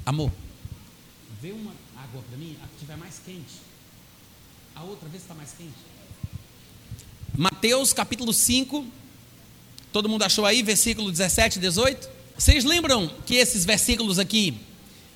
Amor, 0.03 0.31
vê 1.39 1.51
uma 1.51 1.73
água 1.95 2.23
para 2.27 2.38
mim, 2.39 2.57
a 2.63 2.67
que 2.69 2.73
estiver 2.73 2.97
mais 2.97 3.21
quente. 3.23 3.62
A 4.75 4.81
outra, 4.81 5.07
se 5.12 5.17
está 5.17 5.36
mais 5.36 5.51
quente. 5.55 5.77
Mateus 7.38 7.93
capítulo 7.93 8.34
5. 8.34 8.84
Todo 9.93 10.10
mundo 10.10 10.23
achou 10.23 10.43
aí, 10.43 10.63
versículo 10.63 11.12
17 11.12 11.60
e 11.60 11.62
18? 11.62 12.20
Vocês 12.41 12.63
lembram 12.63 13.08
que 13.23 13.36
esses 13.36 13.63
versículos 13.65 14.17
aqui, 14.17 14.56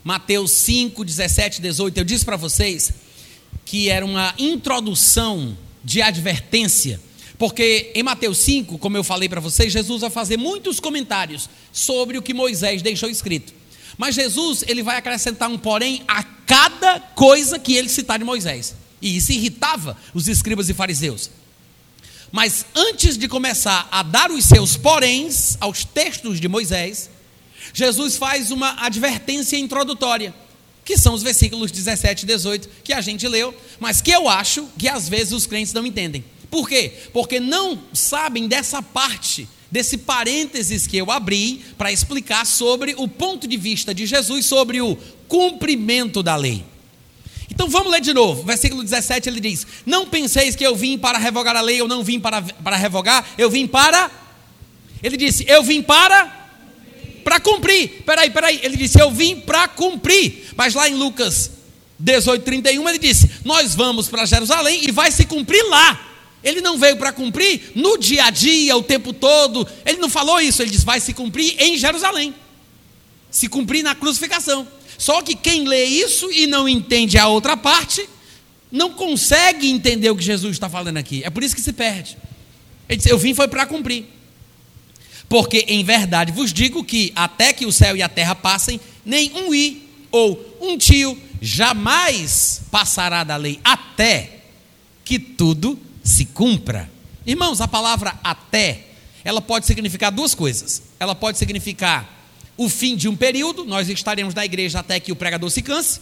Mateus 0.04 0.52
5, 0.52 1.04
17 1.04 1.58
e 1.58 1.62
18, 1.64 1.98
eu 1.98 2.04
disse 2.04 2.24
para 2.24 2.38
vocês 2.38 2.94
que 3.66 3.90
era 3.90 4.06
uma 4.06 4.36
introdução 4.38 5.58
de 5.84 6.04
advertência, 6.04 7.02
porque 7.36 7.92
em 7.96 8.04
Mateus 8.04 8.38
5, 8.38 8.78
como 8.78 8.96
eu 8.96 9.04
falei 9.04 9.28
para 9.28 9.42
vocês, 9.42 9.74
Jesus 9.74 10.02
vai 10.02 10.12
fazer 10.12 10.38
muitos 10.38 10.80
comentários 10.80 11.50
sobre 11.74 12.16
o 12.16 12.22
que 12.22 12.32
Moisés 12.32 12.84
deixou 12.84 13.10
escrito. 13.10 13.52
Mas 13.98 14.14
Jesus, 14.14 14.64
ele 14.68 14.84
vai 14.84 14.96
acrescentar 14.98 15.50
um 15.50 15.58
porém 15.58 16.04
a 16.08 16.22
cada 16.22 17.00
coisa 17.00 17.58
que 17.58 17.74
ele 17.76 17.90
citar 17.90 18.20
de 18.20 18.24
Moisés. 18.24 18.76
E 19.02 19.18
isso 19.18 19.32
irritava 19.32 19.98
os 20.14 20.28
escribas 20.28 20.70
e 20.70 20.76
fariseus. 20.76 21.32
Mas 22.32 22.68
antes 22.76 23.18
de 23.18 23.28
começar 23.28 23.88
a 23.92 24.04
dar 24.04 24.30
os 24.30 24.46
seus 24.46 24.78
poréns 24.78 25.58
aos 25.60 25.84
textos 25.84 26.40
de 26.40 26.48
Moisés, 26.48 27.15
Jesus 27.76 28.16
faz 28.16 28.52
uma 28.52 28.74
advertência 28.86 29.58
introdutória, 29.58 30.34
que 30.86 30.98
são 30.98 31.14
os 31.14 31.22
versículos 31.22 31.72
17 31.72 32.24
e 32.24 32.26
18 32.26 32.70
que 32.82 32.94
a 32.94 33.02
gente 33.02 33.28
leu, 33.28 33.54
mas 33.82 34.02
que 34.02 34.12
eu 34.12 34.30
acho 34.30 34.70
que 34.80 34.88
às 34.88 35.10
vezes 35.10 35.34
os 35.34 35.46
crentes 35.46 35.74
não 35.74 35.86
entendem. 35.86 36.24
Por 36.50 36.70
quê? 36.70 36.94
Porque 37.12 37.38
não 37.38 37.78
sabem 37.92 38.48
dessa 38.48 38.82
parte, 38.82 39.46
desse 39.70 39.98
parênteses 39.98 40.88
que 40.88 40.96
eu 40.96 41.12
abri 41.12 41.66
para 41.78 41.92
explicar 41.92 42.46
sobre 42.46 42.96
o 42.98 43.10
ponto 43.10 43.46
de 43.46 43.58
vista 43.58 43.94
de 43.94 44.06
Jesus 44.06 44.46
sobre 44.46 44.82
o 44.82 44.96
cumprimento 45.28 46.24
da 46.24 46.38
lei. 46.38 46.64
Então 47.52 47.68
vamos 47.68 47.92
ler 47.92 48.00
de 48.00 48.14
novo, 48.14 48.44
versículo 48.44 48.84
17 48.84 49.28
ele 49.28 49.42
diz: 49.42 49.68
Não 49.86 50.08
penseis 50.08 50.56
que 50.56 50.66
eu 50.66 50.78
vim 50.78 50.98
para 50.98 51.18
revogar 51.18 51.58
a 51.58 51.62
lei, 51.62 51.82
eu 51.82 51.90
não 51.90 52.06
vim 52.06 52.22
para, 52.22 52.42
para 52.42 52.78
revogar, 52.78 53.28
eu 53.38 53.50
vim 53.50 53.68
para. 53.68 54.10
Ele 55.04 55.18
disse: 55.18 55.44
Eu 55.46 55.62
vim 55.62 55.82
para 55.82 56.45
para 57.26 57.40
cumprir. 57.40 58.04
Peraí, 58.06 58.30
peraí. 58.30 58.60
Ele 58.62 58.78
disse: 58.78 59.02
Eu 59.02 59.10
vim 59.12 59.38
para 59.42 59.68
cumprir. 59.68 60.52
Mas 60.56 60.76
lá 60.76 60.88
em 60.88 60.94
Lucas 60.94 61.52
18, 62.00 62.44
31, 62.44 62.88
ele 62.88 63.00
disse: 63.00 63.30
Nós 63.44 63.74
vamos 63.74 64.08
para 64.08 64.26
Jerusalém 64.26 64.82
e 64.84 64.92
vai 64.92 65.12
se 65.12 65.26
cumprir 65.26 65.64
lá. 65.64 66.12
Ele 66.44 66.62
não 66.62 66.78
veio 66.78 66.96
para 66.96 67.12
cumprir 67.12 67.72
no 67.74 67.98
dia 67.98 68.26
a 68.26 68.30
dia, 68.30 68.78
o 68.78 68.84
tempo 68.84 69.12
todo. 69.12 69.68
Ele 69.84 69.98
não 69.98 70.10
falou 70.10 70.40
isso. 70.40 70.62
Ele 70.62 70.70
disse: 70.70 70.86
Vai 70.86 71.02
se 71.02 71.14
cumprir 71.14 71.56
em 71.60 71.76
Jerusalém. 71.78 72.36
Se 73.32 73.50
cumprir 73.50 73.84
na 73.84 73.96
crucificação. 73.96 74.68
Só 74.96 75.22
que 75.24 75.36
quem 75.36 75.68
lê 75.68 75.84
isso 75.84 76.32
e 76.32 76.46
não 76.46 76.70
entende 76.70 77.18
a 77.18 77.28
outra 77.28 77.58
parte, 77.58 78.08
não 78.72 78.92
consegue 78.92 79.70
entender 79.70 80.10
o 80.10 80.16
que 80.16 80.24
Jesus 80.24 80.54
está 80.54 80.70
falando 80.70 80.98
aqui. 80.98 81.24
É 81.24 81.30
por 81.32 81.44
isso 81.44 81.56
que 81.56 81.62
se 81.62 81.74
perde. 81.74 82.16
Ele 82.88 82.98
disse: 82.98 83.10
Eu 83.10 83.18
vim 83.18 83.34
foi 83.34 83.48
para 83.48 83.66
cumprir. 83.66 84.06
Porque 85.28 85.66
em 85.68 85.84
verdade 85.84 86.32
vos 86.32 86.54
digo 86.54 86.84
que 86.84 87.12
até 87.16 87.52
que 87.52 87.66
o 87.66 87.72
céu 87.72 87.96
e 87.96 88.02
a 88.02 88.10
terra 88.10 88.36
passem, 88.36 88.80
nem 89.06 89.32
um 89.34 89.54
i 89.54 89.84
ou 90.12 90.58
um 90.62 90.78
tio 90.78 91.18
jamais 91.42 92.62
passará 92.72 93.24
da 93.24 93.36
lei, 93.36 93.60
até 93.64 94.40
que 95.04 95.20
tudo 95.20 95.80
se 96.04 96.26
cumpra. 96.26 96.90
Irmãos, 97.26 97.62
a 97.62 97.68
palavra 97.68 98.18
até, 98.24 98.88
ela 99.24 99.42
pode 99.42 99.66
significar 99.66 100.12
duas 100.12 100.36
coisas. 100.36 100.84
Ela 101.00 101.16
pode 101.16 101.38
significar 101.38 102.16
o 102.58 102.70
fim 102.70 102.96
de 102.96 103.10
um 103.10 103.16
período, 103.16 103.66
nós 103.66 103.90
estaremos 103.90 104.34
na 104.34 104.46
igreja 104.46 104.80
até 104.80 105.00
que 105.00 105.12
o 105.12 105.16
pregador 105.16 105.50
se 105.50 105.62
canse, 105.62 106.00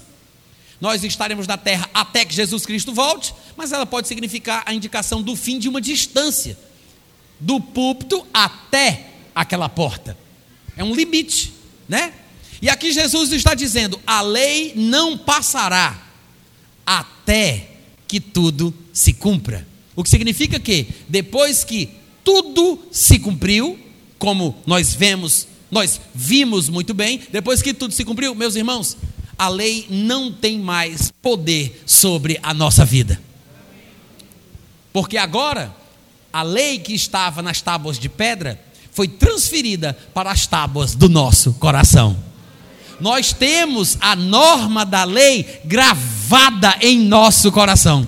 nós 0.80 1.04
estaremos 1.04 1.48
na 1.48 1.58
terra 1.58 1.90
até 1.94 2.26
que 2.26 2.34
Jesus 2.34 2.66
Cristo 2.66 2.94
volte, 2.94 3.34
mas 3.56 3.72
ela 3.72 3.86
pode 3.86 4.08
significar 4.08 4.64
a 4.66 4.74
indicação 4.74 5.22
do 5.22 5.36
fim 5.36 5.58
de 5.58 5.68
uma 5.68 5.82
distância, 5.82 6.58
do 7.40 7.60
púlpito 7.60 8.26
até 8.34 9.13
aquela 9.34 9.70
porta. 9.70 10.18
É 10.76 10.84
um 10.84 10.94
limite, 10.94 11.54
né? 11.88 12.14
E 12.62 12.70
aqui 12.70 12.92
Jesus 12.92 13.32
está 13.32 13.54
dizendo: 13.54 14.00
a 14.06 14.22
lei 14.22 14.74
não 14.76 15.18
passará 15.18 16.02
até 16.86 17.68
que 18.08 18.20
tudo 18.20 18.74
se 18.92 19.14
cumpra. 19.14 19.68
O 19.96 20.04
que 20.04 20.10
significa 20.10 20.60
que 20.60 20.88
depois 21.08 21.64
que 21.64 21.90
tudo 22.24 22.80
se 22.92 23.20
cumpriu, 23.20 23.78
como 24.18 24.56
nós 24.66 24.94
vemos, 24.94 25.48
nós 25.70 26.00
vimos 26.14 26.70
muito 26.70 26.94
bem, 26.94 27.22
depois 27.32 27.62
que 27.62 27.74
tudo 27.74 27.94
se 27.94 28.06
cumpriu, 28.06 28.34
meus 28.34 28.56
irmãos, 28.56 28.98
a 29.38 29.50
lei 29.50 29.86
não 29.90 30.32
tem 30.32 30.60
mais 30.60 31.12
poder 31.22 31.84
sobre 31.86 32.40
a 32.42 32.54
nossa 32.54 32.86
vida. 32.86 33.20
Porque 34.94 35.18
agora, 35.18 35.76
a 36.32 36.44
lei 36.44 36.80
que 36.80 36.94
estava 36.94 37.42
nas 37.42 37.62
tábuas 37.62 37.98
de 37.98 38.08
pedra 38.08 38.64
foi 38.94 39.08
transferida 39.08 39.98
para 40.14 40.32
as 40.32 40.48
tábuas 40.48 40.96
do 40.96 41.10
nosso 41.10 41.54
coração. 41.54 42.16
Nós 43.00 43.34
temos 43.34 43.98
a 44.00 44.16
norma 44.16 44.86
da 44.86 45.04
lei 45.04 45.62
gravada 45.66 46.78
em 46.80 47.00
nosso 47.00 47.52
coração 47.52 48.08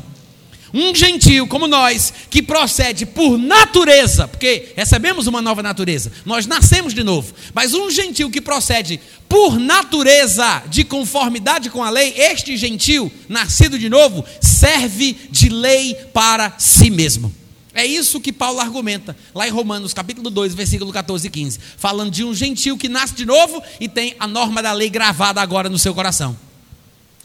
um 0.75 0.93
gentio 0.93 1.47
como 1.47 1.69
nós, 1.69 2.13
que 2.29 2.41
procede 2.41 3.05
por 3.05 3.37
natureza, 3.37 4.27
porque 4.27 4.73
recebemos 4.75 5.25
uma 5.25 5.41
nova 5.41 5.63
natureza, 5.63 6.11
nós 6.25 6.45
nascemos 6.45 6.93
de 6.93 7.01
novo, 7.01 7.33
mas 7.53 7.73
um 7.73 7.89
gentio 7.89 8.29
que 8.29 8.41
procede 8.41 8.99
por 9.29 9.57
natureza 9.57 10.63
de 10.67 10.83
conformidade 10.83 11.69
com 11.69 11.81
a 11.81 11.89
lei, 11.89 12.13
este 12.17 12.57
gentio, 12.57 13.09
nascido 13.29 13.79
de 13.79 13.87
novo, 13.87 14.25
serve 14.41 15.15
de 15.31 15.47
lei 15.47 15.95
para 16.13 16.53
si 16.57 16.89
mesmo. 16.89 17.33
É 17.75 17.85
isso 17.85 18.21
que 18.21 18.31
Paulo 18.31 18.61
argumenta 18.61 19.15
lá 19.33 19.45
em 19.45 19.51
Romanos, 19.51 19.93
capítulo 19.93 20.29
2, 20.29 20.55
versículo 20.55 20.93
14 20.93 21.27
e 21.27 21.29
15, 21.29 21.59
falando 21.77 22.09
de 22.09 22.23
um 22.23 22.33
gentio 22.33 22.77
que 22.77 22.87
nasce 22.87 23.13
de 23.13 23.25
novo 23.25 23.61
e 23.81 23.89
tem 23.89 24.15
a 24.17 24.25
norma 24.25 24.63
da 24.63 24.71
lei 24.71 24.89
gravada 24.89 25.41
agora 25.41 25.69
no 25.69 25.77
seu 25.77 25.93
coração. 25.93 26.37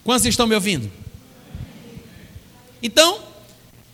Quantos 0.03 0.27
estão 0.27 0.49
me 0.49 0.57
ouvindo? 0.57 0.91
Então, 2.83 3.21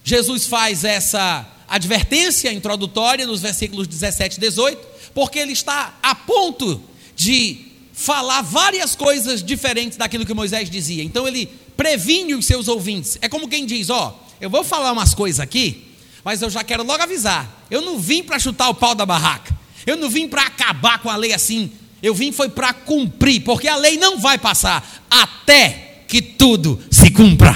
Jesus 0.02 0.46
faz 0.46 0.82
essa 0.82 1.46
advertência 1.68 2.50
introdutória 2.52 3.26
nos 3.26 3.40
versículos 3.40 3.86
17 3.86 4.38
e 4.38 4.40
18, 4.40 4.86
porque 5.12 5.38
ele 5.38 5.52
está 5.52 5.98
a 6.02 6.14
ponto 6.14 6.80
de 7.14 7.66
falar 7.92 8.42
várias 8.42 8.94
coisas 8.94 9.42
diferentes 9.42 9.98
daquilo 9.98 10.24
que 10.24 10.32
Moisés 10.32 10.70
dizia. 10.70 11.02
Então 11.02 11.26
ele 11.26 11.50
previne 11.76 12.34
os 12.34 12.46
seus 12.46 12.68
ouvintes. 12.68 13.18
É 13.20 13.28
como 13.28 13.48
quem 13.48 13.66
diz: 13.66 13.90
Ó, 13.90 14.18
eu 14.40 14.48
vou 14.48 14.62
falar 14.62 14.92
umas 14.92 15.12
coisas 15.12 15.40
aqui, 15.40 15.85
mas 16.26 16.42
eu 16.42 16.50
já 16.50 16.64
quero 16.64 16.82
logo 16.82 17.00
avisar. 17.00 17.64
Eu 17.70 17.80
não 17.80 18.00
vim 18.00 18.20
para 18.20 18.36
chutar 18.40 18.68
o 18.68 18.74
pau 18.74 18.96
da 18.96 19.06
barraca. 19.06 19.56
Eu 19.86 19.96
não 19.96 20.10
vim 20.10 20.26
para 20.26 20.42
acabar 20.42 20.98
com 20.98 21.08
a 21.08 21.14
lei 21.14 21.32
assim. 21.32 21.70
Eu 22.02 22.12
vim 22.16 22.32
foi 22.32 22.48
para 22.48 22.72
cumprir, 22.74 23.44
porque 23.44 23.68
a 23.68 23.76
lei 23.76 23.96
não 23.96 24.18
vai 24.18 24.36
passar 24.36 25.06
até 25.08 26.02
que 26.08 26.20
tudo 26.20 26.82
se 26.90 27.12
cumpra. 27.12 27.54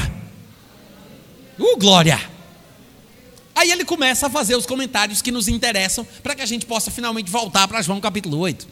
Uh, 1.59 1.77
glória! 1.79 2.21
Aí 3.57 3.73
ele 3.73 3.85
começa 3.85 4.29
a 4.29 4.31
fazer 4.31 4.55
os 4.55 4.66
comentários 4.66 5.21
que 5.21 5.33
nos 5.33 5.49
interessam 5.49 6.07
para 6.23 6.37
que 6.37 6.43
a 6.43 6.47
gente 6.47 6.64
possa 6.64 6.93
finalmente 6.93 7.29
voltar 7.29 7.66
para 7.66 7.83
João 7.83 8.01
capítulo 8.01 8.39
8. 8.39 8.68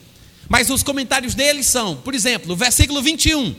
Mas 0.49 0.71
os 0.71 0.85
comentários 0.85 1.35
dele 1.35 1.65
são, 1.65 1.97
por 1.97 2.15
exemplo, 2.15 2.55
versículo 2.55 3.03
21. 3.03 3.53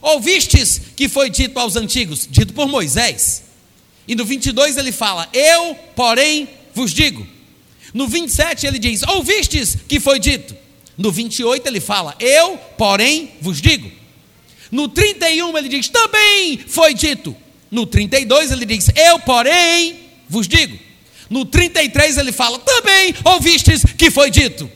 Ouvistes 0.00 0.80
que 0.96 1.06
foi 1.06 1.28
dito 1.28 1.58
aos 1.58 1.76
antigos, 1.76 2.26
dito 2.30 2.54
por 2.54 2.66
Moisés. 2.66 3.41
E 4.06 4.14
no 4.14 4.24
22 4.24 4.76
ele 4.76 4.92
fala: 4.92 5.28
Eu, 5.32 5.74
porém, 5.94 6.48
vos 6.74 6.92
digo. 6.92 7.26
No 7.94 8.08
27 8.08 8.66
ele 8.66 8.78
diz: 8.78 9.02
Ouvistes 9.02 9.76
que 9.88 10.00
foi 10.00 10.18
dito. 10.18 10.56
No 10.96 11.12
28 11.12 11.66
ele 11.66 11.80
fala: 11.80 12.14
Eu, 12.18 12.56
porém, 12.76 13.32
vos 13.40 13.60
digo. 13.60 13.90
No 14.70 14.88
31 14.88 15.56
ele 15.58 15.68
diz: 15.68 15.88
Também 15.88 16.58
foi 16.66 16.94
dito. 16.94 17.36
No 17.70 17.86
32 17.86 18.50
ele 18.50 18.66
diz: 18.66 18.88
Eu, 18.96 19.18
porém, 19.20 20.00
vos 20.28 20.48
digo. 20.48 20.78
No 21.32 21.46
33 21.46 22.18
ele 22.18 22.30
fala, 22.30 22.58
também 22.58 23.14
ouvistes 23.24 23.82
que 23.96 24.10
foi 24.10 24.30
dito. 24.30 24.70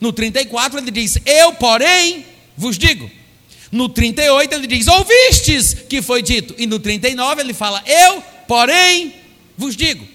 No 0.00 0.12
34 0.12 0.78
ele 0.78 0.92
diz, 0.92 1.18
eu, 1.26 1.52
porém, 1.54 2.24
vos 2.56 2.78
digo. 2.78 3.10
No 3.72 3.88
38 3.88 4.54
ele 4.54 4.68
diz, 4.68 4.86
ouvistes 4.86 5.74
que 5.88 6.00
foi 6.00 6.22
dito. 6.22 6.54
E 6.58 6.64
no 6.64 6.78
39 6.78 7.42
ele 7.42 7.52
fala, 7.52 7.82
eu, 7.84 8.22
porém, 8.46 9.14
vos 9.56 9.76
digo. 9.76 10.06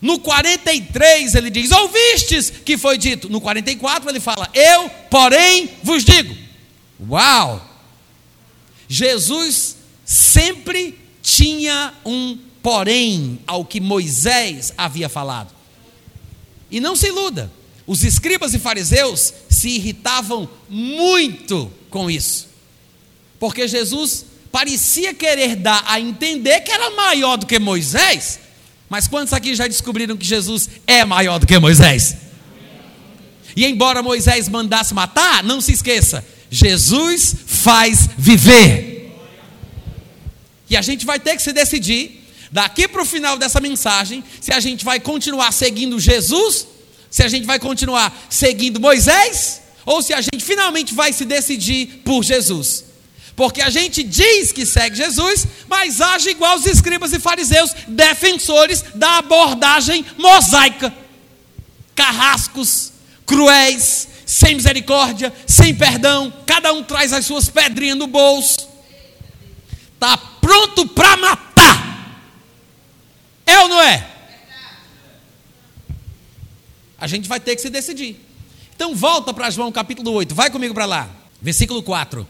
No 0.00 0.18
43 0.18 1.34
ele 1.34 1.50
diz, 1.50 1.70
ouvistes 1.70 2.50
que 2.50 2.76
foi 2.76 2.98
dito. 2.98 3.28
No 3.28 3.40
44 3.40 4.10
ele 4.10 4.20
fala, 4.20 4.50
eu, 4.52 4.88
porém, 5.10 5.70
vos 5.82 6.04
digo. 6.04 6.36
Uau! 7.08 7.70
Jesus 8.88 9.76
sempre 10.04 10.98
tinha 11.22 11.94
um 12.04 12.38
porém, 12.62 13.38
ao 13.46 13.62
que 13.62 13.78
Moisés 13.78 14.72
havia 14.76 15.08
falado. 15.08 15.54
E 16.70 16.80
não 16.80 16.96
se 16.96 17.08
iluda, 17.08 17.52
os 17.86 18.02
escribas 18.02 18.54
e 18.54 18.58
fariseus 18.58 19.34
se 19.50 19.68
irritavam 19.68 20.48
muito 20.68 21.70
com 21.90 22.10
isso, 22.10 22.48
porque 23.38 23.68
Jesus 23.68 24.24
parecia 24.54 25.12
querer 25.12 25.56
dar 25.56 25.82
a 25.84 25.98
entender 25.98 26.60
que 26.60 26.70
era 26.70 26.88
maior 26.90 27.36
do 27.36 27.44
que 27.44 27.58
Moisés, 27.58 28.38
mas 28.88 29.08
quantos 29.08 29.32
aqui 29.32 29.52
já 29.52 29.66
descobriram 29.66 30.16
que 30.16 30.24
Jesus 30.24 30.70
é 30.86 31.04
maior 31.04 31.40
do 31.40 31.46
que 31.46 31.58
Moisés? 31.58 32.14
E 33.56 33.66
embora 33.66 34.00
Moisés 34.00 34.48
mandasse 34.48 34.94
matar, 34.94 35.42
não 35.42 35.60
se 35.60 35.72
esqueça, 35.72 36.24
Jesus 36.48 37.34
faz 37.44 38.08
viver. 38.16 39.12
E 40.70 40.76
a 40.76 40.82
gente 40.82 41.04
vai 41.04 41.18
ter 41.18 41.34
que 41.34 41.42
se 41.42 41.52
decidir 41.52 42.24
daqui 42.52 42.86
para 42.86 43.02
o 43.02 43.04
final 43.04 43.36
dessa 43.36 43.58
mensagem, 43.58 44.22
se 44.40 44.52
a 44.52 44.60
gente 44.60 44.84
vai 44.84 45.00
continuar 45.00 45.50
seguindo 45.50 45.98
Jesus, 45.98 46.68
se 47.10 47.24
a 47.24 47.28
gente 47.28 47.44
vai 47.44 47.58
continuar 47.58 48.16
seguindo 48.30 48.78
Moisés, 48.78 49.62
ou 49.84 50.00
se 50.00 50.14
a 50.14 50.20
gente 50.20 50.44
finalmente 50.44 50.94
vai 50.94 51.12
se 51.12 51.24
decidir 51.24 52.02
por 52.04 52.22
Jesus. 52.22 52.93
Porque 53.36 53.60
a 53.60 53.70
gente 53.70 54.02
diz 54.02 54.52
que 54.52 54.64
segue 54.64 54.96
Jesus, 54.96 55.46
mas 55.68 56.00
age 56.00 56.30
igual 56.30 56.56
os 56.56 56.66
escribas 56.66 57.12
e 57.12 57.18
fariseus, 57.18 57.74
defensores 57.88 58.84
da 58.94 59.18
abordagem 59.18 60.04
mosaica. 60.16 60.94
Carrascos, 61.94 62.92
cruéis, 63.26 64.08
sem 64.24 64.54
misericórdia, 64.54 65.32
sem 65.46 65.74
perdão, 65.74 66.32
cada 66.46 66.72
um 66.72 66.82
traz 66.82 67.12
as 67.12 67.26
suas 67.26 67.48
pedrinhas 67.48 67.98
no 67.98 68.06
bolso. 68.06 68.68
Está 69.94 70.16
pronto 70.16 70.86
para 70.88 71.16
matar 71.16 71.94
é 73.46 73.60
ou 73.60 73.68
não 73.68 73.80
é? 73.80 74.10
A 76.98 77.06
gente 77.06 77.28
vai 77.28 77.38
ter 77.38 77.54
que 77.54 77.62
se 77.62 77.68
decidir. 77.68 78.20
Então 78.74 78.94
volta 78.94 79.32
para 79.34 79.50
João 79.50 79.70
capítulo 79.70 80.10
8, 80.12 80.34
vai 80.34 80.50
comigo 80.50 80.74
para 80.74 80.86
lá. 80.86 81.08
Versículo 81.40 81.82
4. 81.82 82.26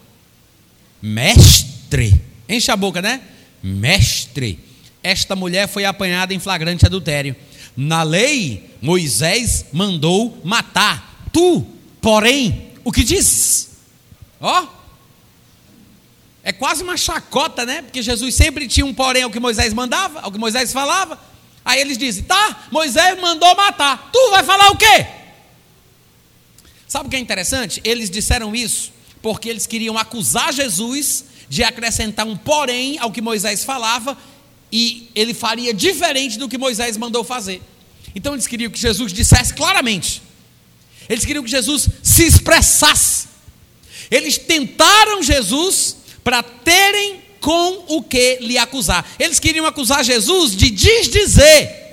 Mestre, 1.06 2.18
enche 2.48 2.70
a 2.70 2.76
boca, 2.76 3.02
né? 3.02 3.20
Mestre, 3.62 4.58
esta 5.02 5.36
mulher 5.36 5.68
foi 5.68 5.84
apanhada 5.84 6.32
em 6.32 6.38
flagrante 6.38 6.86
adultério. 6.86 7.36
Na 7.76 8.02
lei, 8.02 8.70
Moisés 8.80 9.66
mandou 9.70 10.40
matar. 10.42 11.28
Tu, 11.30 11.60
porém, 12.00 12.70
o 12.82 12.90
que 12.90 13.04
dizes? 13.04 13.72
Ó, 14.40 14.66
é 16.42 16.52
quase 16.54 16.82
uma 16.82 16.96
chacota, 16.96 17.66
né? 17.66 17.82
Porque 17.82 18.00
Jesus 18.00 18.34
sempre 18.34 18.66
tinha 18.66 18.86
um 18.86 18.94
porém 18.94 19.24
ao 19.24 19.30
que 19.30 19.38
Moisés 19.38 19.74
mandava, 19.74 20.20
ao 20.20 20.32
que 20.32 20.38
Moisés 20.38 20.72
falava. 20.72 21.20
Aí 21.62 21.82
eles 21.82 21.98
dizem: 21.98 22.24
tá, 22.24 22.64
Moisés 22.72 23.20
mandou 23.20 23.54
matar. 23.54 24.08
Tu 24.10 24.30
vai 24.30 24.42
falar 24.42 24.70
o 24.70 24.76
quê? 24.78 25.06
Sabe 26.88 27.08
o 27.08 27.10
que 27.10 27.16
é 27.16 27.20
interessante? 27.20 27.82
Eles 27.84 28.08
disseram 28.08 28.56
isso 28.56 28.93
porque 29.24 29.48
eles 29.48 29.66
queriam 29.66 29.96
acusar 29.96 30.52
Jesus 30.52 31.24
de 31.48 31.64
acrescentar 31.64 32.26
um 32.26 32.36
porém 32.36 32.98
ao 32.98 33.10
que 33.10 33.22
Moisés 33.22 33.64
falava 33.64 34.18
e 34.70 35.08
ele 35.14 35.32
faria 35.32 35.72
diferente 35.72 36.38
do 36.38 36.46
que 36.46 36.58
Moisés 36.58 36.98
mandou 36.98 37.24
fazer. 37.24 37.62
Então 38.14 38.34
eles 38.34 38.46
queriam 38.46 38.70
que 38.70 38.78
Jesus 38.78 39.14
dissesse 39.14 39.54
claramente. 39.54 40.20
Eles 41.08 41.24
queriam 41.24 41.42
que 41.42 41.50
Jesus 41.50 41.88
se 42.02 42.22
expressasse. 42.22 43.28
Eles 44.10 44.36
tentaram 44.36 45.22
Jesus 45.22 45.96
para 46.22 46.42
terem 46.42 47.22
com 47.40 47.82
o 47.88 48.02
que 48.02 48.40
lhe 48.42 48.58
acusar. 48.58 49.10
Eles 49.18 49.40
queriam 49.40 49.64
acusar 49.64 50.04
Jesus 50.04 50.54
de 50.54 50.68
desdizer 50.68 51.83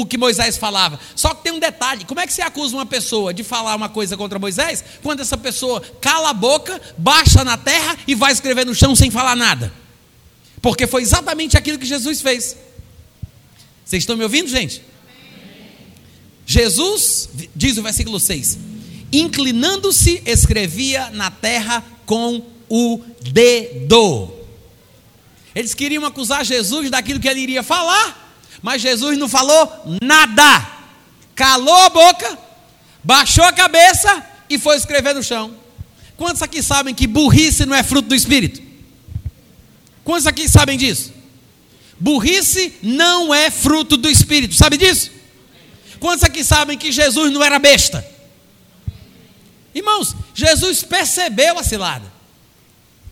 o 0.00 0.06
que 0.06 0.18
Moisés 0.18 0.56
falava. 0.56 0.98
Só 1.14 1.34
que 1.34 1.42
tem 1.42 1.52
um 1.52 1.58
detalhe: 1.58 2.04
como 2.04 2.20
é 2.20 2.26
que 2.26 2.32
você 2.32 2.42
acusa 2.42 2.76
uma 2.76 2.86
pessoa 2.86 3.32
de 3.32 3.42
falar 3.42 3.74
uma 3.74 3.88
coisa 3.88 4.16
contra 4.16 4.38
Moisés 4.38 4.84
quando 5.02 5.20
essa 5.20 5.36
pessoa 5.36 5.80
cala 6.00 6.30
a 6.30 6.34
boca, 6.34 6.80
baixa 6.96 7.44
na 7.44 7.56
terra 7.56 7.96
e 8.06 8.14
vai 8.14 8.32
escrever 8.32 8.64
no 8.64 8.74
chão 8.74 8.94
sem 8.94 9.10
falar 9.10 9.36
nada? 9.36 9.72
Porque 10.60 10.86
foi 10.86 11.02
exatamente 11.02 11.56
aquilo 11.56 11.78
que 11.78 11.86
Jesus 11.86 12.20
fez. 12.20 12.56
Vocês 13.84 14.02
estão 14.02 14.16
me 14.16 14.22
ouvindo, 14.22 14.48
gente? 14.48 14.82
Jesus, 16.46 17.28
diz 17.54 17.76
o 17.76 17.82
versículo 17.82 18.18
6, 18.18 18.58
inclinando-se, 19.12 20.22
escrevia 20.24 21.10
na 21.10 21.30
terra 21.30 21.84
com 22.06 22.42
o 22.68 23.02
dedo. 23.20 24.32
Eles 25.54 25.74
queriam 25.74 26.04
acusar 26.04 26.44
Jesus 26.44 26.90
daquilo 26.90 27.20
que 27.20 27.28
ele 27.28 27.40
iria 27.40 27.62
falar, 27.62 28.27
mas 28.62 28.82
Jesus 28.82 29.16
não 29.18 29.28
falou 29.28 29.98
nada. 30.02 30.66
Calou 31.34 31.76
a 31.76 31.90
boca, 31.90 32.38
baixou 33.02 33.44
a 33.44 33.52
cabeça 33.52 34.24
e 34.50 34.58
foi 34.58 34.76
escrever 34.76 35.14
no 35.14 35.22
chão. 35.22 35.54
Quantos 36.16 36.42
aqui 36.42 36.62
sabem 36.62 36.94
que 36.94 37.06
burrice 37.06 37.64
não 37.64 37.76
é 37.76 37.82
fruto 37.82 38.08
do 38.08 38.14
Espírito? 38.14 38.60
Quantos 40.02 40.26
aqui 40.26 40.48
sabem 40.48 40.76
disso? 40.76 41.12
Burrice 42.00 42.74
não 42.82 43.32
é 43.32 43.50
fruto 43.50 43.96
do 43.96 44.08
Espírito, 44.08 44.54
sabe 44.54 44.76
disso? 44.76 45.10
Quantos 46.00 46.24
aqui 46.24 46.44
sabem 46.44 46.78
que 46.78 46.92
Jesus 46.92 47.32
não 47.32 47.42
era 47.42 47.58
besta? 47.58 48.06
Irmãos, 49.74 50.14
Jesus 50.34 50.82
percebeu 50.82 51.58
a 51.58 51.62
cilada. 51.62 52.10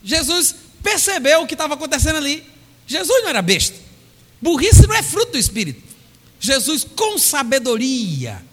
Jesus 0.03 0.55
percebeu 0.83 1.43
o 1.43 1.47
que 1.47 1.55
estava 1.55 1.75
acontecendo 1.75 2.17
ali. 2.17 2.45
Jesus 2.87 3.23
não 3.23 3.29
era 3.29 3.43
besta. 3.43 3.86
Burrice 4.41 4.87
não 4.87 4.95
é 4.95 5.03
fruto 5.03 5.33
do 5.33 5.39
Espírito. 5.39 5.83
Jesus, 6.39 6.85
com 6.85 7.19
sabedoria, 7.19 8.45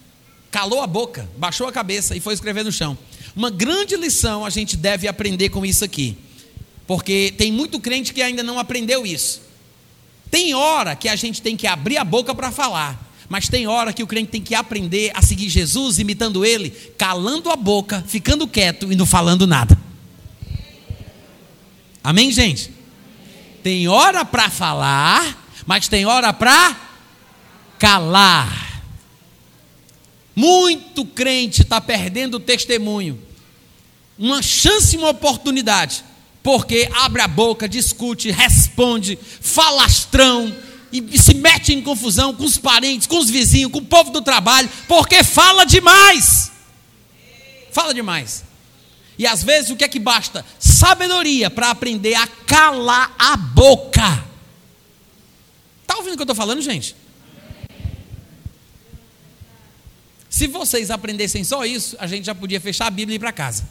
calou 0.49 0.81
a 0.81 0.87
boca, 0.87 1.29
baixou 1.37 1.67
a 1.67 1.71
cabeça 1.71 2.15
e 2.15 2.19
foi 2.19 2.33
escrever 2.33 2.63
no 2.63 2.71
chão. 2.71 2.97
Uma 3.35 3.49
grande 3.49 3.95
lição 3.95 4.45
a 4.45 4.49
gente 4.49 4.77
deve 4.77 5.07
aprender 5.07 5.49
com 5.49 5.65
isso 5.65 5.83
aqui. 5.83 6.17
Porque 6.85 7.33
tem 7.37 7.51
muito 7.51 7.79
crente 7.79 8.13
que 8.13 8.21
ainda 8.21 8.43
não 8.43 8.59
aprendeu 8.59 9.05
isso. 9.05 9.41
Tem 10.29 10.53
hora 10.53 10.95
que 10.95 11.07
a 11.07 11.15
gente 11.15 11.41
tem 11.41 11.55
que 11.55 11.67
abrir 11.67 11.97
a 11.97 12.03
boca 12.03 12.33
para 12.33 12.51
falar, 12.51 13.11
mas 13.29 13.47
tem 13.47 13.67
hora 13.67 13.93
que 13.93 14.03
o 14.03 14.07
crente 14.07 14.31
tem 14.31 14.41
que 14.41 14.55
aprender 14.55 15.11
a 15.13 15.21
seguir 15.21 15.49
Jesus, 15.49 15.99
imitando 15.99 16.43
ele, 16.43 16.71
calando 16.97 17.49
a 17.49 17.55
boca, 17.55 18.03
ficando 18.07 18.47
quieto 18.47 18.91
e 18.91 18.95
não 18.95 19.05
falando 19.05 19.45
nada. 19.45 19.77
Amém, 22.03 22.31
gente? 22.31 22.71
Tem 23.61 23.87
hora 23.87 24.25
para 24.25 24.49
falar, 24.49 25.42
mas 25.65 25.87
tem 25.87 26.05
hora 26.05 26.33
para 26.33 26.75
calar. 27.79 28.81
Muito 30.35 31.05
crente 31.05 31.61
está 31.61 31.79
perdendo 31.79 32.35
o 32.35 32.39
testemunho. 32.39 33.19
Uma 34.17 34.41
chance, 34.41 34.97
uma 34.97 35.09
oportunidade. 35.09 36.03
Porque 36.41 36.89
abre 36.93 37.21
a 37.21 37.27
boca, 37.27 37.69
discute, 37.69 38.29
responde, 38.29 39.17
falastrão 39.39 40.53
e 40.93 41.17
se 41.17 41.33
mete 41.33 41.73
em 41.73 41.81
confusão 41.81 42.35
com 42.35 42.43
os 42.43 42.57
parentes, 42.57 43.07
com 43.07 43.17
os 43.17 43.29
vizinhos, 43.29 43.71
com 43.71 43.79
o 43.79 43.85
povo 43.85 44.11
do 44.11 44.21
trabalho, 44.21 44.69
porque 44.87 45.23
fala 45.23 45.65
demais. 45.65 46.51
Fala 47.71 47.93
demais. 47.93 48.43
E 49.17 49.25
às 49.25 49.43
vezes 49.43 49.71
o 49.71 49.75
que 49.75 49.83
é 49.83 49.87
que 49.87 49.99
basta? 49.99 50.45
Sabedoria 50.59 51.49
para 51.49 51.71
aprender 51.71 52.13
a 52.13 52.27
calar 52.27 53.15
a 53.17 53.35
boca. 53.35 54.23
Está 55.83 55.97
ouvindo 55.97 56.13
o 56.13 56.15
que 56.17 56.21
eu 56.21 56.25
estou 56.25 56.35
falando, 56.35 56.61
gente? 56.61 56.95
Se 60.29 60.47
vocês 60.47 60.89
aprendessem 60.89 61.43
só 61.43 61.63
isso, 61.63 61.95
a 61.99 62.07
gente 62.07 62.25
já 62.25 62.33
podia 62.33 62.59
fechar 62.59 62.87
a 62.87 62.89
Bíblia 62.89 63.13
e 63.13 63.17
ir 63.17 63.19
para 63.19 63.31
casa. 63.31 63.69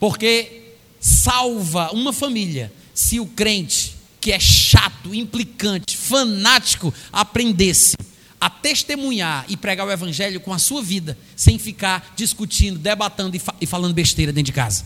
Porque 0.00 0.74
salva 1.00 1.92
uma 1.92 2.12
família 2.12 2.72
se 2.92 3.20
o 3.20 3.26
crente, 3.26 3.94
que 4.20 4.32
é 4.32 4.40
chato, 4.40 5.14
implicante, 5.14 5.96
fanático, 5.96 6.92
aprendesse 7.12 7.96
a 8.40 8.50
testemunhar 8.50 9.44
e 9.48 9.56
pregar 9.56 9.86
o 9.86 9.90
evangelho 9.90 10.40
com 10.40 10.52
a 10.52 10.58
sua 10.58 10.82
vida, 10.82 11.16
sem 11.36 11.58
ficar 11.58 12.12
discutindo, 12.16 12.78
debatando 12.78 13.36
e, 13.36 13.38
fa 13.38 13.54
e 13.60 13.66
falando 13.66 13.94
besteira 13.94 14.32
dentro 14.32 14.46
de 14.46 14.52
casa. 14.52 14.84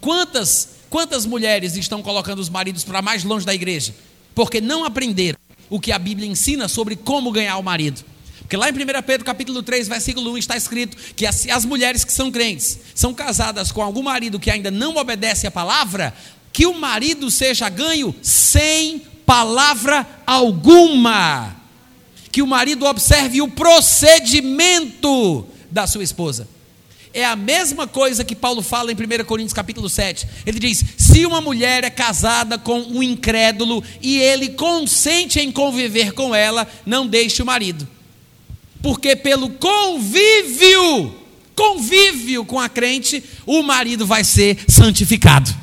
Quantas, 0.00 0.70
quantas 0.94 1.26
mulheres 1.26 1.74
estão 1.74 2.00
colocando 2.00 2.38
os 2.38 2.48
maridos 2.48 2.84
para 2.84 3.02
mais 3.02 3.24
longe 3.24 3.44
da 3.44 3.52
igreja? 3.52 3.92
Porque 4.32 4.60
não 4.60 4.84
aprenderam 4.84 5.36
o 5.68 5.80
que 5.80 5.90
a 5.90 5.98
Bíblia 5.98 6.28
ensina 6.28 6.68
sobre 6.68 6.94
como 6.94 7.32
ganhar 7.32 7.56
o 7.56 7.64
marido. 7.64 8.04
Porque 8.38 8.56
lá 8.56 8.70
em 8.70 8.72
1 8.72 8.76
Pedro 9.04 9.26
capítulo 9.26 9.60
3, 9.60 9.88
versículo 9.88 10.30
1 10.34 10.38
está 10.38 10.56
escrito 10.56 10.96
que 11.16 11.26
as, 11.26 11.48
as 11.48 11.64
mulheres 11.64 12.04
que 12.04 12.12
são 12.12 12.30
crentes, 12.30 12.78
são 12.94 13.12
casadas 13.12 13.72
com 13.72 13.82
algum 13.82 14.04
marido 14.04 14.38
que 14.38 14.52
ainda 14.52 14.70
não 14.70 14.94
obedece 14.94 15.48
a 15.48 15.50
palavra, 15.50 16.14
que 16.52 16.64
o 16.64 16.74
marido 16.74 17.28
seja 17.28 17.68
ganho 17.68 18.14
sem 18.22 19.00
palavra 19.26 20.06
alguma 20.24 21.56
que 22.30 22.40
o 22.40 22.46
marido 22.46 22.86
observe 22.86 23.42
o 23.42 23.48
procedimento 23.48 25.44
da 25.72 25.88
sua 25.88 26.04
esposa. 26.04 26.53
É 27.14 27.24
a 27.24 27.36
mesma 27.36 27.86
coisa 27.86 28.24
que 28.24 28.34
Paulo 28.34 28.60
fala 28.60 28.90
em 28.90 28.96
1 28.96 29.24
Coríntios 29.24 29.52
capítulo 29.52 29.88
7. 29.88 30.26
Ele 30.44 30.58
diz: 30.58 30.84
se 30.98 31.24
uma 31.24 31.40
mulher 31.40 31.84
é 31.84 31.90
casada 31.90 32.58
com 32.58 32.80
um 32.80 33.00
incrédulo 33.00 33.84
e 34.02 34.18
ele 34.18 34.48
consente 34.50 35.38
em 35.38 35.52
conviver 35.52 36.12
com 36.12 36.34
ela, 36.34 36.66
não 36.84 37.06
deixe 37.06 37.40
o 37.40 37.46
marido. 37.46 37.86
Porque 38.82 39.14
pelo 39.14 39.48
convívio, 39.48 41.14
convívio 41.54 42.44
com 42.44 42.58
a 42.58 42.68
crente, 42.68 43.22
o 43.46 43.62
marido 43.62 44.04
vai 44.04 44.24
ser 44.24 44.58
santificado. 44.68 45.54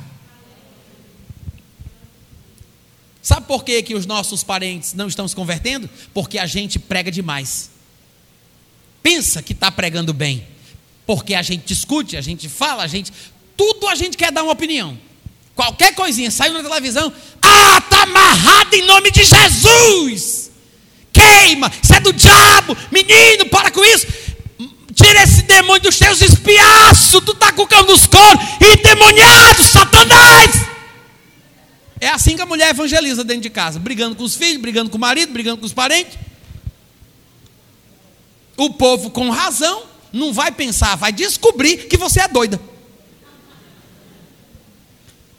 Sabe 3.21 3.45
por 3.45 3.65
que, 3.65 3.83
que 3.83 3.93
os 3.93 4.05
nossos 4.05 4.41
parentes 4.41 4.93
não 4.93 5.09
estão 5.09 5.27
se 5.27 5.35
convertendo? 5.35 5.89
Porque 6.13 6.39
a 6.39 6.47
gente 6.47 6.79
prega 6.79 7.11
demais. 7.11 7.69
Pensa 9.03 9.43
que 9.43 9.51
está 9.51 9.69
pregando 9.69 10.13
bem. 10.13 10.47
Porque 11.05 11.33
a 11.33 11.41
gente 11.41 11.65
discute, 11.65 12.15
a 12.15 12.21
gente 12.21 12.47
fala, 12.47 12.83
a 12.83 12.87
gente. 12.87 13.11
Tudo 13.57 13.87
a 13.87 13.95
gente 13.95 14.17
quer 14.17 14.31
dar 14.31 14.43
uma 14.43 14.53
opinião. 14.53 14.97
Qualquer 15.55 15.93
coisinha 15.93 16.31
saiu 16.31 16.53
na 16.53 16.63
televisão. 16.63 17.11
Ah, 17.41 17.77
está 17.77 18.03
amarrado 18.03 18.73
em 18.73 18.85
nome 18.85 19.11
de 19.11 19.23
Jesus. 19.23 20.51
Queima, 21.11 21.71
isso 21.83 21.93
é 21.93 21.99
do 21.99 22.13
diabo. 22.13 22.75
Menino, 22.91 23.45
para 23.47 23.69
com 23.69 23.83
isso. 23.83 24.07
Tira 24.95 25.23
esse 25.23 25.43
demônio 25.43 25.81
dos 25.81 25.97
teus 25.97 26.21
espiaços. 26.21 27.21
Tu 27.23 27.31
está 27.31 27.51
com 27.51 27.63
o 27.63 27.67
cão 27.67 27.83
dos 27.85 28.07
coros. 28.07 28.41
Endemoniado, 28.61 29.63
Satanás. 29.63 30.71
É 31.99 32.07
assim 32.07 32.35
que 32.35 32.41
a 32.41 32.45
mulher 32.47 32.71
evangeliza 32.71 33.23
dentro 33.23 33.43
de 33.43 33.49
casa, 33.49 33.77
brigando 33.77 34.15
com 34.15 34.23
os 34.23 34.35
filhos, 34.35 34.59
brigando 34.59 34.89
com 34.89 34.97
o 34.97 34.99
marido, 34.99 35.31
brigando 35.31 35.57
com 35.57 35.65
os 35.65 35.73
parentes. 35.73 36.17
O 38.57 38.71
povo, 38.71 39.11
com 39.11 39.29
razão, 39.29 39.83
não 40.11 40.33
vai 40.33 40.51
pensar, 40.51 40.95
vai 40.95 41.11
descobrir 41.11 41.87
que 41.87 41.97
você 41.97 42.21
é 42.21 42.27
doida. 42.27 42.59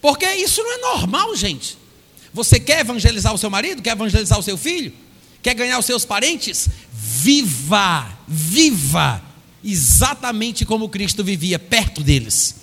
Porque 0.01 0.27
isso 0.35 0.63
não 0.63 0.73
é 0.73 0.79
normal, 0.79 1.35
gente. 1.37 1.79
Você 2.33 2.59
quer 2.59 2.81
evangelizar 2.81 3.33
o 3.33 3.39
seu 3.39 3.51
marido? 3.51 3.83
Quer 3.83 3.93
evangelizar 3.93 4.39
o 4.39 4.43
seu 4.43 4.57
filho? 4.57 4.93
Quer 5.43 5.55
ganhar 5.55 5.79
os 5.79 5.87
seus 5.87 6.05
parentes? 6.05 6.69
Viva, 6.93 8.19
viva, 8.27 9.23
exatamente 9.63 10.65
como 10.65 10.89
Cristo 10.89 11.23
vivia 11.23 11.59
perto 11.59 12.03
deles 12.03 12.63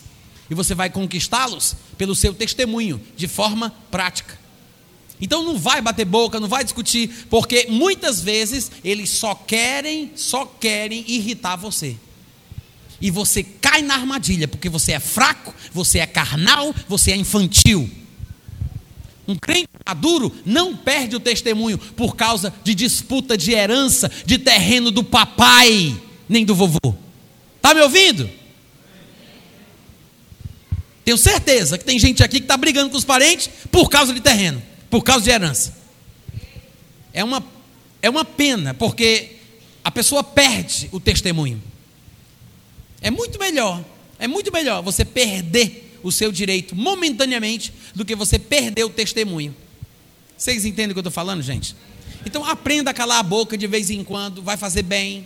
e 0.50 0.56
você 0.56 0.74
vai 0.74 0.90
conquistá-los 0.90 1.76
pelo 1.98 2.16
seu 2.16 2.34
testemunho, 2.34 3.00
de 3.16 3.28
forma 3.28 3.74
prática. 3.92 4.38
Então 5.22 5.44
não 5.44 5.58
vai 5.58 5.82
bater 5.82 6.06
boca, 6.06 6.40
não 6.40 6.48
vai 6.48 6.64
discutir, 6.64 7.28
porque 7.30 7.68
muitas 7.70 8.22
vezes 8.22 8.72
eles 8.84 9.10
só 9.10 9.36
querem, 9.36 10.12
só 10.16 10.46
querem 10.46 11.04
irritar 11.08 11.56
você. 11.56 11.98
E 13.02 13.10
você 13.12 13.44
cai 13.44 13.82
na 13.82 13.96
armadilha, 13.96 14.48
porque 14.48 14.70
você 14.70 14.94
é 14.94 15.00
fraco, 15.00 15.54
você 15.74 16.00
é 16.00 16.06
carnal, 16.06 16.74
você 16.88 17.12
é 17.12 17.16
infantil. 17.16 17.90
Um 19.28 19.36
crente 19.36 19.70
maduro 19.86 20.36
não 20.46 20.76
perde 20.76 21.16
o 21.16 21.20
testemunho 21.20 21.78
por 21.78 22.16
causa 22.16 22.54
de 22.64 22.74
disputa 22.74 23.38
de 23.38 23.52
herança, 23.52 24.12
de 24.26 24.38
terreno 24.38 24.90
do 24.90 25.04
papai, 25.04 25.96
nem 26.28 26.44
do 26.44 26.56
vovô. 26.56 26.96
Está 27.58 27.74
me 27.74 27.82
ouvindo? 27.82 28.30
Tenho 31.06 31.18
certeza 31.18 31.78
que 31.78 31.86
tem 31.86 31.98
gente 32.00 32.24
aqui 32.24 32.38
que 32.38 32.46
está 32.46 32.58
brigando 32.58 32.90
com 32.90 32.98
os 32.98 33.06
parentes 33.06 33.50
por 33.72 33.90
causa 33.90 34.14
de 34.14 34.20
terreno, 34.20 34.62
por 34.90 35.04
causa 35.04 35.24
de 35.24 35.30
herança. 35.30 35.78
É 37.14 37.24
uma, 37.24 37.44
é 38.02 38.10
uma 38.10 38.26
pena, 38.26 38.74
porque 38.74 39.38
a 39.84 39.92
pessoa 39.92 40.24
perde 40.24 40.90
o 40.92 41.00
testemunho. 41.00 41.62
É 43.02 43.10
muito 43.10 43.40
melhor, 43.40 43.84
é 44.18 44.28
muito 44.28 44.52
melhor 44.52 44.82
você 44.82 45.06
perder 45.06 46.00
o 46.04 46.12
seu 46.12 46.32
direito 46.32 46.76
momentaneamente 46.76 47.74
do 47.94 48.06
que 48.06 48.16
você 48.16 48.38
perder 48.38 48.84
o 48.84 48.90
testemunho. 48.90 49.56
Vocês 50.38 50.66
entendem 50.66 50.92
o 50.92 50.94
que 50.94 51.00
eu 51.00 51.02
estou 51.02 51.12
falando, 51.12 51.42
gente? 51.42 51.76
Então 52.26 52.44
aprenda 52.46 52.92
a 52.92 52.94
calar 52.94 53.20
a 53.20 53.24
boca 53.24 53.58
de 53.58 53.68
vez 53.68 53.90
em 53.90 54.04
quando, 54.04 54.42
vai 54.42 54.58
fazer 54.58 54.84
bem. 54.84 55.26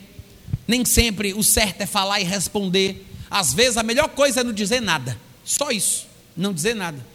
Nem 0.68 0.86
sempre 0.86 1.34
o 1.34 1.44
certo 1.44 1.82
é 1.82 1.86
falar 1.86 2.20
e 2.22 2.24
responder. 2.24 3.06
Às 3.30 3.54
vezes 3.54 3.78
a 3.78 3.84
melhor 3.84 4.10
coisa 4.10 4.42
é 4.42 4.44
não 4.44 4.54
dizer 4.54 4.82
nada. 4.82 5.20
Só 5.44 5.72
isso, 5.72 6.08
não 6.36 6.54
dizer 6.54 6.76
nada. 6.76 7.13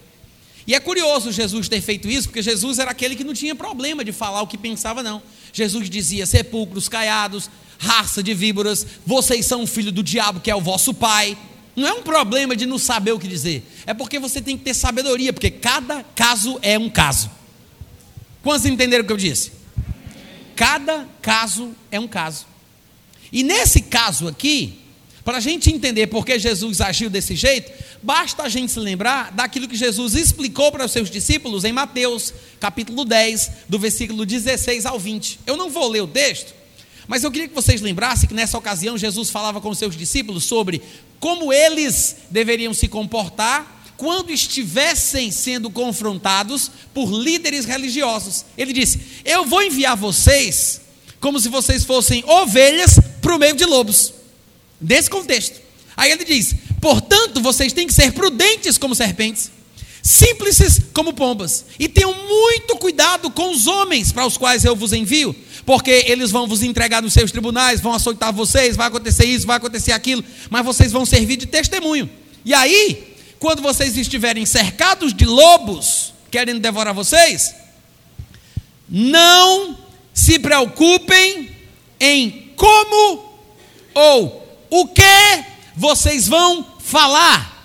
E 0.68 0.74
é 0.74 0.80
curioso 0.80 1.32
Jesus 1.32 1.66
ter 1.66 1.80
feito 1.80 2.10
isso, 2.10 2.28
porque 2.28 2.42
Jesus 2.42 2.78
era 2.78 2.90
aquele 2.90 3.16
que 3.16 3.24
não 3.24 3.32
tinha 3.32 3.54
problema 3.54 4.04
de 4.04 4.12
falar 4.12 4.42
o 4.42 4.46
que 4.46 4.58
pensava, 4.58 5.02
não. 5.02 5.22
Jesus 5.50 5.88
dizia: 5.88 6.26
sepulcros 6.26 6.90
caiados, 6.90 7.48
raça 7.78 8.22
de 8.22 8.34
víboras, 8.34 8.86
vocês 9.06 9.46
são 9.46 9.66
filho 9.66 9.90
do 9.90 10.02
diabo 10.02 10.40
que 10.40 10.50
é 10.50 10.54
o 10.54 10.60
vosso 10.60 10.92
pai. 10.92 11.38
Não 11.74 11.88
é 11.88 11.92
um 11.94 12.02
problema 12.02 12.54
de 12.54 12.66
não 12.66 12.76
saber 12.76 13.12
o 13.12 13.18
que 13.18 13.26
dizer, 13.26 13.66
é 13.86 13.94
porque 13.94 14.18
você 14.18 14.42
tem 14.42 14.58
que 14.58 14.64
ter 14.64 14.74
sabedoria, 14.74 15.32
porque 15.32 15.50
cada 15.50 16.04
caso 16.14 16.58
é 16.60 16.78
um 16.78 16.90
caso. 16.90 17.30
Quantos 18.42 18.66
entenderam 18.66 19.04
o 19.04 19.06
que 19.06 19.12
eu 19.12 19.16
disse? 19.16 19.52
Cada 20.54 21.08
caso 21.22 21.74
é 21.90 21.98
um 21.98 22.06
caso. 22.06 22.46
E 23.32 23.42
nesse 23.42 23.80
caso 23.80 24.28
aqui, 24.28 24.77
para 25.28 25.36
a 25.36 25.40
gente 25.40 25.70
entender 25.70 26.06
por 26.06 26.24
que 26.24 26.38
Jesus 26.38 26.80
agiu 26.80 27.10
desse 27.10 27.36
jeito, 27.36 27.70
basta 28.02 28.44
a 28.44 28.48
gente 28.48 28.72
se 28.72 28.80
lembrar 28.80 29.30
daquilo 29.30 29.68
que 29.68 29.76
Jesus 29.76 30.14
explicou 30.14 30.72
para 30.72 30.86
os 30.86 30.90
seus 30.90 31.10
discípulos 31.10 31.64
em 31.64 31.72
Mateus, 31.72 32.32
capítulo 32.58 33.04
10, 33.04 33.50
do 33.68 33.78
versículo 33.78 34.24
16 34.24 34.86
ao 34.86 34.98
20. 34.98 35.40
Eu 35.46 35.54
não 35.54 35.68
vou 35.68 35.86
ler 35.86 36.00
o 36.00 36.06
texto, 36.06 36.54
mas 37.06 37.24
eu 37.24 37.30
queria 37.30 37.46
que 37.46 37.54
vocês 37.54 37.82
lembrassem 37.82 38.26
que 38.26 38.34
nessa 38.34 38.56
ocasião 38.56 38.96
Jesus 38.96 39.28
falava 39.28 39.60
com 39.60 39.68
os 39.68 39.76
seus 39.76 39.94
discípulos 39.94 40.44
sobre 40.44 40.80
como 41.20 41.52
eles 41.52 42.16
deveriam 42.30 42.72
se 42.72 42.88
comportar 42.88 43.84
quando 43.98 44.32
estivessem 44.32 45.30
sendo 45.30 45.68
confrontados 45.68 46.70
por 46.94 47.12
líderes 47.12 47.66
religiosos. 47.66 48.46
Ele 48.56 48.72
disse: 48.72 48.98
Eu 49.26 49.44
vou 49.44 49.62
enviar 49.62 49.94
vocês 49.94 50.80
como 51.20 51.38
se 51.38 51.50
vocês 51.50 51.84
fossem 51.84 52.24
ovelhas 52.26 52.98
para 53.20 53.36
o 53.36 53.38
meio 53.38 53.54
de 53.54 53.66
lobos. 53.66 54.16
Desse 54.80 55.10
contexto. 55.10 55.60
Aí 55.96 56.12
ele 56.12 56.24
diz: 56.24 56.54
Portanto, 56.80 57.40
vocês 57.40 57.72
têm 57.72 57.86
que 57.86 57.92
ser 57.92 58.12
prudentes 58.12 58.78
como 58.78 58.94
serpentes, 58.94 59.50
simples 60.02 60.80
como 60.94 61.12
pombas, 61.12 61.64
e 61.78 61.88
tenham 61.88 62.14
muito 62.14 62.76
cuidado 62.76 63.30
com 63.30 63.50
os 63.50 63.66
homens 63.66 64.12
para 64.12 64.24
os 64.24 64.36
quais 64.36 64.64
eu 64.64 64.76
vos 64.76 64.92
envio, 64.92 65.34
porque 65.66 66.04
eles 66.06 66.30
vão 66.30 66.46
vos 66.46 66.62
entregar 66.62 67.02
nos 67.02 67.12
seus 67.12 67.32
tribunais, 67.32 67.80
vão 67.80 67.92
açoitar 67.92 68.32
vocês, 68.32 68.76
vai 68.76 68.86
acontecer 68.86 69.24
isso, 69.24 69.46
vai 69.46 69.56
acontecer 69.56 69.92
aquilo, 69.92 70.24
mas 70.48 70.64
vocês 70.64 70.92
vão 70.92 71.04
servir 71.04 71.36
de 71.36 71.46
testemunho. 71.46 72.08
E 72.44 72.54
aí, 72.54 73.16
quando 73.40 73.60
vocês 73.60 73.96
estiverem 73.96 74.46
cercados 74.46 75.12
de 75.12 75.24
lobos 75.24 76.14
querendo 76.30 76.60
devorar 76.60 76.94
vocês, 76.94 77.54
não 78.88 79.76
se 80.14 80.38
preocupem 80.38 81.50
em 82.00 82.52
como 82.56 83.32
ou 83.94 84.47
o 84.70 84.86
que 84.86 85.44
vocês 85.76 86.28
vão 86.28 86.66
falar. 86.78 87.56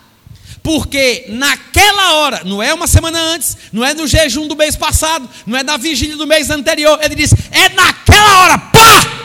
Porque 0.61 1.25
naquela 1.27 2.13
hora, 2.13 2.41
não 2.45 2.63
é 2.63 2.73
uma 2.73 2.87
semana 2.87 3.19
antes, 3.19 3.57
não 3.71 3.83
é 3.83 3.93
no 3.93 4.07
jejum 4.07 4.47
do 4.47 4.55
mês 4.55 4.77
passado, 4.77 5.29
não 5.45 5.57
é 5.57 5.63
na 5.63 5.75
vigília 5.75 6.15
do 6.15 6.25
mês 6.25 6.49
anterior, 6.49 6.97
ele 7.01 7.15
diz: 7.15 7.33
é 7.51 7.69
naquela 7.69 8.39
hora, 8.39 8.57
pá! 8.57 9.23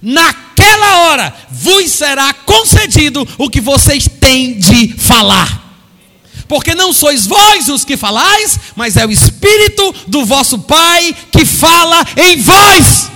Naquela 0.00 1.08
hora 1.08 1.34
vos 1.50 1.90
será 1.90 2.32
concedido 2.32 3.26
o 3.36 3.50
que 3.50 3.60
vocês 3.60 4.08
têm 4.20 4.56
de 4.56 4.94
falar. 4.96 5.66
Porque 6.46 6.74
não 6.74 6.92
sois 6.92 7.26
vós 7.26 7.68
os 7.68 7.84
que 7.84 7.96
falais, 7.96 8.58
mas 8.76 8.96
é 8.96 9.04
o 9.04 9.10
Espírito 9.10 9.94
do 10.06 10.24
vosso 10.24 10.60
Pai 10.60 11.14
que 11.32 11.44
fala 11.44 12.06
em 12.16 12.40
vós. 12.40 13.10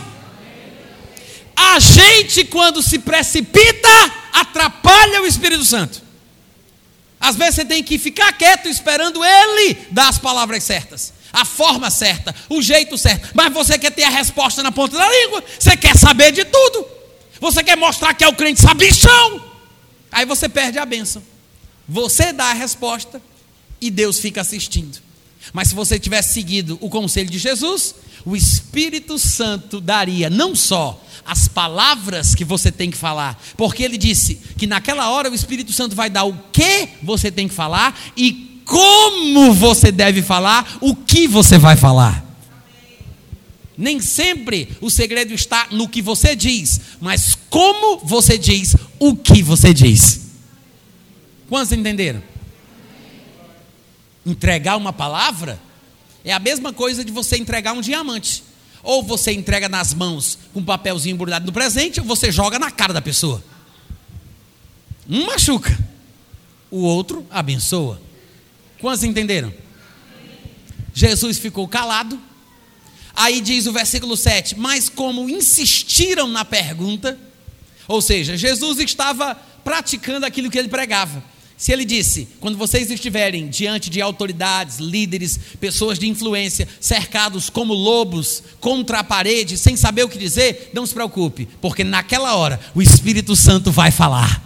A 1.63 1.79
gente, 1.79 2.45
quando 2.45 2.83
se 2.83 2.99
precipita, 2.99 3.89
atrapalha 4.33 5.23
o 5.23 5.27
Espírito 5.27 5.65
Santo. 5.65 6.03
Às 7.21 7.37
vezes 7.37 7.55
você 7.55 7.65
tem 7.65 7.85
que 7.85 7.99
ficar 7.99 8.33
quieto 8.33 8.69
esperando 8.69 9.25
ele 9.25 9.79
dar 9.91 10.09
as 10.09 10.19
palavras 10.19 10.65
certas, 10.65 11.13
a 11.33 11.45
forma 11.45 11.89
certa, 11.89 12.35
o 12.49 12.61
jeito 12.61 12.99
certo. 12.99 13.31
Mas 13.33 13.53
você 13.53 13.79
quer 13.79 13.93
ter 13.93 14.03
a 14.03 14.11
resposta 14.11 14.61
na 14.61 14.73
ponta 14.73 14.99
da 14.99 15.09
língua, 15.09 15.43
você 15.59 15.77
quer 15.77 15.97
saber 15.97 16.33
de 16.33 16.45
tudo, 16.45 16.85
você 17.41 17.63
quer 17.63 17.77
mostrar 17.77 18.13
que 18.13 18.25
é 18.25 18.29
o 18.29 18.35
crente 18.35 18.61
sabichão. 18.61 19.45
Aí 20.11 20.27
você 20.27 20.49
perde 20.49 20.79
a 20.79 20.85
bênção. 20.85 21.23
Você 21.89 22.33
dá 22.33 22.47
a 22.47 22.53
resposta 22.55 23.23
e 23.81 23.89
Deus 23.89 24.19
fica 24.19 24.41
assistindo. 24.41 24.99
Mas 25.53 25.69
se 25.69 25.75
você 25.75 25.99
tivesse 25.99 26.35
seguido 26.35 26.77
o 26.81 26.91
conselho 26.91 27.31
de 27.31 27.39
Jesus, 27.39 27.95
o 28.25 28.37
Espírito 28.37 29.19
Santo 29.19 29.81
daria 29.81 30.31
não 30.31 30.55
só 30.55 31.03
as 31.25 31.49
palavras 31.49 32.35
que 32.35 32.45
você 32.45 32.71
tem 32.73 32.91
que 32.91 32.97
falar, 32.97 33.41
porque 33.57 33.83
ele 33.83 33.97
disse 33.97 34.37
que 34.57 34.67
naquela 34.67 35.11
hora 35.11 35.31
o 35.31 35.35
Espírito 35.35 35.73
Santo 35.73 35.95
vai 35.95 36.11
dar 36.11 36.25
o 36.25 36.37
que 36.53 36.89
você 37.03 37.31
tem 37.31 37.49
que 37.49 37.55
falar 37.55 37.99
e 38.17 38.61
como 38.65 39.53
você 39.53 39.93
deve 39.93 40.23
falar, 40.23 40.79
o 40.81 40.95
que 40.95 41.27
você 41.27 41.59
vai 41.59 41.77
falar. 41.77 42.25
Nem 43.77 44.01
sempre 44.01 44.69
o 44.81 44.91
segredo 44.91 45.33
está 45.33 45.69
no 45.71 45.89
que 45.89 46.03
você 46.03 46.37
diz, 46.37 46.81
mas 47.01 47.37
como 47.49 47.99
você 48.05 48.37
diz 48.39 48.77
o 48.99 49.17
que 49.17 49.43
você 49.43 49.73
diz. 49.73 50.21
Quantos 51.49 51.73
entenderam? 51.73 52.23
Entregar 54.25 54.77
uma 54.77 54.93
palavra 54.93 55.61
é 56.25 56.33
a 56.33 56.39
mesma 56.39 56.73
coisa 56.73 57.05
de 57.05 57.13
você 57.13 57.37
entregar 57.37 57.73
um 57.73 57.81
diamante. 57.81 58.45
Ou 58.83 59.03
você 59.03 59.33
entrega 59.33 59.69
nas 59.69 59.95
mãos 59.95 60.39
com 60.53 60.61
um 60.61 60.65
papelzinho 60.65 61.15
embrulhado 61.15 61.47
no 61.47 61.53
presente, 61.53 62.01
ou 62.01 62.07
você 62.07 62.33
joga 62.33 62.59
na 62.59 62.71
cara 62.71 62.93
da 62.93 63.01
pessoa. 63.01 63.43
Um 65.09 65.27
machuca, 65.27 65.77
o 66.71 66.79
outro 66.79 67.27
abençoa. 67.31 68.01
Quantos 68.81 69.05
entenderam? 69.05 69.53
Jesus 70.93 71.39
ficou 71.39 71.67
calado. 71.69 72.21
Aí 73.15 73.41
diz 73.41 73.67
o 73.67 73.73
versículo 73.73 74.17
7: 74.17 74.59
Mas 74.59 74.89
como 74.89 75.29
insistiram 75.29 76.27
na 76.29 76.45
pergunta, 76.45 77.19
ou 77.87 78.01
seja, 78.01 78.37
Jesus 78.37 78.79
estava 78.79 79.35
praticando 79.63 80.27
aquilo 80.27 80.51
que 80.51 80.59
ele 80.59 80.69
pregava. 80.69 81.23
Se 81.63 81.71
ele 81.71 81.85
disse, 81.85 82.27
quando 82.41 82.59
vocês 82.59 82.91
estiverem 82.91 83.47
diante 83.47 83.89
de 83.89 84.03
autoridades, 84.03 84.79
líderes, 84.79 85.39
pessoas 85.61 85.97
de 85.97 86.09
influência, 86.09 86.67
cercados 86.81 87.49
como 87.49 87.73
lobos 87.73 88.43
contra 88.59 88.99
a 88.99 89.05
parede, 89.05 89.57
sem 89.57 89.77
saber 89.77 90.03
o 90.03 90.09
que 90.09 90.19
dizer, 90.19 90.73
não 90.75 90.85
se 90.85 90.93
preocupe, 90.93 91.49
porque 91.61 91.85
naquela 91.85 92.35
hora 92.35 92.59
o 92.75 92.83
Espírito 92.83 93.37
Santo 93.37 93.71
vai 93.71 93.93
falar. 93.93 94.43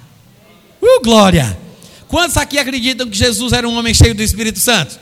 Uh, 0.78 1.00
glória! 1.02 1.58
Quantos 2.06 2.36
aqui 2.36 2.58
acreditam 2.58 3.08
que 3.08 3.16
Jesus 3.16 3.54
era 3.54 3.66
um 3.66 3.78
homem 3.78 3.94
cheio 3.94 4.14
do 4.14 4.22
Espírito 4.22 4.60
Santo? 4.60 5.00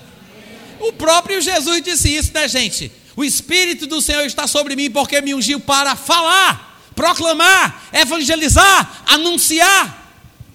O 0.79 0.93
próprio 0.93 1.43
Jesus 1.43 1.83
disse 1.83 2.15
isso, 2.15 2.31
né, 2.33 2.47
gente? 2.47 2.93
O 3.17 3.25
Espírito 3.25 3.89
do 3.89 4.01
Senhor 4.01 4.25
está 4.25 4.47
sobre 4.47 4.77
mim 4.77 4.89
porque 4.89 5.21
me 5.21 5.35
ungiu 5.35 5.59
para 5.59 5.97
falar, 5.97 6.81
proclamar, 6.95 7.89
evangelizar, 7.93 9.03
anunciar. 9.05 10.04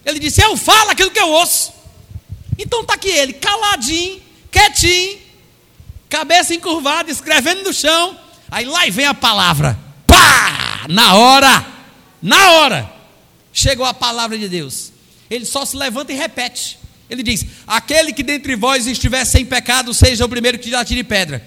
Ele 0.05 0.19
disse: 0.19 0.41
Eu 0.41 0.55
falo 0.57 0.91
aquilo 0.91 1.11
que 1.11 1.19
eu 1.19 1.29
ouço. 1.29 1.73
Então 2.57 2.81
está 2.81 2.95
aqui 2.95 3.09
ele, 3.09 3.33
caladinho, 3.33 4.21
quietinho, 4.51 5.17
cabeça 6.09 6.53
encurvada, 6.53 7.09
escrevendo 7.09 7.63
no 7.63 7.73
chão. 7.73 8.17
Aí 8.51 8.65
lá 8.65 8.81
vem 8.89 9.05
a 9.05 9.13
palavra. 9.13 9.79
Pá! 10.05 10.85
Na 10.89 11.15
hora, 11.15 11.65
na 12.21 12.51
hora, 12.51 12.91
chegou 13.53 13.85
a 13.85 13.93
palavra 13.93 14.37
de 14.37 14.49
Deus. 14.49 14.91
Ele 15.29 15.45
só 15.45 15.63
se 15.63 15.77
levanta 15.77 16.11
e 16.11 16.15
repete. 16.15 16.79
Ele 17.09 17.23
diz: 17.23 17.45
Aquele 17.65 18.11
que 18.11 18.23
dentre 18.23 18.55
vós 18.55 18.87
estiver 18.87 19.23
sem 19.25 19.45
pecado, 19.45 19.93
seja 19.93 20.25
o 20.25 20.29
primeiro 20.29 20.59
que 20.59 20.73
atire 20.73 21.03
pedra. 21.03 21.45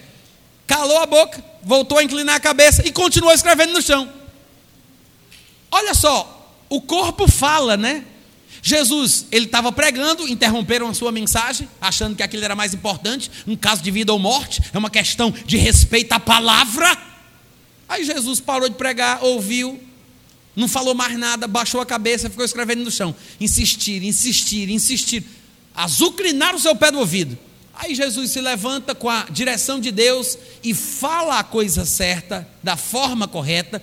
Calou 0.67 0.99
a 0.99 1.07
boca, 1.07 1.43
voltou 1.63 1.99
a 1.99 2.05
inclinar 2.05 2.37
a 2.37 2.41
cabeça 2.41 2.87
e 2.87 2.93
continuou 2.93 3.35
escrevendo 3.35 3.73
no 3.73 3.83
chão. 3.83 4.11
Olha 5.71 5.95
só, 5.95 6.57
o 6.69 6.81
corpo 6.81 7.27
fala, 7.29 7.77
né? 7.77 8.05
Jesus, 8.61 9.27
ele 9.33 9.47
estava 9.47 9.73
pregando, 9.73 10.29
interromperam 10.29 10.89
a 10.89 10.95
sua 10.95 11.11
mensagem, 11.11 11.69
achando 11.81 12.15
que 12.15 12.23
aquilo 12.23 12.45
era 12.45 12.55
mais 12.55 12.75
importante, 12.75 13.31
um 13.47 13.57
caso 13.57 13.83
de 13.83 13.91
vida 13.91 14.13
ou 14.13 14.19
morte, 14.19 14.63
é 14.73 14.79
uma 14.79 14.91
questão 14.91 15.33
de 15.47 15.57
respeito 15.57 16.13
à 16.13 16.21
palavra. 16.21 16.97
Aí 17.89 18.05
Jesus 18.05 18.41
parou 18.41 18.69
de 18.69 18.75
pregar, 18.75 19.23
ouviu, 19.23 19.81
não 20.55 20.69
falou 20.69 20.95
mais 20.95 21.19
nada, 21.19 21.47
baixou 21.49 21.81
a 21.81 21.87
cabeça, 21.87 22.29
ficou 22.29 22.45
escrevendo 22.45 22.85
no 22.85 22.91
chão. 22.91 23.15
Insistir, 23.41 24.03
insistir, 24.03 24.69
insistir. 24.69 25.25
Azucrinar 25.75 26.55
o 26.55 26.59
seu 26.59 26.77
pé 26.77 26.91
do 26.91 26.99
ouvido. 26.99 27.39
Aí 27.75 27.95
Jesus 27.95 28.31
se 28.31 28.41
levanta 28.41 28.95
com 28.95 29.09
a 29.09 29.27
direção 29.31 29.81
de 29.81 29.91
Deus 29.91 30.37
e 30.63 30.75
fala 30.75 31.39
a 31.39 31.45
coisa 31.45 31.87
certa, 31.87 32.47
da 32.63 32.77
forma 32.77 33.27
correta, 33.27 33.83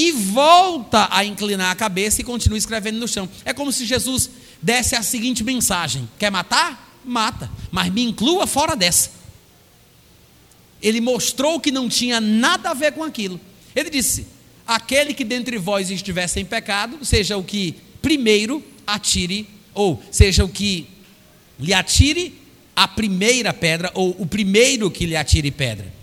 e 0.00 0.12
volta 0.12 1.08
a 1.10 1.22
inclinar 1.26 1.70
a 1.70 1.74
cabeça 1.74 2.22
e 2.22 2.24
continua 2.24 2.56
escrevendo 2.56 2.98
no 2.98 3.06
chão. 3.06 3.28
É 3.44 3.52
como 3.52 3.70
se 3.70 3.84
Jesus 3.84 4.30
desse 4.62 4.96
a 4.96 5.02
seguinte 5.02 5.44
mensagem: 5.44 6.08
Quer 6.18 6.30
matar? 6.30 6.88
Mata, 7.04 7.50
mas 7.70 7.92
me 7.92 8.02
inclua 8.02 8.46
fora 8.46 8.74
dessa. 8.74 9.10
ele 10.82 11.00
mostrou 11.00 11.60
que 11.60 11.70
não 11.70 11.88
tinha 11.88 12.18
nada 12.18 12.70
a 12.70 12.74
ver 12.74 12.92
com 12.92 13.04
aquilo. 13.04 13.38
Ele 13.76 13.90
disse: 13.90 14.26
Aquele 14.66 15.12
que 15.12 15.24
dentre 15.24 15.58
vós 15.58 15.90
estiver 15.90 16.26
sem 16.28 16.46
pecado, 16.46 17.04
seja 17.04 17.36
o 17.36 17.44
que 17.44 17.74
primeiro 18.00 18.64
atire, 18.86 19.46
ou 19.74 20.02
seja 20.10 20.46
o 20.46 20.48
que 20.48 20.86
lhe 21.58 21.74
atire 21.74 22.40
a 22.74 22.88
primeira 22.88 23.52
pedra, 23.52 23.90
ou 23.92 24.16
o 24.18 24.24
primeiro 24.24 24.90
que 24.90 25.04
lhe 25.04 25.16
atire 25.16 25.50
pedra. 25.50 25.99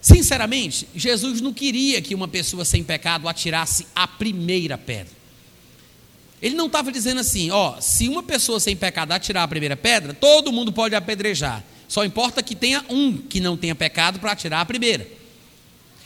Sinceramente, 0.00 0.86
Jesus 0.94 1.40
não 1.40 1.52
queria 1.52 2.00
que 2.00 2.14
uma 2.14 2.28
pessoa 2.28 2.64
sem 2.64 2.84
pecado 2.84 3.28
atirasse 3.28 3.86
a 3.94 4.06
primeira 4.06 4.78
pedra. 4.78 5.14
Ele 6.40 6.54
não 6.54 6.66
estava 6.66 6.92
dizendo 6.92 7.20
assim, 7.20 7.50
ó, 7.50 7.80
se 7.80 8.08
uma 8.08 8.22
pessoa 8.22 8.60
sem 8.60 8.76
pecado 8.76 9.12
atirar 9.12 9.42
a 9.42 9.48
primeira 9.48 9.76
pedra, 9.76 10.12
todo 10.12 10.52
mundo 10.52 10.72
pode 10.72 10.94
apedrejar. 10.94 11.64
Só 11.88 12.04
importa 12.04 12.42
que 12.42 12.54
tenha 12.54 12.84
um 12.88 13.16
que 13.16 13.40
não 13.40 13.56
tenha 13.56 13.74
pecado 13.74 14.20
para 14.20 14.32
atirar 14.32 14.60
a 14.60 14.64
primeira. 14.64 15.08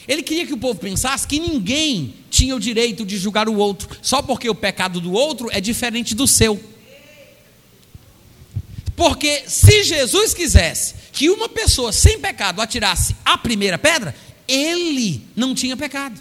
Ele 0.06 0.22
queria 0.22 0.46
que 0.46 0.52
o 0.52 0.58
povo 0.58 0.78
pensasse 0.78 1.26
que 1.26 1.38
ninguém 1.38 2.14
tinha 2.30 2.54
o 2.54 2.60
direito 2.60 3.04
de 3.04 3.16
julgar 3.16 3.48
o 3.48 3.56
outro, 3.56 3.88
só 4.02 4.22
porque 4.22 4.48
o 4.48 4.54
pecado 4.54 5.00
do 5.00 5.12
outro 5.12 5.48
é 5.52 5.60
diferente 5.60 6.14
do 6.14 6.26
seu. 6.26 6.60
Porque 8.96 9.44
se 9.46 9.82
Jesus 9.82 10.34
quisesse 10.34 10.94
que 11.12 11.30
uma 11.30 11.48
pessoa 11.48 11.92
sem 11.92 12.18
pecado 12.18 12.60
atirasse 12.60 13.16
a 13.24 13.36
primeira 13.36 13.78
pedra, 13.78 14.14
ele 14.46 15.22
não 15.36 15.54
tinha 15.54 15.76
pecado. 15.76 16.20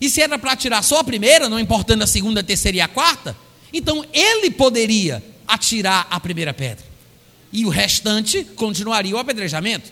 E 0.00 0.08
se 0.08 0.20
era 0.20 0.38
para 0.38 0.52
atirar 0.52 0.82
só 0.82 1.00
a 1.00 1.04
primeira, 1.04 1.48
não 1.48 1.60
importando 1.60 2.04
a 2.04 2.06
segunda, 2.06 2.40
a 2.40 2.44
terceira 2.44 2.78
e 2.78 2.80
a 2.80 2.88
quarta, 2.88 3.36
então 3.72 4.04
ele 4.12 4.50
poderia 4.50 5.22
atirar 5.46 6.06
a 6.10 6.18
primeira 6.18 6.54
pedra. 6.54 6.84
E 7.52 7.66
o 7.66 7.68
restante 7.68 8.44
continuaria 8.56 9.14
o 9.14 9.18
apedrejamento. 9.18 9.90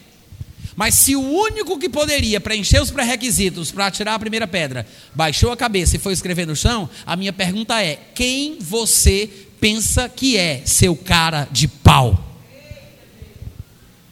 Mas 0.77 0.95
se 0.95 1.17
o 1.17 1.21
único 1.21 1.77
que 1.77 1.89
poderia 1.89 2.41
preencher 2.41 2.81
os 2.81 2.91
pré-requisitos 2.91 3.73
para 3.73 3.87
atirar 3.87 4.15
a 4.15 4.19
primeira 4.19 4.47
pedra 4.47 4.87
baixou 5.13 5.51
a 5.51 5.57
cabeça 5.57 5.97
e 5.97 5.99
foi 5.99 6.13
escrever 6.13 6.47
no 6.47 6.55
chão, 6.55 6.89
a 7.05 7.17
minha 7.17 7.33
pergunta 7.33 7.83
é: 7.83 7.99
quem 8.15 8.59
você 8.61 9.29
pensa 9.61 10.09
que 10.09 10.37
é 10.37 10.63
seu 10.65 10.95
cara 10.95 11.49
de 11.51 11.67
pau? 11.67 12.28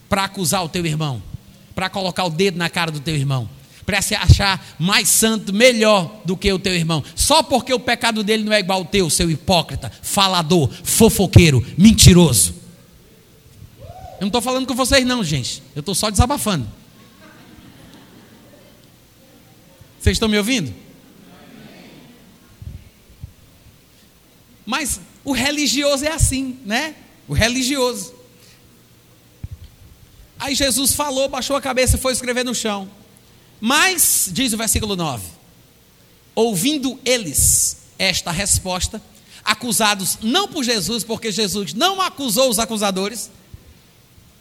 Para 0.09 0.23
acusar 0.25 0.63
o 0.63 0.69
teu 0.69 0.85
irmão, 0.85 1.21
para 1.75 1.89
colocar 1.89 2.25
o 2.25 2.29
dedo 2.29 2.57
na 2.57 2.69
cara 2.69 2.91
do 2.91 2.99
teu 2.99 3.15
irmão, 3.15 3.49
para 3.85 4.01
se 4.01 4.15
achar 4.15 4.75
mais 4.77 5.09
santo, 5.09 5.53
melhor 5.53 6.21
do 6.25 6.35
que 6.35 6.51
o 6.51 6.59
teu 6.59 6.75
irmão, 6.75 7.03
só 7.15 7.41
porque 7.41 7.73
o 7.73 7.79
pecado 7.79 8.23
dele 8.23 8.43
não 8.43 8.53
é 8.53 8.59
igual 8.59 8.79
ao 8.79 8.85
teu, 8.85 9.09
seu 9.09 9.29
hipócrita, 9.31 9.91
falador, 10.01 10.69
fofoqueiro, 10.83 11.65
mentiroso. 11.77 12.55
Eu 14.19 14.21
não 14.21 14.27
estou 14.27 14.41
falando 14.41 14.65
com 14.65 14.73
vocês, 14.73 15.05
não, 15.05 15.23
gente. 15.23 15.61
Eu 15.75 15.81
estou 15.81 15.93
só 15.93 16.09
desabafando. 16.09 16.67
Vocês 19.99 20.15
estão 20.15 20.27
me 20.27 20.37
ouvindo? 20.37 20.73
Mas 24.65 24.99
o 25.23 25.31
religioso 25.31 26.03
é 26.03 26.11
assim, 26.11 26.59
né? 26.65 26.95
O 27.27 27.33
religioso. 27.33 28.16
Aí 30.39 30.55
Jesus 30.55 30.93
falou, 30.93 31.27
baixou 31.27 31.55
a 31.55 31.61
cabeça 31.61 31.97
e 31.97 31.99
foi 31.99 32.13
escrever 32.13 32.43
no 32.43 32.53
chão. 32.53 32.89
Mas, 33.59 34.29
diz 34.31 34.53
o 34.53 34.57
versículo 34.57 34.95
9: 34.95 35.37
ouvindo 36.37 36.99
eles 37.03 37.77
esta 37.97 38.29
resposta, 38.29 39.01
acusados 39.43 40.19
não 40.21 40.47
por 40.47 40.63
Jesus, 40.63 41.03
porque 41.03 41.31
Jesus 41.31 41.73
não 41.73 41.99
acusou 41.99 42.47
os 42.47 42.59
acusadores, 42.59 43.31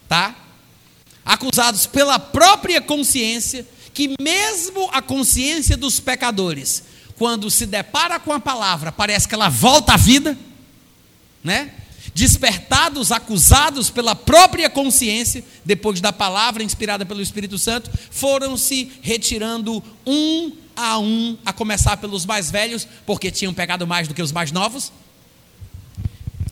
tá? 0.06 0.36
Acusados 1.24 1.86
pela 1.86 2.18
própria 2.18 2.82
consciência, 2.82 3.66
que 3.94 4.14
mesmo 4.20 4.90
a 4.92 5.00
consciência 5.00 5.74
dos 5.74 5.98
pecadores, 5.98 6.82
quando 7.16 7.50
se 7.50 7.64
depara 7.64 8.20
com 8.20 8.30
a 8.30 8.38
palavra, 8.38 8.92
parece 8.92 9.26
que 9.26 9.34
ela 9.34 9.48
volta 9.48 9.94
à 9.94 9.96
vida, 9.96 10.36
né? 11.42 11.72
Despertados, 12.16 13.12
acusados 13.12 13.90
pela 13.90 14.14
própria 14.14 14.70
consciência, 14.70 15.44
depois 15.62 16.00
da 16.00 16.10
palavra 16.10 16.62
inspirada 16.62 17.04
pelo 17.04 17.20
Espírito 17.20 17.58
Santo, 17.58 17.90
foram 18.10 18.56
se 18.56 18.90
retirando 19.02 19.84
um 20.06 20.50
a 20.74 20.98
um, 20.98 21.36
a 21.44 21.52
começar 21.52 21.98
pelos 21.98 22.24
mais 22.24 22.50
velhos, 22.50 22.88
porque 23.04 23.30
tinham 23.30 23.52
pecado 23.52 23.86
mais 23.86 24.08
do 24.08 24.14
que 24.14 24.22
os 24.22 24.32
mais 24.32 24.50
novos, 24.50 24.90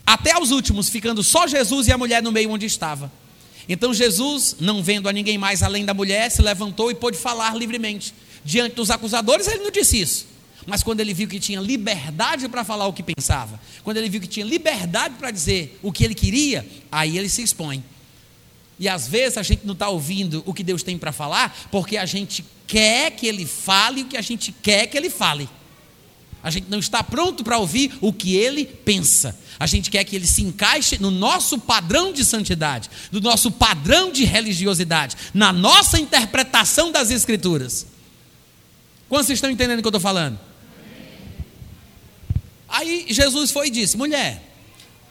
até 0.05 0.39
os 0.39 0.51
últimos, 0.51 0.87
ficando 0.87 1.23
só 1.23 1.47
Jesus 1.47 1.87
e 1.87 1.91
a 1.91 1.97
mulher 1.97 2.21
no 2.21 2.31
meio 2.31 2.51
onde 2.51 2.67
estava. 2.67 3.11
Então 3.67 3.91
Jesus, 3.91 4.57
não 4.59 4.83
vendo 4.83 5.09
a 5.09 5.11
ninguém 5.11 5.39
mais 5.39 5.63
além 5.63 5.83
da 5.83 5.95
mulher, 5.95 6.29
se 6.29 6.43
levantou 6.43 6.91
e 6.91 6.93
pôde 6.93 7.17
falar 7.17 7.57
livremente. 7.57 8.13
Diante 8.43 8.75
dos 8.75 8.91
acusadores, 8.91 9.47
ele 9.47 9.63
não 9.63 9.71
disse 9.71 9.99
isso. 9.99 10.27
Mas 10.65 10.81
quando 10.81 10.99
ele 10.99 11.13
viu 11.13 11.27
que 11.27 11.39
tinha 11.39 11.59
liberdade 11.59 12.49
para 12.49 12.63
falar 12.63 12.87
o 12.87 12.93
que 12.93 13.03
pensava, 13.03 13.59
quando 13.83 13.97
ele 13.97 14.09
viu 14.09 14.19
que 14.19 14.27
tinha 14.27 14.45
liberdade 14.45 15.15
para 15.15 15.29
dizer 15.29 15.79
o 15.83 15.91
que 15.91 16.03
ele 16.03 16.15
queria, 16.15 16.67
aí 16.91 17.17
ele 17.17 17.29
se 17.29 17.43
expõe. 17.43 17.83
E 18.79 18.89
às 18.89 19.07
vezes 19.07 19.37
a 19.37 19.43
gente 19.43 19.65
não 19.65 19.73
está 19.73 19.87
ouvindo 19.89 20.43
o 20.45 20.53
que 20.53 20.63
Deus 20.63 20.83
tem 20.83 20.97
para 20.97 21.11
falar, 21.11 21.55
porque 21.71 21.97
a 21.97 22.05
gente 22.05 22.43
quer 22.67 23.11
que 23.11 23.27
ele 23.27 23.45
fale 23.45 24.01
o 24.01 24.05
que 24.05 24.17
a 24.17 24.21
gente 24.21 24.51
quer 24.51 24.87
que 24.87 24.97
ele 24.97 25.09
fale. 25.09 25.47
A 26.43 26.49
gente 26.51 26.69
não 26.69 26.77
está 26.77 27.01
pronto 27.01 27.43
para 27.43 27.57
ouvir 27.57 27.97
o 28.01 28.13
que 28.13 28.35
ele 28.35 28.65
pensa. 28.65 29.35
A 29.59 29.65
gente 29.65 29.89
quer 29.89 30.03
que 30.03 30.15
ele 30.15 30.27
se 30.27 30.43
encaixe 30.43 31.01
no 31.01 31.09
nosso 31.09 31.57
padrão 31.57 32.13
de 32.13 32.23
santidade, 32.23 32.89
no 33.11 33.19
nosso 33.19 33.49
padrão 33.49 34.11
de 34.11 34.25
religiosidade, 34.25 35.15
na 35.33 35.51
nossa 35.51 35.99
interpretação 35.99 36.91
das 36.91 37.09
Escrituras. 37.09 37.87
Quantos 39.09 39.29
estão 39.29 39.49
entendendo 39.49 39.79
o 39.79 39.81
que 39.81 39.87
eu 39.87 39.89
estou 39.89 40.01
falando? 40.01 40.39
Aí 42.75 43.05
Jesus 43.07 43.51
foi 43.51 43.67
e 43.67 43.69
disse: 43.69 43.95
mulher, 43.95 44.43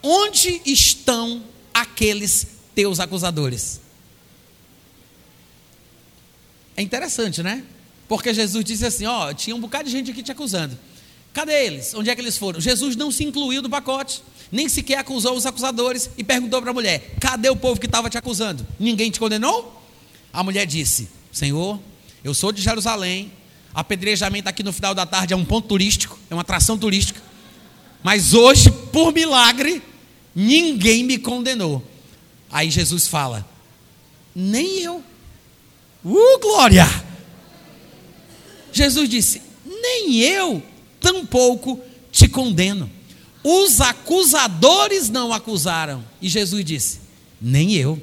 onde 0.02 0.60
estão 0.66 1.42
aqueles 1.72 2.46
teus 2.74 3.00
acusadores? 3.00 3.80
É 6.76 6.82
interessante, 6.82 7.42
né? 7.42 7.64
Porque 8.06 8.34
Jesus 8.34 8.62
disse 8.62 8.84
assim: 8.84 9.06
ó, 9.06 9.32
tinha 9.32 9.56
um 9.56 9.60
bocado 9.60 9.84
de 9.84 9.90
gente 9.90 10.10
aqui 10.10 10.22
te 10.22 10.30
acusando. 10.30 10.78
Cadê 11.32 11.64
eles? 11.64 11.94
Onde 11.94 12.10
é 12.10 12.14
que 12.14 12.20
eles 12.20 12.36
foram? 12.36 12.60
Jesus 12.60 12.96
não 12.96 13.10
se 13.10 13.24
incluiu 13.24 13.62
do 13.62 13.70
pacote, 13.70 14.22
nem 14.52 14.68
sequer 14.68 14.98
acusou 14.98 15.34
os 15.34 15.46
acusadores 15.46 16.10
e 16.18 16.22
perguntou 16.22 16.60
para 16.60 16.70
a 16.70 16.74
mulher: 16.74 17.14
cadê 17.18 17.48
o 17.48 17.56
povo 17.56 17.80
que 17.80 17.86
estava 17.86 18.10
te 18.10 18.18
acusando? 18.18 18.66
Ninguém 18.78 19.10
te 19.10 19.18
condenou? 19.18 19.82
A 20.30 20.44
mulher 20.44 20.66
disse: 20.66 21.08
Senhor, 21.32 21.80
eu 22.22 22.34
sou 22.34 22.52
de 22.52 22.60
Jerusalém, 22.60 23.32
apedrejamento 23.72 24.50
aqui 24.50 24.62
no 24.62 24.72
final 24.72 24.94
da 24.94 25.06
tarde 25.06 25.32
é 25.32 25.36
um 25.36 25.46
ponto 25.46 25.66
turístico, 25.66 26.18
é 26.28 26.34
uma 26.34 26.42
atração 26.42 26.76
turística, 26.76 27.23
mas 28.04 28.34
hoje, 28.34 28.70
por 28.92 29.14
milagre, 29.14 29.82
ninguém 30.34 31.02
me 31.02 31.16
condenou. 31.16 31.82
Aí 32.50 32.70
Jesus 32.70 33.08
fala: 33.08 33.48
Nem 34.34 34.80
eu. 34.80 35.02
Uh, 36.04 36.38
glória! 36.38 36.86
Jesus 38.70 39.08
disse: 39.08 39.40
Nem 39.64 40.20
eu 40.20 40.62
tampouco 41.00 41.80
te 42.12 42.28
condeno. 42.28 42.90
Os 43.42 43.80
acusadores 43.80 45.08
não 45.08 45.32
acusaram. 45.32 46.04
E 46.20 46.28
Jesus 46.28 46.62
disse: 46.62 47.00
Nem 47.40 47.72
eu. 47.72 47.98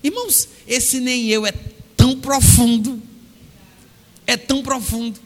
Irmãos, 0.00 0.48
esse 0.64 1.00
nem 1.00 1.26
eu 1.26 1.44
é 1.44 1.52
tão 1.96 2.20
profundo. 2.20 3.02
É 4.28 4.36
tão 4.36 4.62
profundo. 4.62 5.18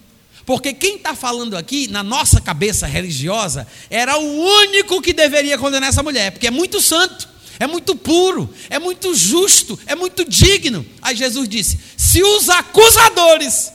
Porque 0.49 0.73
quem 0.73 0.97
está 0.97 1.15
falando 1.15 1.59
aqui, 1.59 1.89
na 1.89 2.03
nossa 2.03 2.41
cabeça 2.41 2.87
religiosa, 2.87 3.69
era 3.91 4.17
o 4.17 4.23
único 4.63 5.03
que 5.03 5.13
deveria 5.13 5.59
condenar 5.59 5.91
essa 5.91 6.03
mulher, 6.03 6.33
porque 6.33 6.47
é 6.47 6.51
muito 6.51 6.81
santo, 6.81 7.29
é 7.59 7.67
muito 7.67 7.95
puro, 7.95 8.49
é 8.71 8.79
muito 8.79 9.15
justo, 9.15 9.79
é 9.85 9.95
muito 9.95 10.25
digno. 10.25 10.87
Aí 11.03 11.15
Jesus 11.15 11.47
disse: 11.47 11.79
se 11.99 12.23
os 12.23 12.49
acusadores 12.49 13.71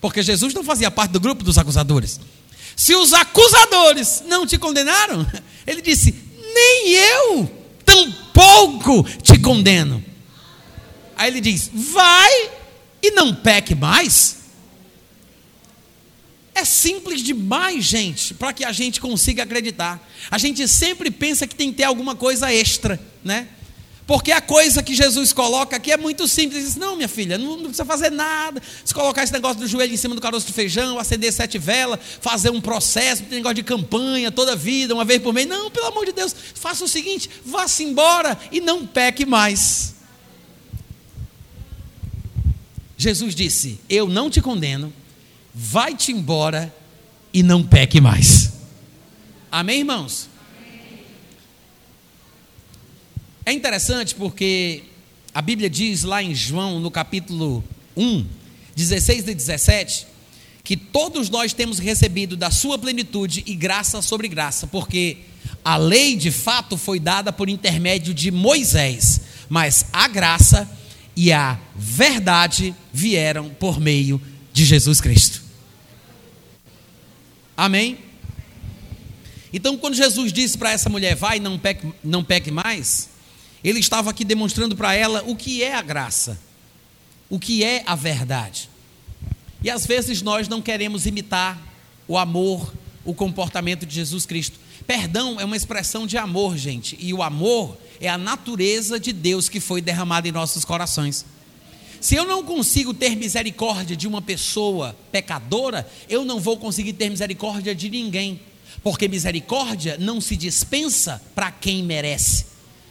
porque 0.00 0.22
Jesus 0.22 0.54
não 0.54 0.64
fazia 0.64 0.90
parte 0.90 1.10
do 1.10 1.20
grupo 1.20 1.44
dos 1.44 1.58
acusadores. 1.58 2.18
Se 2.74 2.94
os 2.94 3.12
acusadores 3.12 4.22
não 4.26 4.46
te 4.46 4.56
condenaram, 4.56 5.30
ele 5.66 5.82
disse: 5.82 6.14
nem 6.54 6.92
eu 6.94 7.50
tampouco 7.84 9.02
te 9.22 9.38
condeno. 9.38 10.02
Aí 11.14 11.28
ele 11.30 11.42
diz: 11.42 11.70
vai 11.74 12.52
e 13.02 13.10
não 13.10 13.34
peque 13.34 13.74
mais. 13.74 14.37
É 16.58 16.64
simples 16.64 17.22
demais, 17.22 17.84
gente, 17.84 18.34
para 18.34 18.52
que 18.52 18.64
a 18.64 18.72
gente 18.72 19.00
consiga 19.00 19.44
acreditar. 19.44 20.04
A 20.28 20.36
gente 20.38 20.66
sempre 20.66 21.08
pensa 21.08 21.46
que 21.46 21.54
tem 21.54 21.70
que 21.70 21.76
ter 21.76 21.84
alguma 21.84 22.16
coisa 22.16 22.52
extra, 22.52 23.00
né? 23.22 23.46
Porque 24.08 24.32
a 24.32 24.40
coisa 24.40 24.82
que 24.82 24.92
Jesus 24.92 25.32
coloca 25.32 25.76
aqui 25.76 25.92
é 25.92 25.96
muito 25.96 26.26
simples. 26.26 26.64
Diz, 26.64 26.74
não, 26.74 26.96
minha 26.96 27.06
filha, 27.06 27.38
não, 27.38 27.58
precisa 27.58 27.84
fazer 27.84 28.10
nada. 28.10 28.60
Se 28.84 28.92
colocar 28.92 29.22
esse 29.22 29.32
negócio 29.32 29.60
do 29.60 29.68
joelho 29.68 29.94
em 29.94 29.96
cima 29.96 30.16
do 30.16 30.20
caroço 30.20 30.48
de 30.48 30.52
feijão, 30.52 30.98
acender 30.98 31.32
sete 31.32 31.58
velas, 31.58 32.00
fazer 32.20 32.50
um 32.50 32.60
processo, 32.60 33.22
um 33.22 33.28
negócio 33.30 33.54
de 33.54 33.62
campanha 33.62 34.32
toda 34.32 34.56
vida, 34.56 34.94
uma 34.94 35.04
vez 35.04 35.22
por 35.22 35.32
mês. 35.32 35.46
Não, 35.46 35.70
pelo 35.70 35.86
amor 35.86 36.06
de 36.06 36.12
Deus, 36.12 36.34
faça 36.56 36.84
o 36.84 36.88
seguinte: 36.88 37.30
vá-se 37.46 37.84
embora 37.84 38.36
e 38.50 38.60
não 38.60 38.84
peque 38.84 39.24
mais. 39.24 39.94
Jesus 42.96 43.32
disse: 43.32 43.78
Eu 43.88 44.08
não 44.08 44.28
te 44.28 44.40
condeno, 44.40 44.92
vai-te 45.54 46.12
embora 46.12 46.74
e 47.32 47.42
não 47.42 47.62
peque 47.62 48.00
mais. 48.00 48.52
Amém, 49.50 49.80
irmãos? 49.80 50.28
É 53.44 53.52
interessante 53.52 54.14
porque 54.14 54.82
a 55.32 55.40
Bíblia 55.40 55.70
diz 55.70 56.02
lá 56.02 56.22
em 56.22 56.34
João, 56.34 56.78
no 56.80 56.90
capítulo 56.90 57.64
1, 57.96 58.26
16 58.76 59.28
e 59.28 59.34
17, 59.34 60.06
que 60.62 60.76
todos 60.76 61.30
nós 61.30 61.54
temos 61.54 61.78
recebido 61.78 62.36
da 62.36 62.50
sua 62.50 62.78
plenitude 62.78 63.42
e 63.46 63.54
graça 63.54 64.02
sobre 64.02 64.28
graça, 64.28 64.66
porque 64.66 65.18
a 65.64 65.76
lei 65.76 66.14
de 66.14 66.30
fato 66.30 66.76
foi 66.76 67.00
dada 67.00 67.32
por 67.32 67.48
intermédio 67.48 68.12
de 68.12 68.30
Moisés, 68.30 69.22
mas 69.48 69.86
a 69.92 70.06
graça 70.08 70.70
e 71.16 71.32
a 71.32 71.58
verdade 71.74 72.74
vieram 72.92 73.48
por 73.48 73.80
meio 73.80 74.20
de 74.20 74.37
Jesus 74.64 75.00
Cristo. 75.00 75.42
Amém? 77.56 77.98
Então, 79.52 79.76
quando 79.76 79.94
Jesus 79.94 80.32
disse 80.32 80.56
para 80.56 80.72
essa 80.72 80.88
mulher, 80.88 81.14
vai, 81.16 81.40
não 81.40 81.58
peque, 81.58 81.92
não 82.04 82.22
peque 82.22 82.50
mais, 82.50 83.08
ele 83.64 83.80
estava 83.80 84.10
aqui 84.10 84.24
demonstrando 84.24 84.76
para 84.76 84.94
ela 84.94 85.22
o 85.26 85.34
que 85.34 85.62
é 85.62 85.74
a 85.74 85.82
graça, 85.82 86.38
o 87.28 87.38
que 87.38 87.64
é 87.64 87.82
a 87.86 87.94
verdade. 87.94 88.68
E 89.62 89.70
às 89.70 89.86
vezes 89.86 90.22
nós 90.22 90.46
não 90.48 90.62
queremos 90.62 91.06
imitar 91.06 91.60
o 92.06 92.16
amor, 92.16 92.72
o 93.04 93.12
comportamento 93.12 93.84
de 93.84 93.94
Jesus 93.94 94.24
Cristo. 94.24 94.58
Perdão 94.86 95.40
é 95.40 95.44
uma 95.44 95.56
expressão 95.56 96.06
de 96.06 96.16
amor, 96.16 96.56
gente, 96.56 96.96
e 97.00 97.12
o 97.12 97.22
amor 97.22 97.76
é 98.00 98.08
a 98.08 98.16
natureza 98.16 99.00
de 99.00 99.12
Deus 99.12 99.48
que 99.48 99.60
foi 99.60 99.80
derramada 99.80 100.28
em 100.28 100.32
nossos 100.32 100.64
corações. 100.64 101.24
Se 102.00 102.14
eu 102.14 102.24
não 102.24 102.44
consigo 102.44 102.94
ter 102.94 103.16
misericórdia 103.16 103.96
de 103.96 104.06
uma 104.06 104.22
pessoa 104.22 104.96
pecadora, 105.10 105.88
eu 106.08 106.24
não 106.24 106.38
vou 106.38 106.56
conseguir 106.56 106.92
ter 106.92 107.10
misericórdia 107.10 107.74
de 107.74 107.90
ninguém, 107.90 108.40
porque 108.82 109.08
misericórdia 109.08 109.96
não 109.98 110.20
se 110.20 110.36
dispensa 110.36 111.20
para 111.34 111.50
quem 111.50 111.82
merece. 111.82 112.46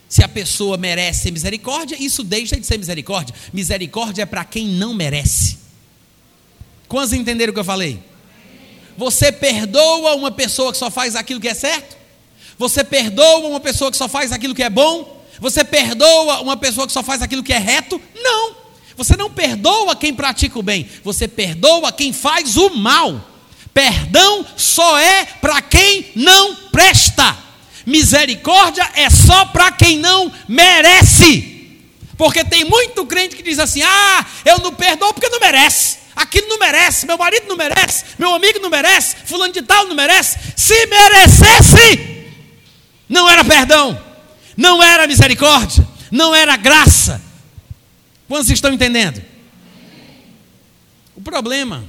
Se 0.09 0.23
a 0.23 0.27
pessoa 0.27 0.77
merece 0.77 1.31
misericórdia, 1.31 1.97
isso 1.99 2.23
deixa 2.23 2.57
de 2.57 2.65
ser 2.65 2.77
misericórdia. 2.77 3.35
Misericórdia 3.51 4.23
é 4.23 4.25
para 4.25 4.45
quem 4.45 4.67
não 4.67 4.93
merece. 4.93 5.57
Quantos 6.87 7.13
entenderam 7.13 7.51
o 7.51 7.53
que 7.53 7.59
eu 7.59 7.65
falei? 7.65 7.99
Você 8.97 9.31
perdoa 9.31 10.15
uma 10.15 10.31
pessoa 10.31 10.71
que 10.71 10.77
só 10.77 10.89
faz 10.89 11.15
aquilo 11.15 11.39
que 11.39 11.47
é 11.47 11.53
certo? 11.53 11.97
Você 12.57 12.83
perdoa 12.83 13.47
uma 13.47 13.59
pessoa 13.59 13.91
que 13.91 13.97
só 13.97 14.07
faz 14.07 14.31
aquilo 14.31 14.55
que 14.55 14.63
é 14.63 14.69
bom? 14.69 15.23
Você 15.39 15.63
perdoa 15.63 16.41
uma 16.41 16.57
pessoa 16.57 16.87
que 16.87 16.93
só 16.93 17.03
faz 17.03 17.21
aquilo 17.21 17.43
que 17.43 17.53
é 17.53 17.59
reto? 17.59 18.01
Não. 18.15 18.56
Você 18.97 19.15
não 19.15 19.29
perdoa 19.29 19.95
quem 19.95 20.11
pratica 20.11 20.57
o 20.57 20.63
bem, 20.63 20.89
você 21.03 21.27
perdoa 21.27 21.91
quem 21.91 22.11
faz 22.11 22.57
o 22.57 22.71
mal. 22.71 23.21
Perdão 23.71 24.43
só 24.57 24.97
é 24.97 25.23
para 25.39 25.61
quem 25.61 26.11
não 26.15 26.55
presta. 26.71 27.37
Misericórdia 27.85 28.89
é 28.95 29.07
só 29.09 29.45
para 29.45 29.71
quem 29.71 29.99
não 29.99 30.31
merece. 30.47 31.77
Porque 32.17 32.43
tem 32.43 32.65
muito 32.65 33.05
crente 33.05 33.35
que 33.35 33.43
diz 33.43 33.59
assim: 33.59 33.83
ah, 33.83 34.25
eu 34.43 34.57
não 34.57 34.73
perdoo 34.73 35.13
porque 35.13 35.29
não 35.29 35.39
merece. 35.39 35.99
Aquilo 36.15 36.47
não 36.47 36.57
merece, 36.57 37.05
meu 37.05 37.15
marido 37.15 37.45
não 37.47 37.55
merece, 37.55 38.03
meu 38.17 38.33
amigo 38.33 38.57
não 38.57 38.71
merece, 38.71 39.15
fulano 39.25 39.53
de 39.53 39.61
tal 39.61 39.85
não 39.85 39.93
merece. 39.95 40.39
Se 40.55 40.87
merecesse, 40.87 42.25
não 43.07 43.29
era 43.29 43.45
perdão, 43.45 44.01
não 44.57 44.81
era 44.81 45.05
misericórdia, 45.05 45.87
não 46.09 46.33
era 46.33 46.57
graça. 46.57 47.26
Quantos 48.27 48.49
estão 48.49 48.73
entendendo? 48.73 49.23
O 51.15 51.21
problema 51.21 51.85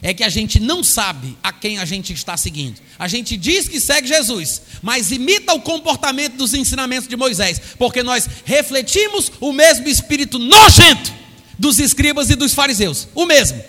é 0.00 0.14
que 0.14 0.22
a 0.22 0.28
gente 0.28 0.60
não 0.60 0.82
sabe 0.82 1.36
a 1.42 1.52
quem 1.52 1.78
a 1.78 1.84
gente 1.84 2.12
está 2.12 2.36
seguindo. 2.36 2.80
A 2.98 3.08
gente 3.08 3.36
diz 3.36 3.68
que 3.68 3.80
segue 3.80 4.08
Jesus, 4.08 4.62
mas 4.80 5.10
imita 5.10 5.52
o 5.54 5.60
comportamento 5.60 6.36
dos 6.36 6.54
ensinamentos 6.54 7.08
de 7.08 7.16
Moisés, 7.16 7.60
porque 7.76 8.02
nós 8.02 8.28
refletimos 8.44 9.30
o 9.40 9.52
mesmo 9.52 9.88
espírito 9.88 10.38
nojento 10.38 11.12
dos 11.58 11.78
escribas 11.78 12.30
e 12.30 12.36
dos 12.36 12.54
fariseus, 12.54 13.08
o 13.14 13.26
mesmo, 13.26 13.62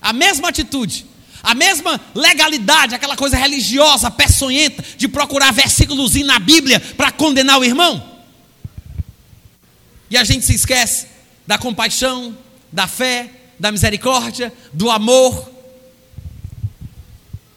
a 0.00 0.12
mesma 0.12 0.48
atitude 0.48 1.06
a 1.44 1.54
mesma 1.54 2.00
legalidade, 2.14 2.94
aquela 2.94 3.16
coisa 3.16 3.36
religiosa, 3.36 4.10
peçonhenta, 4.10 4.82
de 4.96 5.06
procurar 5.06 5.52
versículos 5.52 6.14
na 6.14 6.38
Bíblia 6.38 6.80
para 6.80 7.12
condenar 7.12 7.58
o 7.58 7.64
irmão. 7.64 8.13
E 10.14 10.16
a 10.16 10.22
gente 10.22 10.44
se 10.44 10.54
esquece 10.54 11.08
da 11.44 11.58
compaixão, 11.58 12.38
da 12.70 12.86
fé, 12.86 13.28
da 13.58 13.72
misericórdia, 13.72 14.52
do 14.72 14.88
amor. 14.88 15.50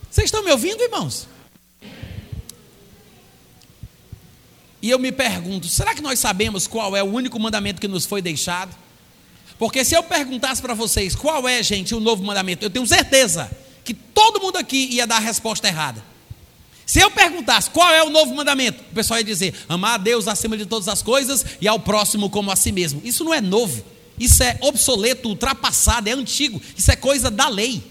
Vocês 0.09 0.25
estão 0.25 0.43
me 0.43 0.49
ouvindo, 0.49 0.81
irmãos? 0.81 1.27
E 4.81 4.89
eu 4.89 4.97
me 4.97 5.11
pergunto: 5.11 5.67
será 5.67 5.93
que 5.93 6.01
nós 6.01 6.17
sabemos 6.17 6.65
qual 6.65 6.97
é 6.97 7.03
o 7.03 7.05
único 7.05 7.39
mandamento 7.39 7.79
que 7.79 7.87
nos 7.87 8.07
foi 8.07 8.23
deixado? 8.23 8.75
Porque 9.59 9.85
se 9.85 9.93
eu 9.93 10.01
perguntasse 10.01 10.59
para 10.59 10.73
vocês 10.73 11.15
qual 11.15 11.47
é, 11.47 11.61
gente, 11.61 11.93
o 11.93 11.99
novo 11.99 12.23
mandamento, 12.23 12.65
eu 12.65 12.71
tenho 12.71 12.87
certeza 12.87 13.51
que 13.85 13.93
todo 13.93 14.41
mundo 14.41 14.57
aqui 14.57 14.95
ia 14.95 15.05
dar 15.05 15.17
a 15.17 15.19
resposta 15.19 15.67
errada. 15.67 16.03
Se 16.87 17.01
eu 17.01 17.11
perguntasse 17.11 17.69
qual 17.69 17.93
é 17.93 18.01
o 18.01 18.09
novo 18.09 18.33
mandamento, 18.33 18.81
o 18.89 18.95
pessoal 18.95 19.19
ia 19.19 19.23
dizer: 19.23 19.53
amar 19.67 19.95
a 19.95 19.97
Deus 19.97 20.25
acima 20.25 20.57
de 20.57 20.65
todas 20.65 20.87
as 20.87 21.01
coisas 21.01 21.45
e 21.59 21.67
ao 21.67 21.77
próximo 21.77 22.29
como 22.29 22.49
a 22.49 22.55
si 22.55 22.71
mesmo. 22.71 23.01
Isso 23.03 23.25
não 23.25 23.33
é 23.33 23.41
novo, 23.41 23.83
isso 24.17 24.41
é 24.41 24.57
obsoleto, 24.61 25.27
ultrapassado, 25.27 26.07
é 26.07 26.13
antigo, 26.13 26.61
isso 26.77 26.89
é 26.89 26.95
coisa 26.95 27.29
da 27.29 27.49
lei. 27.49 27.83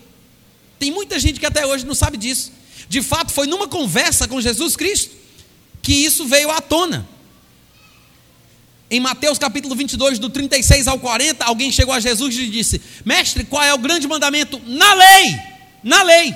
Tem 0.79 0.91
muita 0.91 1.21
gente 1.21 1.39
que 1.39 1.45
até 1.45 1.67
hoje 1.67 1.85
não 1.85 1.95
sabe 1.95 2.17
disso. 2.17 2.51
De 2.89 3.03
fato, 3.03 3.33
foi 3.33 3.47
numa 3.47 3.69
conversa 3.69 4.27
com 4.27 4.41
Jesus 4.41 4.75
Cristo 4.75 5.15
que 5.83 5.93
isso 5.93 6.25
veio 6.25 6.51
à 6.51 6.63
tona. 6.63 7.07
Em 8.91 8.99
Mateus 8.99 9.37
capítulo 9.37 9.75
22, 9.75 10.19
do 10.19 10.31
36 10.31 10.89
ao 10.89 10.99
40, 10.99 11.45
alguém 11.45 11.71
chegou 11.71 11.93
a 11.93 12.01
Jesus 12.01 12.35
e 12.35 12.49
disse: 12.49 12.81
Mestre, 13.05 13.45
qual 13.45 13.63
é 13.63 13.75
o 13.75 13.79
grande 13.79 14.09
mandamento 14.09 14.59
na 14.65 14.95
lei? 14.95 15.57
na 15.87 16.03
lei. 16.03 16.35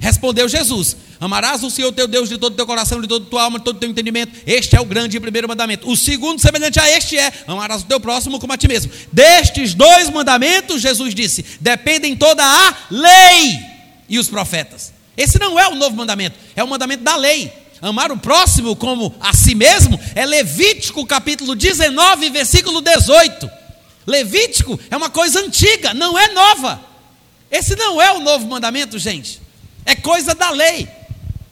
Respondeu 0.00 0.48
Jesus: 0.48 0.96
Amarás 1.20 1.62
o 1.62 1.70
Senhor 1.70 1.92
teu 1.92 2.08
Deus 2.08 2.30
de 2.30 2.38
todo 2.38 2.54
o 2.54 2.56
teu 2.56 2.66
coração, 2.66 3.00
de 3.02 3.06
toda 3.06 3.26
tua 3.26 3.42
alma, 3.42 3.58
de 3.58 3.64
todo 3.66 3.76
o 3.76 3.78
teu 3.78 3.90
entendimento. 3.90 4.32
Este 4.46 4.74
é 4.74 4.80
o 4.80 4.84
grande 4.86 5.18
e 5.18 5.20
primeiro 5.20 5.46
mandamento. 5.46 5.88
O 5.88 5.94
segundo, 5.94 6.40
semelhante 6.40 6.80
a 6.80 6.90
este, 6.90 7.18
é: 7.18 7.30
Amarás 7.46 7.82
o 7.82 7.84
teu 7.84 8.00
próximo 8.00 8.40
como 8.40 8.52
a 8.54 8.56
ti 8.56 8.66
mesmo. 8.66 8.90
Destes 9.12 9.74
dois 9.74 10.08
mandamentos, 10.08 10.80
Jesus 10.80 11.14
disse, 11.14 11.44
dependem 11.60 12.16
toda 12.16 12.42
a 12.42 12.74
lei 12.90 13.60
e 14.08 14.18
os 14.18 14.28
profetas. 14.28 14.92
Esse 15.14 15.38
não 15.38 15.60
é 15.60 15.68
o 15.68 15.74
novo 15.74 15.94
mandamento, 15.94 16.38
é 16.56 16.64
o 16.64 16.68
mandamento 16.68 17.04
da 17.04 17.16
lei. 17.16 17.52
Amar 17.82 18.10
o 18.10 18.16
próximo 18.16 18.74
como 18.74 19.14
a 19.20 19.34
si 19.34 19.54
mesmo 19.54 19.98
é 20.14 20.24
Levítico 20.24 21.04
capítulo 21.06 21.54
19, 21.54 22.30
versículo 22.30 22.80
18. 22.80 23.50
Levítico 24.06 24.80
é 24.90 24.96
uma 24.96 25.10
coisa 25.10 25.40
antiga, 25.40 25.92
não 25.92 26.18
é 26.18 26.28
nova. 26.28 26.80
Esse 27.50 27.76
não 27.76 28.00
é 28.00 28.12
o 28.12 28.20
novo 28.20 28.46
mandamento, 28.46 28.98
gente. 28.98 29.40
É 29.84 29.94
coisa 29.94 30.34
da 30.34 30.50
lei. 30.50 30.88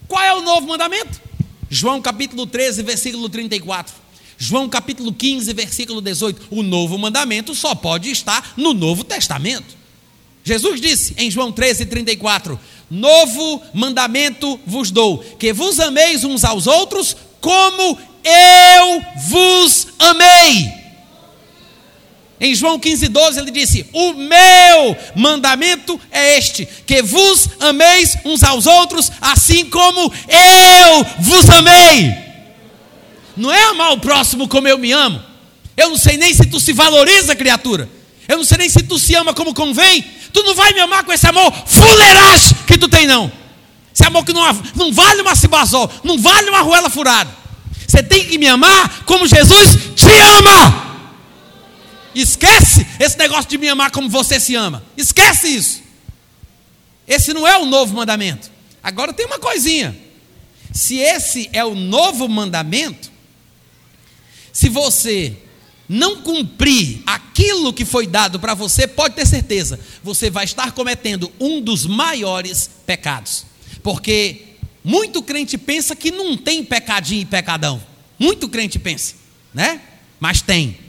Qual 0.06 0.22
é 0.22 0.34
o 0.34 0.40
novo 0.40 0.66
mandamento? 0.66 1.20
João 1.70 2.00
capítulo 2.00 2.46
13, 2.46 2.82
versículo 2.82 3.28
34. 3.28 3.94
João 4.38 4.68
capítulo 4.68 5.12
15, 5.12 5.52
versículo 5.52 6.00
18. 6.00 6.46
O 6.50 6.62
novo 6.62 6.96
mandamento 6.96 7.54
só 7.54 7.74
pode 7.74 8.10
estar 8.10 8.54
no 8.56 8.72
Novo 8.72 9.04
Testamento. 9.04 9.76
Jesus 10.44 10.80
disse 10.80 11.14
em 11.18 11.30
João 11.30 11.52
13, 11.52 11.86
34: 11.86 12.58
Novo 12.90 13.62
mandamento 13.74 14.58
vos 14.64 14.90
dou, 14.90 15.18
que 15.18 15.52
vos 15.52 15.78
ameis 15.78 16.24
uns 16.24 16.44
aos 16.44 16.66
outros 16.66 17.16
como 17.40 17.98
eu 18.24 19.02
vos 19.28 19.88
amei. 19.98 20.72
Em 22.40 22.54
João 22.54 22.78
15, 22.78 23.08
12, 23.08 23.40
ele 23.40 23.50
disse: 23.50 23.86
O 23.92 24.12
meu 24.14 24.96
mandamento 25.16 26.00
é 26.10 26.38
este: 26.38 26.68
que 26.86 27.02
vos 27.02 27.48
ameis 27.60 28.16
uns 28.24 28.42
aos 28.42 28.66
outros, 28.66 29.10
assim 29.20 29.64
como 29.66 30.12
eu 30.28 31.06
vos 31.18 31.50
amei. 31.50 32.14
Não 33.36 33.52
é 33.52 33.64
amar 33.64 33.92
o 33.92 33.98
próximo 33.98 34.48
como 34.48 34.68
eu 34.68 34.78
me 34.78 34.92
amo. 34.92 35.20
Eu 35.76 35.90
não 35.90 35.96
sei 35.96 36.16
nem 36.16 36.34
se 36.34 36.44
tu 36.46 36.60
se 36.60 36.72
valoriza, 36.72 37.36
criatura. 37.36 37.88
Eu 38.26 38.36
não 38.36 38.44
sei 38.44 38.58
nem 38.58 38.68
se 38.68 38.82
tu 38.82 38.98
se 38.98 39.14
ama 39.14 39.32
como 39.32 39.54
convém. 39.54 40.04
Tu 40.32 40.42
não 40.42 40.54
vai 40.54 40.72
me 40.72 40.80
amar 40.80 41.04
com 41.04 41.12
esse 41.12 41.26
amor 41.26 41.52
fuleiragem 41.66 42.56
que 42.66 42.76
tu 42.76 42.88
tem, 42.88 43.06
não. 43.06 43.30
Esse 43.94 44.04
amor 44.04 44.24
que 44.24 44.32
não, 44.32 44.42
não 44.76 44.92
vale 44.92 45.22
uma 45.22 45.34
cibazol, 45.34 45.90
não 46.04 46.18
vale 46.18 46.50
uma 46.50 46.60
ruela 46.60 46.90
furada. 46.90 47.30
Você 47.86 48.02
tem 48.02 48.24
que 48.24 48.38
me 48.38 48.46
amar 48.46 49.02
como 49.06 49.26
Jesus 49.26 49.76
te 49.96 50.06
ama. 50.36 50.87
Esquece 52.20 52.84
esse 52.98 53.16
negócio 53.16 53.48
de 53.48 53.56
me 53.58 53.68
amar 53.68 53.92
como 53.92 54.08
você 54.08 54.40
se 54.40 54.56
ama. 54.56 54.84
Esquece 54.96 55.46
isso. 55.46 55.82
Esse 57.06 57.32
não 57.32 57.46
é 57.46 57.56
o 57.56 57.64
novo 57.64 57.94
mandamento. 57.94 58.50
Agora 58.82 59.12
tem 59.12 59.24
uma 59.24 59.38
coisinha. 59.38 59.96
Se 60.72 60.96
esse 60.96 61.48
é 61.52 61.64
o 61.64 61.76
novo 61.76 62.28
mandamento, 62.28 63.10
se 64.52 64.68
você 64.68 65.36
não 65.88 66.20
cumprir 66.20 67.02
aquilo 67.06 67.72
que 67.72 67.84
foi 67.84 68.06
dado 68.06 68.40
para 68.40 68.52
você, 68.52 68.88
pode 68.88 69.14
ter 69.14 69.26
certeza, 69.26 69.78
você 70.02 70.28
vai 70.28 70.44
estar 70.44 70.72
cometendo 70.72 71.32
um 71.38 71.60
dos 71.60 71.86
maiores 71.86 72.68
pecados. 72.84 73.46
Porque 73.80 74.56
muito 74.82 75.22
crente 75.22 75.56
pensa 75.56 75.94
que 75.94 76.10
não 76.10 76.36
tem 76.36 76.64
pecadinho 76.64 77.22
e 77.22 77.26
pecadão. 77.26 77.80
Muito 78.18 78.48
crente 78.48 78.76
pensa, 78.76 79.14
né? 79.54 79.80
Mas 80.18 80.42
tem. 80.42 80.87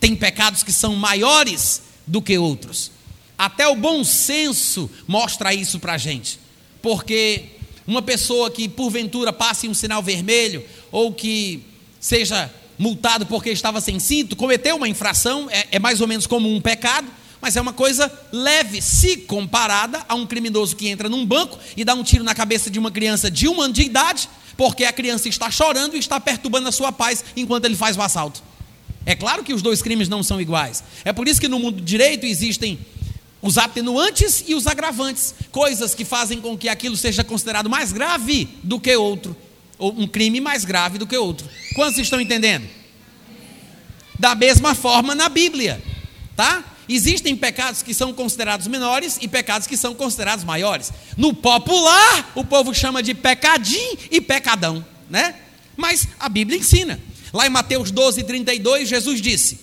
Tem 0.00 0.14
pecados 0.14 0.62
que 0.62 0.72
são 0.72 0.94
maiores 0.94 1.82
do 2.06 2.22
que 2.22 2.38
outros. 2.38 2.90
Até 3.36 3.68
o 3.68 3.76
bom 3.76 4.02
senso 4.02 4.90
mostra 5.06 5.54
isso 5.54 5.78
para 5.78 5.94
a 5.94 5.98
gente. 5.98 6.40
Porque 6.82 7.44
uma 7.86 8.02
pessoa 8.02 8.50
que 8.50 8.68
porventura 8.68 9.32
passe 9.32 9.68
um 9.68 9.74
sinal 9.74 10.02
vermelho, 10.02 10.64
ou 10.90 11.12
que 11.12 11.62
seja 12.00 12.52
multado 12.78 13.26
porque 13.26 13.50
estava 13.50 13.80
sem 13.80 13.98
cinto, 13.98 14.36
cometeu 14.36 14.76
uma 14.76 14.88
infração, 14.88 15.48
é, 15.50 15.66
é 15.72 15.78
mais 15.78 16.00
ou 16.00 16.06
menos 16.06 16.26
como 16.26 16.54
um 16.54 16.60
pecado, 16.60 17.08
mas 17.40 17.56
é 17.56 17.60
uma 17.60 17.72
coisa 17.72 18.10
leve 18.32 18.82
se 18.82 19.18
comparada 19.18 20.04
a 20.08 20.14
um 20.14 20.26
criminoso 20.26 20.76
que 20.76 20.88
entra 20.88 21.08
num 21.08 21.24
banco 21.24 21.58
e 21.76 21.84
dá 21.84 21.94
um 21.94 22.02
tiro 22.02 22.24
na 22.24 22.34
cabeça 22.34 22.68
de 22.68 22.78
uma 22.78 22.90
criança 22.90 23.30
de 23.30 23.48
um 23.48 23.60
ano 23.60 23.72
de 23.72 23.82
idade, 23.82 24.28
porque 24.56 24.84
a 24.84 24.92
criança 24.92 25.28
está 25.28 25.50
chorando 25.50 25.94
e 25.94 25.98
está 25.98 26.18
perturbando 26.20 26.68
a 26.68 26.72
sua 26.72 26.92
paz 26.92 27.24
enquanto 27.36 27.64
ele 27.64 27.76
faz 27.76 27.96
o 27.96 28.02
assalto. 28.02 28.42
É 29.08 29.14
claro 29.14 29.42
que 29.42 29.54
os 29.54 29.62
dois 29.62 29.80
crimes 29.80 30.06
não 30.06 30.22
são 30.22 30.38
iguais. 30.38 30.84
É 31.02 31.14
por 31.14 31.26
isso 31.26 31.40
que 31.40 31.48
no 31.48 31.58
mundo 31.58 31.76
do 31.76 31.82
direito 31.82 32.26
existem 32.26 32.78
os 33.40 33.56
atenuantes 33.56 34.44
e 34.46 34.54
os 34.54 34.66
agravantes, 34.66 35.34
coisas 35.50 35.94
que 35.94 36.04
fazem 36.04 36.42
com 36.42 36.58
que 36.58 36.68
aquilo 36.68 36.94
seja 36.94 37.24
considerado 37.24 37.70
mais 37.70 37.90
grave 37.90 38.46
do 38.62 38.78
que 38.78 38.94
outro, 38.94 39.34
ou 39.78 39.98
um 39.98 40.06
crime 40.06 40.42
mais 40.42 40.62
grave 40.66 40.98
do 40.98 41.06
que 41.06 41.16
outro. 41.16 41.48
Quantos 41.74 41.98
estão 41.98 42.20
entendendo? 42.20 42.68
Da 44.18 44.34
mesma 44.34 44.74
forma 44.74 45.14
na 45.14 45.30
Bíblia, 45.30 45.82
tá? 46.36 46.62
Existem 46.86 47.34
pecados 47.34 47.82
que 47.82 47.94
são 47.94 48.12
considerados 48.12 48.66
menores 48.66 49.16
e 49.22 49.26
pecados 49.26 49.66
que 49.66 49.78
são 49.78 49.94
considerados 49.94 50.44
maiores. 50.44 50.92
No 51.16 51.32
popular, 51.32 52.30
o 52.34 52.44
povo 52.44 52.74
chama 52.74 53.02
de 53.02 53.14
pecadinho 53.14 53.96
e 54.10 54.20
pecadão, 54.20 54.84
né? 55.08 55.34
Mas 55.74 56.06
a 56.20 56.28
Bíblia 56.28 56.58
ensina. 56.58 57.00
Lá 57.32 57.46
em 57.46 57.50
Mateus 57.50 57.90
12, 57.90 58.22
32, 58.22 58.88
Jesus 58.88 59.20
disse: 59.20 59.60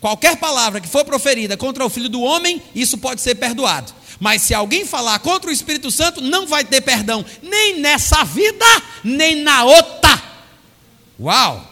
Qualquer 0.00 0.36
palavra 0.36 0.80
que 0.80 0.88
for 0.88 1.04
proferida 1.04 1.56
contra 1.56 1.84
o 1.84 1.90
filho 1.90 2.08
do 2.08 2.22
homem, 2.22 2.60
isso 2.74 2.98
pode 2.98 3.20
ser 3.20 3.36
perdoado. 3.36 3.92
Mas 4.18 4.42
se 4.42 4.54
alguém 4.54 4.84
falar 4.84 5.18
contra 5.20 5.50
o 5.50 5.52
Espírito 5.52 5.90
Santo, 5.90 6.20
não 6.20 6.46
vai 6.46 6.64
ter 6.64 6.80
perdão, 6.80 7.24
nem 7.42 7.80
nessa 7.80 8.24
vida, 8.24 8.64
nem 9.02 9.36
na 9.36 9.64
outra. 9.64 10.22
Uau! 11.18 11.68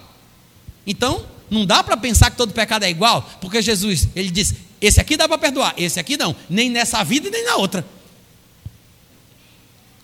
Então, 0.86 1.24
não 1.50 1.66
dá 1.66 1.82
para 1.82 1.96
pensar 1.96 2.30
que 2.30 2.36
todo 2.36 2.52
pecado 2.52 2.84
é 2.84 2.90
igual, 2.90 3.28
porque 3.40 3.60
Jesus, 3.60 4.08
ele 4.14 4.30
disse: 4.30 4.56
esse 4.80 5.00
aqui 5.00 5.16
dá 5.16 5.28
para 5.28 5.38
perdoar, 5.38 5.74
esse 5.76 6.00
aqui 6.00 6.16
não, 6.16 6.34
nem 6.48 6.70
nessa 6.70 7.04
vida 7.04 7.28
nem 7.30 7.44
na 7.44 7.56
outra. 7.56 7.84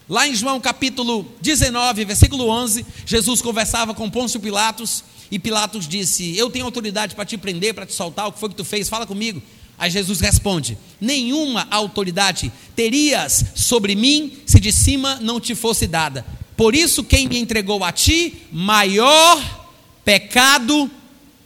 Lá 0.08 0.28
em 0.28 0.34
João 0.34 0.60
capítulo 0.60 1.26
19, 1.40 2.04
versículo 2.04 2.48
11, 2.48 2.84
Jesus 3.04 3.40
conversava 3.42 3.94
com 3.94 4.08
Pôncio 4.10 4.38
Pilatos 4.38 5.02
e 5.30 5.38
Pilatos 5.38 5.88
disse: 5.88 6.36
Eu 6.36 6.50
tenho 6.50 6.64
autoridade 6.64 7.14
para 7.14 7.24
te 7.24 7.36
prender, 7.36 7.74
para 7.74 7.86
te 7.86 7.92
soltar, 7.92 8.28
o 8.28 8.32
que 8.32 8.40
foi 8.40 8.48
que 8.48 8.54
tu 8.54 8.64
fez? 8.64 8.88
Fala 8.88 9.06
comigo. 9.06 9.42
Aí 9.78 9.90
Jesus 9.90 10.20
responde: 10.20 10.78
Nenhuma 11.00 11.66
autoridade 11.70 12.52
terias 12.74 13.44
sobre 13.54 13.94
mim 13.94 14.38
se 14.46 14.58
de 14.60 14.72
cima 14.72 15.18
não 15.20 15.40
te 15.40 15.54
fosse 15.54 15.86
dada. 15.86 16.24
Por 16.56 16.74
isso, 16.74 17.04
quem 17.04 17.28
me 17.28 17.38
entregou 17.38 17.84
a 17.84 17.92
ti, 17.92 18.42
maior 18.50 19.68
pecado 20.04 20.90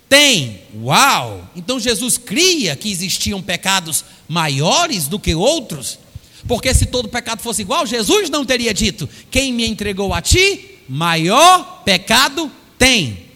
tem. 0.08 0.60
Uau! 0.74 1.50
Então 1.56 1.80
Jesus 1.80 2.16
cria 2.16 2.76
que 2.76 2.90
existiam 2.90 3.42
pecados 3.42 4.04
maiores 4.28 5.08
do 5.08 5.18
que 5.18 5.34
outros? 5.34 5.98
Porque 6.46 6.72
se 6.72 6.86
todo 6.86 7.08
pecado 7.08 7.42
fosse 7.42 7.62
igual, 7.62 7.86
Jesus 7.86 8.30
não 8.30 8.44
teria 8.44 8.72
dito: 8.72 9.08
Quem 9.30 9.52
me 9.52 9.66
entregou 9.66 10.14
a 10.14 10.22
ti, 10.22 10.78
maior 10.88 11.82
pecado 11.84 12.50
tem. 12.78 13.29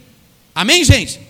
Amém, 0.55 0.85
gente? 0.85 1.21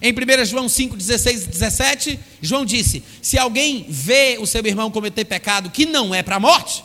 Em 0.00 0.12
1 0.12 0.44
João 0.44 0.68
5, 0.68 0.96
16 0.96 1.44
e 1.44 1.48
17, 1.48 2.20
João 2.40 2.64
disse: 2.64 3.02
Se 3.20 3.38
alguém 3.38 3.86
vê 3.88 4.38
o 4.40 4.46
seu 4.46 4.64
irmão 4.64 4.90
cometer 4.90 5.24
pecado 5.24 5.70
que 5.70 5.84
não 5.84 6.14
é 6.14 6.22
para 6.22 6.36
a 6.36 6.40
morte, 6.40 6.84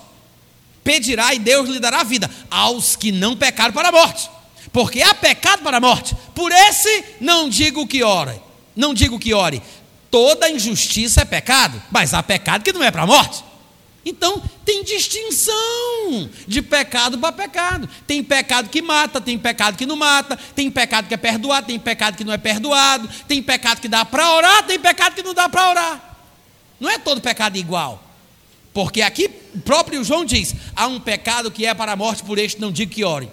pedirá 0.84 1.34
e 1.34 1.40
Deus 1.40 1.70
lhe 1.70 1.80
dará 1.80 2.04
vida 2.04 2.30
aos 2.50 2.96
que 2.96 3.12
não 3.12 3.36
pecaram 3.36 3.74
para 3.74 3.90
a 3.90 3.92
morte. 3.92 4.30
Porque 4.72 5.02
há 5.02 5.14
pecado 5.14 5.64
para 5.64 5.78
a 5.78 5.82
morte. 5.82 6.16
Por 6.34 6.52
esse 6.52 7.04
não 7.20 7.50
digo 7.50 7.88
que 7.88 8.04
ore. 8.04 8.40
Não 8.76 8.94
digo 8.94 9.20
que 9.20 9.34
ore. 9.34 9.62
Toda 10.10 10.50
injustiça 10.50 11.22
é 11.22 11.26
pecado, 11.26 11.82
mas 11.92 12.14
há 12.14 12.22
pecado 12.24 12.64
que 12.64 12.74
não 12.74 12.84
é 12.84 12.92
para 12.92 13.04
a 13.04 13.08
morte. 13.08 13.44
Então, 14.04 14.42
tem 14.66 14.84
distinção 14.84 16.30
de 16.48 16.62
pecado 16.62 17.20
para 17.20 17.32
pecado. 17.32 17.88
Tem 18.08 18.24
pecado 18.24 18.70
que 18.70 18.82
mata, 18.82 19.22
tem 19.22 19.38
pecado 19.38 19.78
que 19.78 19.86
não 19.86 19.96
mata, 19.96 20.38
tem 20.56 20.72
pecado 20.72 21.08
que 21.08 21.14
é 21.14 21.18
perdoado, 21.18 21.68
tem 21.68 21.80
pecado 21.80 22.18
que 22.18 22.24
não 22.24 22.34
é 22.34 22.38
perdoado, 22.38 23.08
tem 23.28 23.44
pecado 23.44 23.80
que 23.80 23.88
dá 23.88 24.04
para 24.04 24.34
orar, 24.34 24.64
tem 24.66 24.80
pecado 24.80 25.14
que 25.14 25.22
não 25.22 25.34
dá 25.34 25.48
para 25.48 25.70
orar. 25.70 26.18
Não 26.80 26.90
é 26.90 26.98
todo 26.98 27.22
pecado 27.22 27.58
igual. 27.58 28.04
Porque 28.74 29.04
aqui 29.04 29.30
o 29.54 29.62
próprio 29.62 30.04
João 30.04 30.26
diz: 30.26 30.56
há 30.76 30.88
um 30.88 31.00
pecado 31.00 31.52
que 31.52 31.66
é 31.66 31.74
para 31.74 31.92
a 31.92 31.96
morte, 31.96 32.24
por 32.24 32.40
este 32.40 32.60
não 32.60 32.72
digo 32.72 32.92
que 32.92 33.04
ore. 33.04 33.30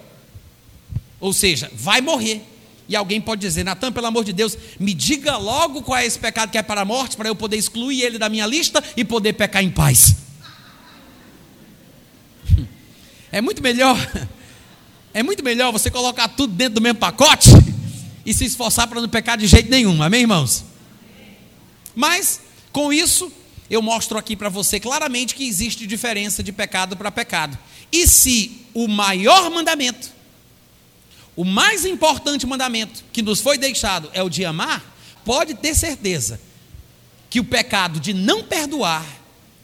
Ou 1.19 1.33
seja, 1.33 1.71
vai 1.75 2.03
morrer. 2.03 2.43
E 2.87 2.95
alguém 2.95 3.23
pode 3.23 3.41
dizer: 3.41 3.65
Natan, 3.65 3.91
pelo 3.91 4.07
amor 4.07 4.25
de 4.25 4.35
Deus, 4.35 4.59
me 4.79 4.93
diga 4.93 5.39
logo 5.39 5.81
qual 5.81 5.99
é 5.99 6.05
esse 6.05 6.19
pecado 6.19 6.51
que 6.51 6.59
é 6.59 6.63
para 6.63 6.83
a 6.83 6.85
morte, 6.85 7.17
para 7.17 7.29
eu 7.29 7.35
poder 7.35 7.57
excluir 7.57 8.03
ele 8.03 8.19
da 8.19 8.29
minha 8.29 8.47
lista 8.47 8.85
e 8.97 9.03
poder 9.05 9.33
pecar 9.33 9.63
em 9.63 9.71
paz. 9.71 10.28
É 13.31 13.41
muito 13.41 13.63
melhor, 13.63 13.97
é 15.13 15.23
muito 15.23 15.43
melhor 15.45 15.73
você 15.73 15.91
colocar 15.91 16.29
tudo 16.29 16.53
dentro 16.55 16.75
do 16.75 16.81
mesmo 16.81 16.99
pacote 16.99 17.51
e 18.25 18.33
se 18.33 18.45
esforçar 18.45 18.87
para 18.87 19.01
não 19.01 19.09
pecar 19.09 19.37
de 19.37 19.47
jeito 19.47 19.71
nenhum, 19.71 20.03
amém, 20.03 20.23
irmãos? 20.23 20.65
Mas, 21.95 22.41
com 22.73 22.93
isso, 22.93 23.33
eu 23.71 23.83
mostro 23.83 24.19
aqui 24.19 24.35
para 24.35 24.49
você 24.49 24.81
claramente 24.81 25.35
que 25.35 25.47
existe 25.47 25.87
diferença 25.87 26.43
de 26.43 26.53
pecado 26.53 26.97
para 26.97 27.11
pecado. 27.11 27.59
E 27.93 28.07
se 28.07 28.67
o 28.73 28.89
maior 28.89 29.51
mandamento, 29.51 30.11
o 31.37 31.45
mais 31.45 31.85
importante 31.85 32.47
mandamento 32.47 33.05
que 33.13 33.23
nos 33.23 33.41
foi 33.41 33.59
deixado 33.59 34.11
é 34.13 34.23
o 34.23 34.29
de 34.29 34.45
amar, 34.45 34.85
pode 35.25 35.55
ter 35.55 35.75
certeza 35.75 36.41
que 37.31 37.41
o 37.41 37.45
pecado 37.45 38.01
de 38.01 38.15
não 38.15 38.43
perdoar, 38.43 39.05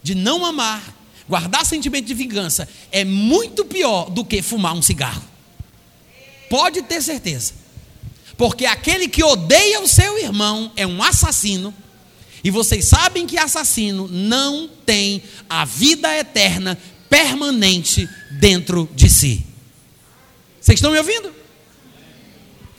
de 0.03 0.13
não 0.13 0.45
amar, 0.45 0.94
Guardar 1.27 1.65
sentimento 1.65 2.05
de 2.05 2.13
vingança 2.13 2.67
é 2.91 3.03
muito 3.03 3.65
pior 3.65 4.09
do 4.09 4.23
que 4.23 4.41
fumar 4.41 4.73
um 4.75 4.81
cigarro. 4.81 5.23
Pode 6.49 6.83
ter 6.83 7.01
certeza. 7.01 7.53
Porque 8.37 8.65
aquele 8.65 9.07
que 9.07 9.23
odeia 9.23 9.81
o 9.81 9.87
seu 9.87 10.19
irmão 10.19 10.71
é 10.75 10.85
um 10.85 11.01
assassino. 11.01 11.73
E 12.43 12.51
vocês 12.51 12.87
sabem 12.87 13.25
que 13.25 13.39
assassino 13.39 14.07
não 14.07 14.69
tem 14.85 15.23
a 15.49 15.65
vida 15.65 16.15
eterna 16.15 16.77
permanente 17.09 18.07
dentro 18.29 18.87
de 18.93 19.09
si. 19.09 19.43
Vocês 20.61 20.77
estão 20.77 20.91
me 20.91 20.99
ouvindo? 20.99 21.33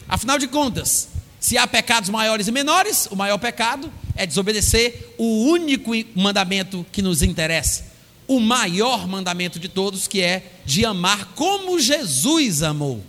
Afinal 0.08 0.38
de 0.38 0.46
contas, 0.46 1.08
se 1.40 1.58
há 1.58 1.66
pecados 1.66 2.10
maiores 2.10 2.46
e 2.46 2.52
menores, 2.52 3.08
o 3.10 3.16
maior 3.16 3.38
pecado 3.38 3.92
é 4.14 4.24
desobedecer 4.24 5.14
o 5.18 5.48
único 5.48 5.90
mandamento 6.14 6.86
que 6.92 7.02
nos 7.02 7.22
interessa 7.22 7.95
o 8.28 8.40
maior 8.40 9.06
mandamento 9.06 9.58
de 9.58 9.68
todos, 9.68 10.08
que 10.08 10.20
é 10.20 10.60
de 10.64 10.84
amar 10.84 11.32
como 11.34 11.78
Jesus 11.78 12.62
amou. 12.62 13.04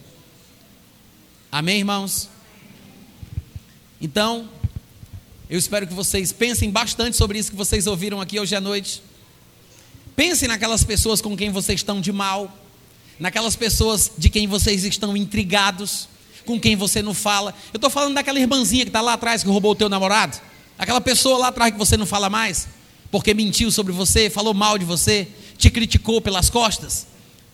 Amém, 1.51 1.79
irmãos? 1.79 2.29
Então, 3.99 4.47
eu 5.49 5.57
espero 5.57 5.87
que 5.87 5.93
vocês 5.93 6.31
pensem 6.31 6.69
bastante 6.69 7.17
sobre 7.17 7.39
isso 7.39 7.49
que 7.49 7.57
vocês 7.57 7.87
ouviram 7.87 8.21
aqui 8.21 8.39
hoje 8.39 8.55
à 8.55 8.61
noite. 8.61 9.01
Pensem 10.15 10.47
naquelas 10.47 10.83
pessoas 10.83 11.21
com 11.21 11.35
quem 11.35 11.49
vocês 11.51 11.79
estão 11.79 11.99
de 11.99 12.11
mal, 12.11 12.55
naquelas 13.19 13.55
pessoas 13.55 14.11
de 14.17 14.29
quem 14.29 14.47
vocês 14.47 14.83
estão 14.83 15.17
intrigados, 15.17 16.07
com 16.45 16.59
quem 16.59 16.75
você 16.75 17.01
não 17.01 17.13
fala. 17.13 17.55
Eu 17.73 17.77
estou 17.77 17.89
falando 17.89 18.13
daquela 18.13 18.39
irmãzinha 18.39 18.83
que 18.83 18.89
está 18.89 19.01
lá 19.01 19.13
atrás 19.13 19.41
que 19.41 19.49
roubou 19.49 19.71
o 19.71 19.75
teu 19.75 19.89
namorado, 19.89 20.37
aquela 20.77 21.01
pessoa 21.01 21.39
lá 21.39 21.47
atrás 21.47 21.71
que 21.71 21.77
você 21.77 21.97
não 21.97 22.05
fala 22.05 22.29
mais 22.29 22.67
porque 23.11 23.33
mentiu 23.33 23.71
sobre 23.71 23.93
você, 23.93 24.29
falou 24.29 24.53
mal 24.53 24.77
de 24.77 24.85
você, 24.85 25.27
te 25.57 25.69
criticou 25.69 26.21
pelas 26.21 26.49
costas. 26.49 27.07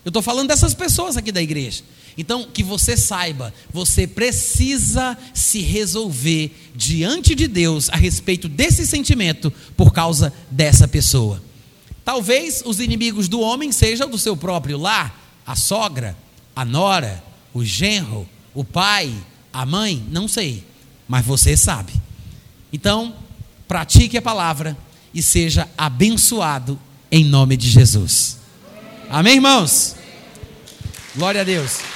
Eu 0.04 0.10
estou 0.10 0.22
falando 0.22 0.48
dessas 0.48 0.74
pessoas 0.74 1.16
aqui 1.16 1.32
da 1.32 1.42
igreja. 1.42 1.82
Então, 2.16 2.46
que 2.52 2.62
você 2.62 2.96
saiba, 2.96 3.52
você 3.72 4.06
precisa 4.06 5.18
se 5.32 5.60
resolver 5.60 6.54
diante 6.74 7.34
de 7.34 7.48
Deus 7.48 7.90
a 7.90 7.96
respeito 7.96 8.48
desse 8.48 8.86
sentimento 8.86 9.52
por 9.76 9.92
causa 9.92 10.32
dessa 10.50 10.86
pessoa. 10.86 11.42
Talvez 12.04 12.62
os 12.64 12.78
inimigos 12.78 13.28
do 13.28 13.40
homem 13.40 13.72
sejam 13.72 14.08
do 14.08 14.18
seu 14.18 14.36
próprio 14.36 14.78
lar, 14.78 15.40
a 15.46 15.56
sogra, 15.56 16.16
a 16.54 16.64
nora, 16.64 17.22
o 17.52 17.64
genro, 17.64 18.28
o 18.54 18.62
pai, 18.62 19.12
a 19.52 19.66
mãe, 19.66 20.04
não 20.10 20.28
sei. 20.28 20.62
mas 21.08 21.24
você 21.24 21.56
sabe. 21.56 21.92
Então, 22.72 23.14
pratique 23.66 24.16
a 24.16 24.22
palavra 24.22 24.76
e 25.14 25.22
seja 25.22 25.68
abençoado 25.78 26.78
em 27.10 27.24
nome 27.24 27.56
de 27.56 27.70
Jesus. 27.70 28.38
Amém, 29.08 29.36
irmãos? 29.36 29.94
Glória 31.14 31.42
a 31.42 31.44
Deus. 31.44 31.93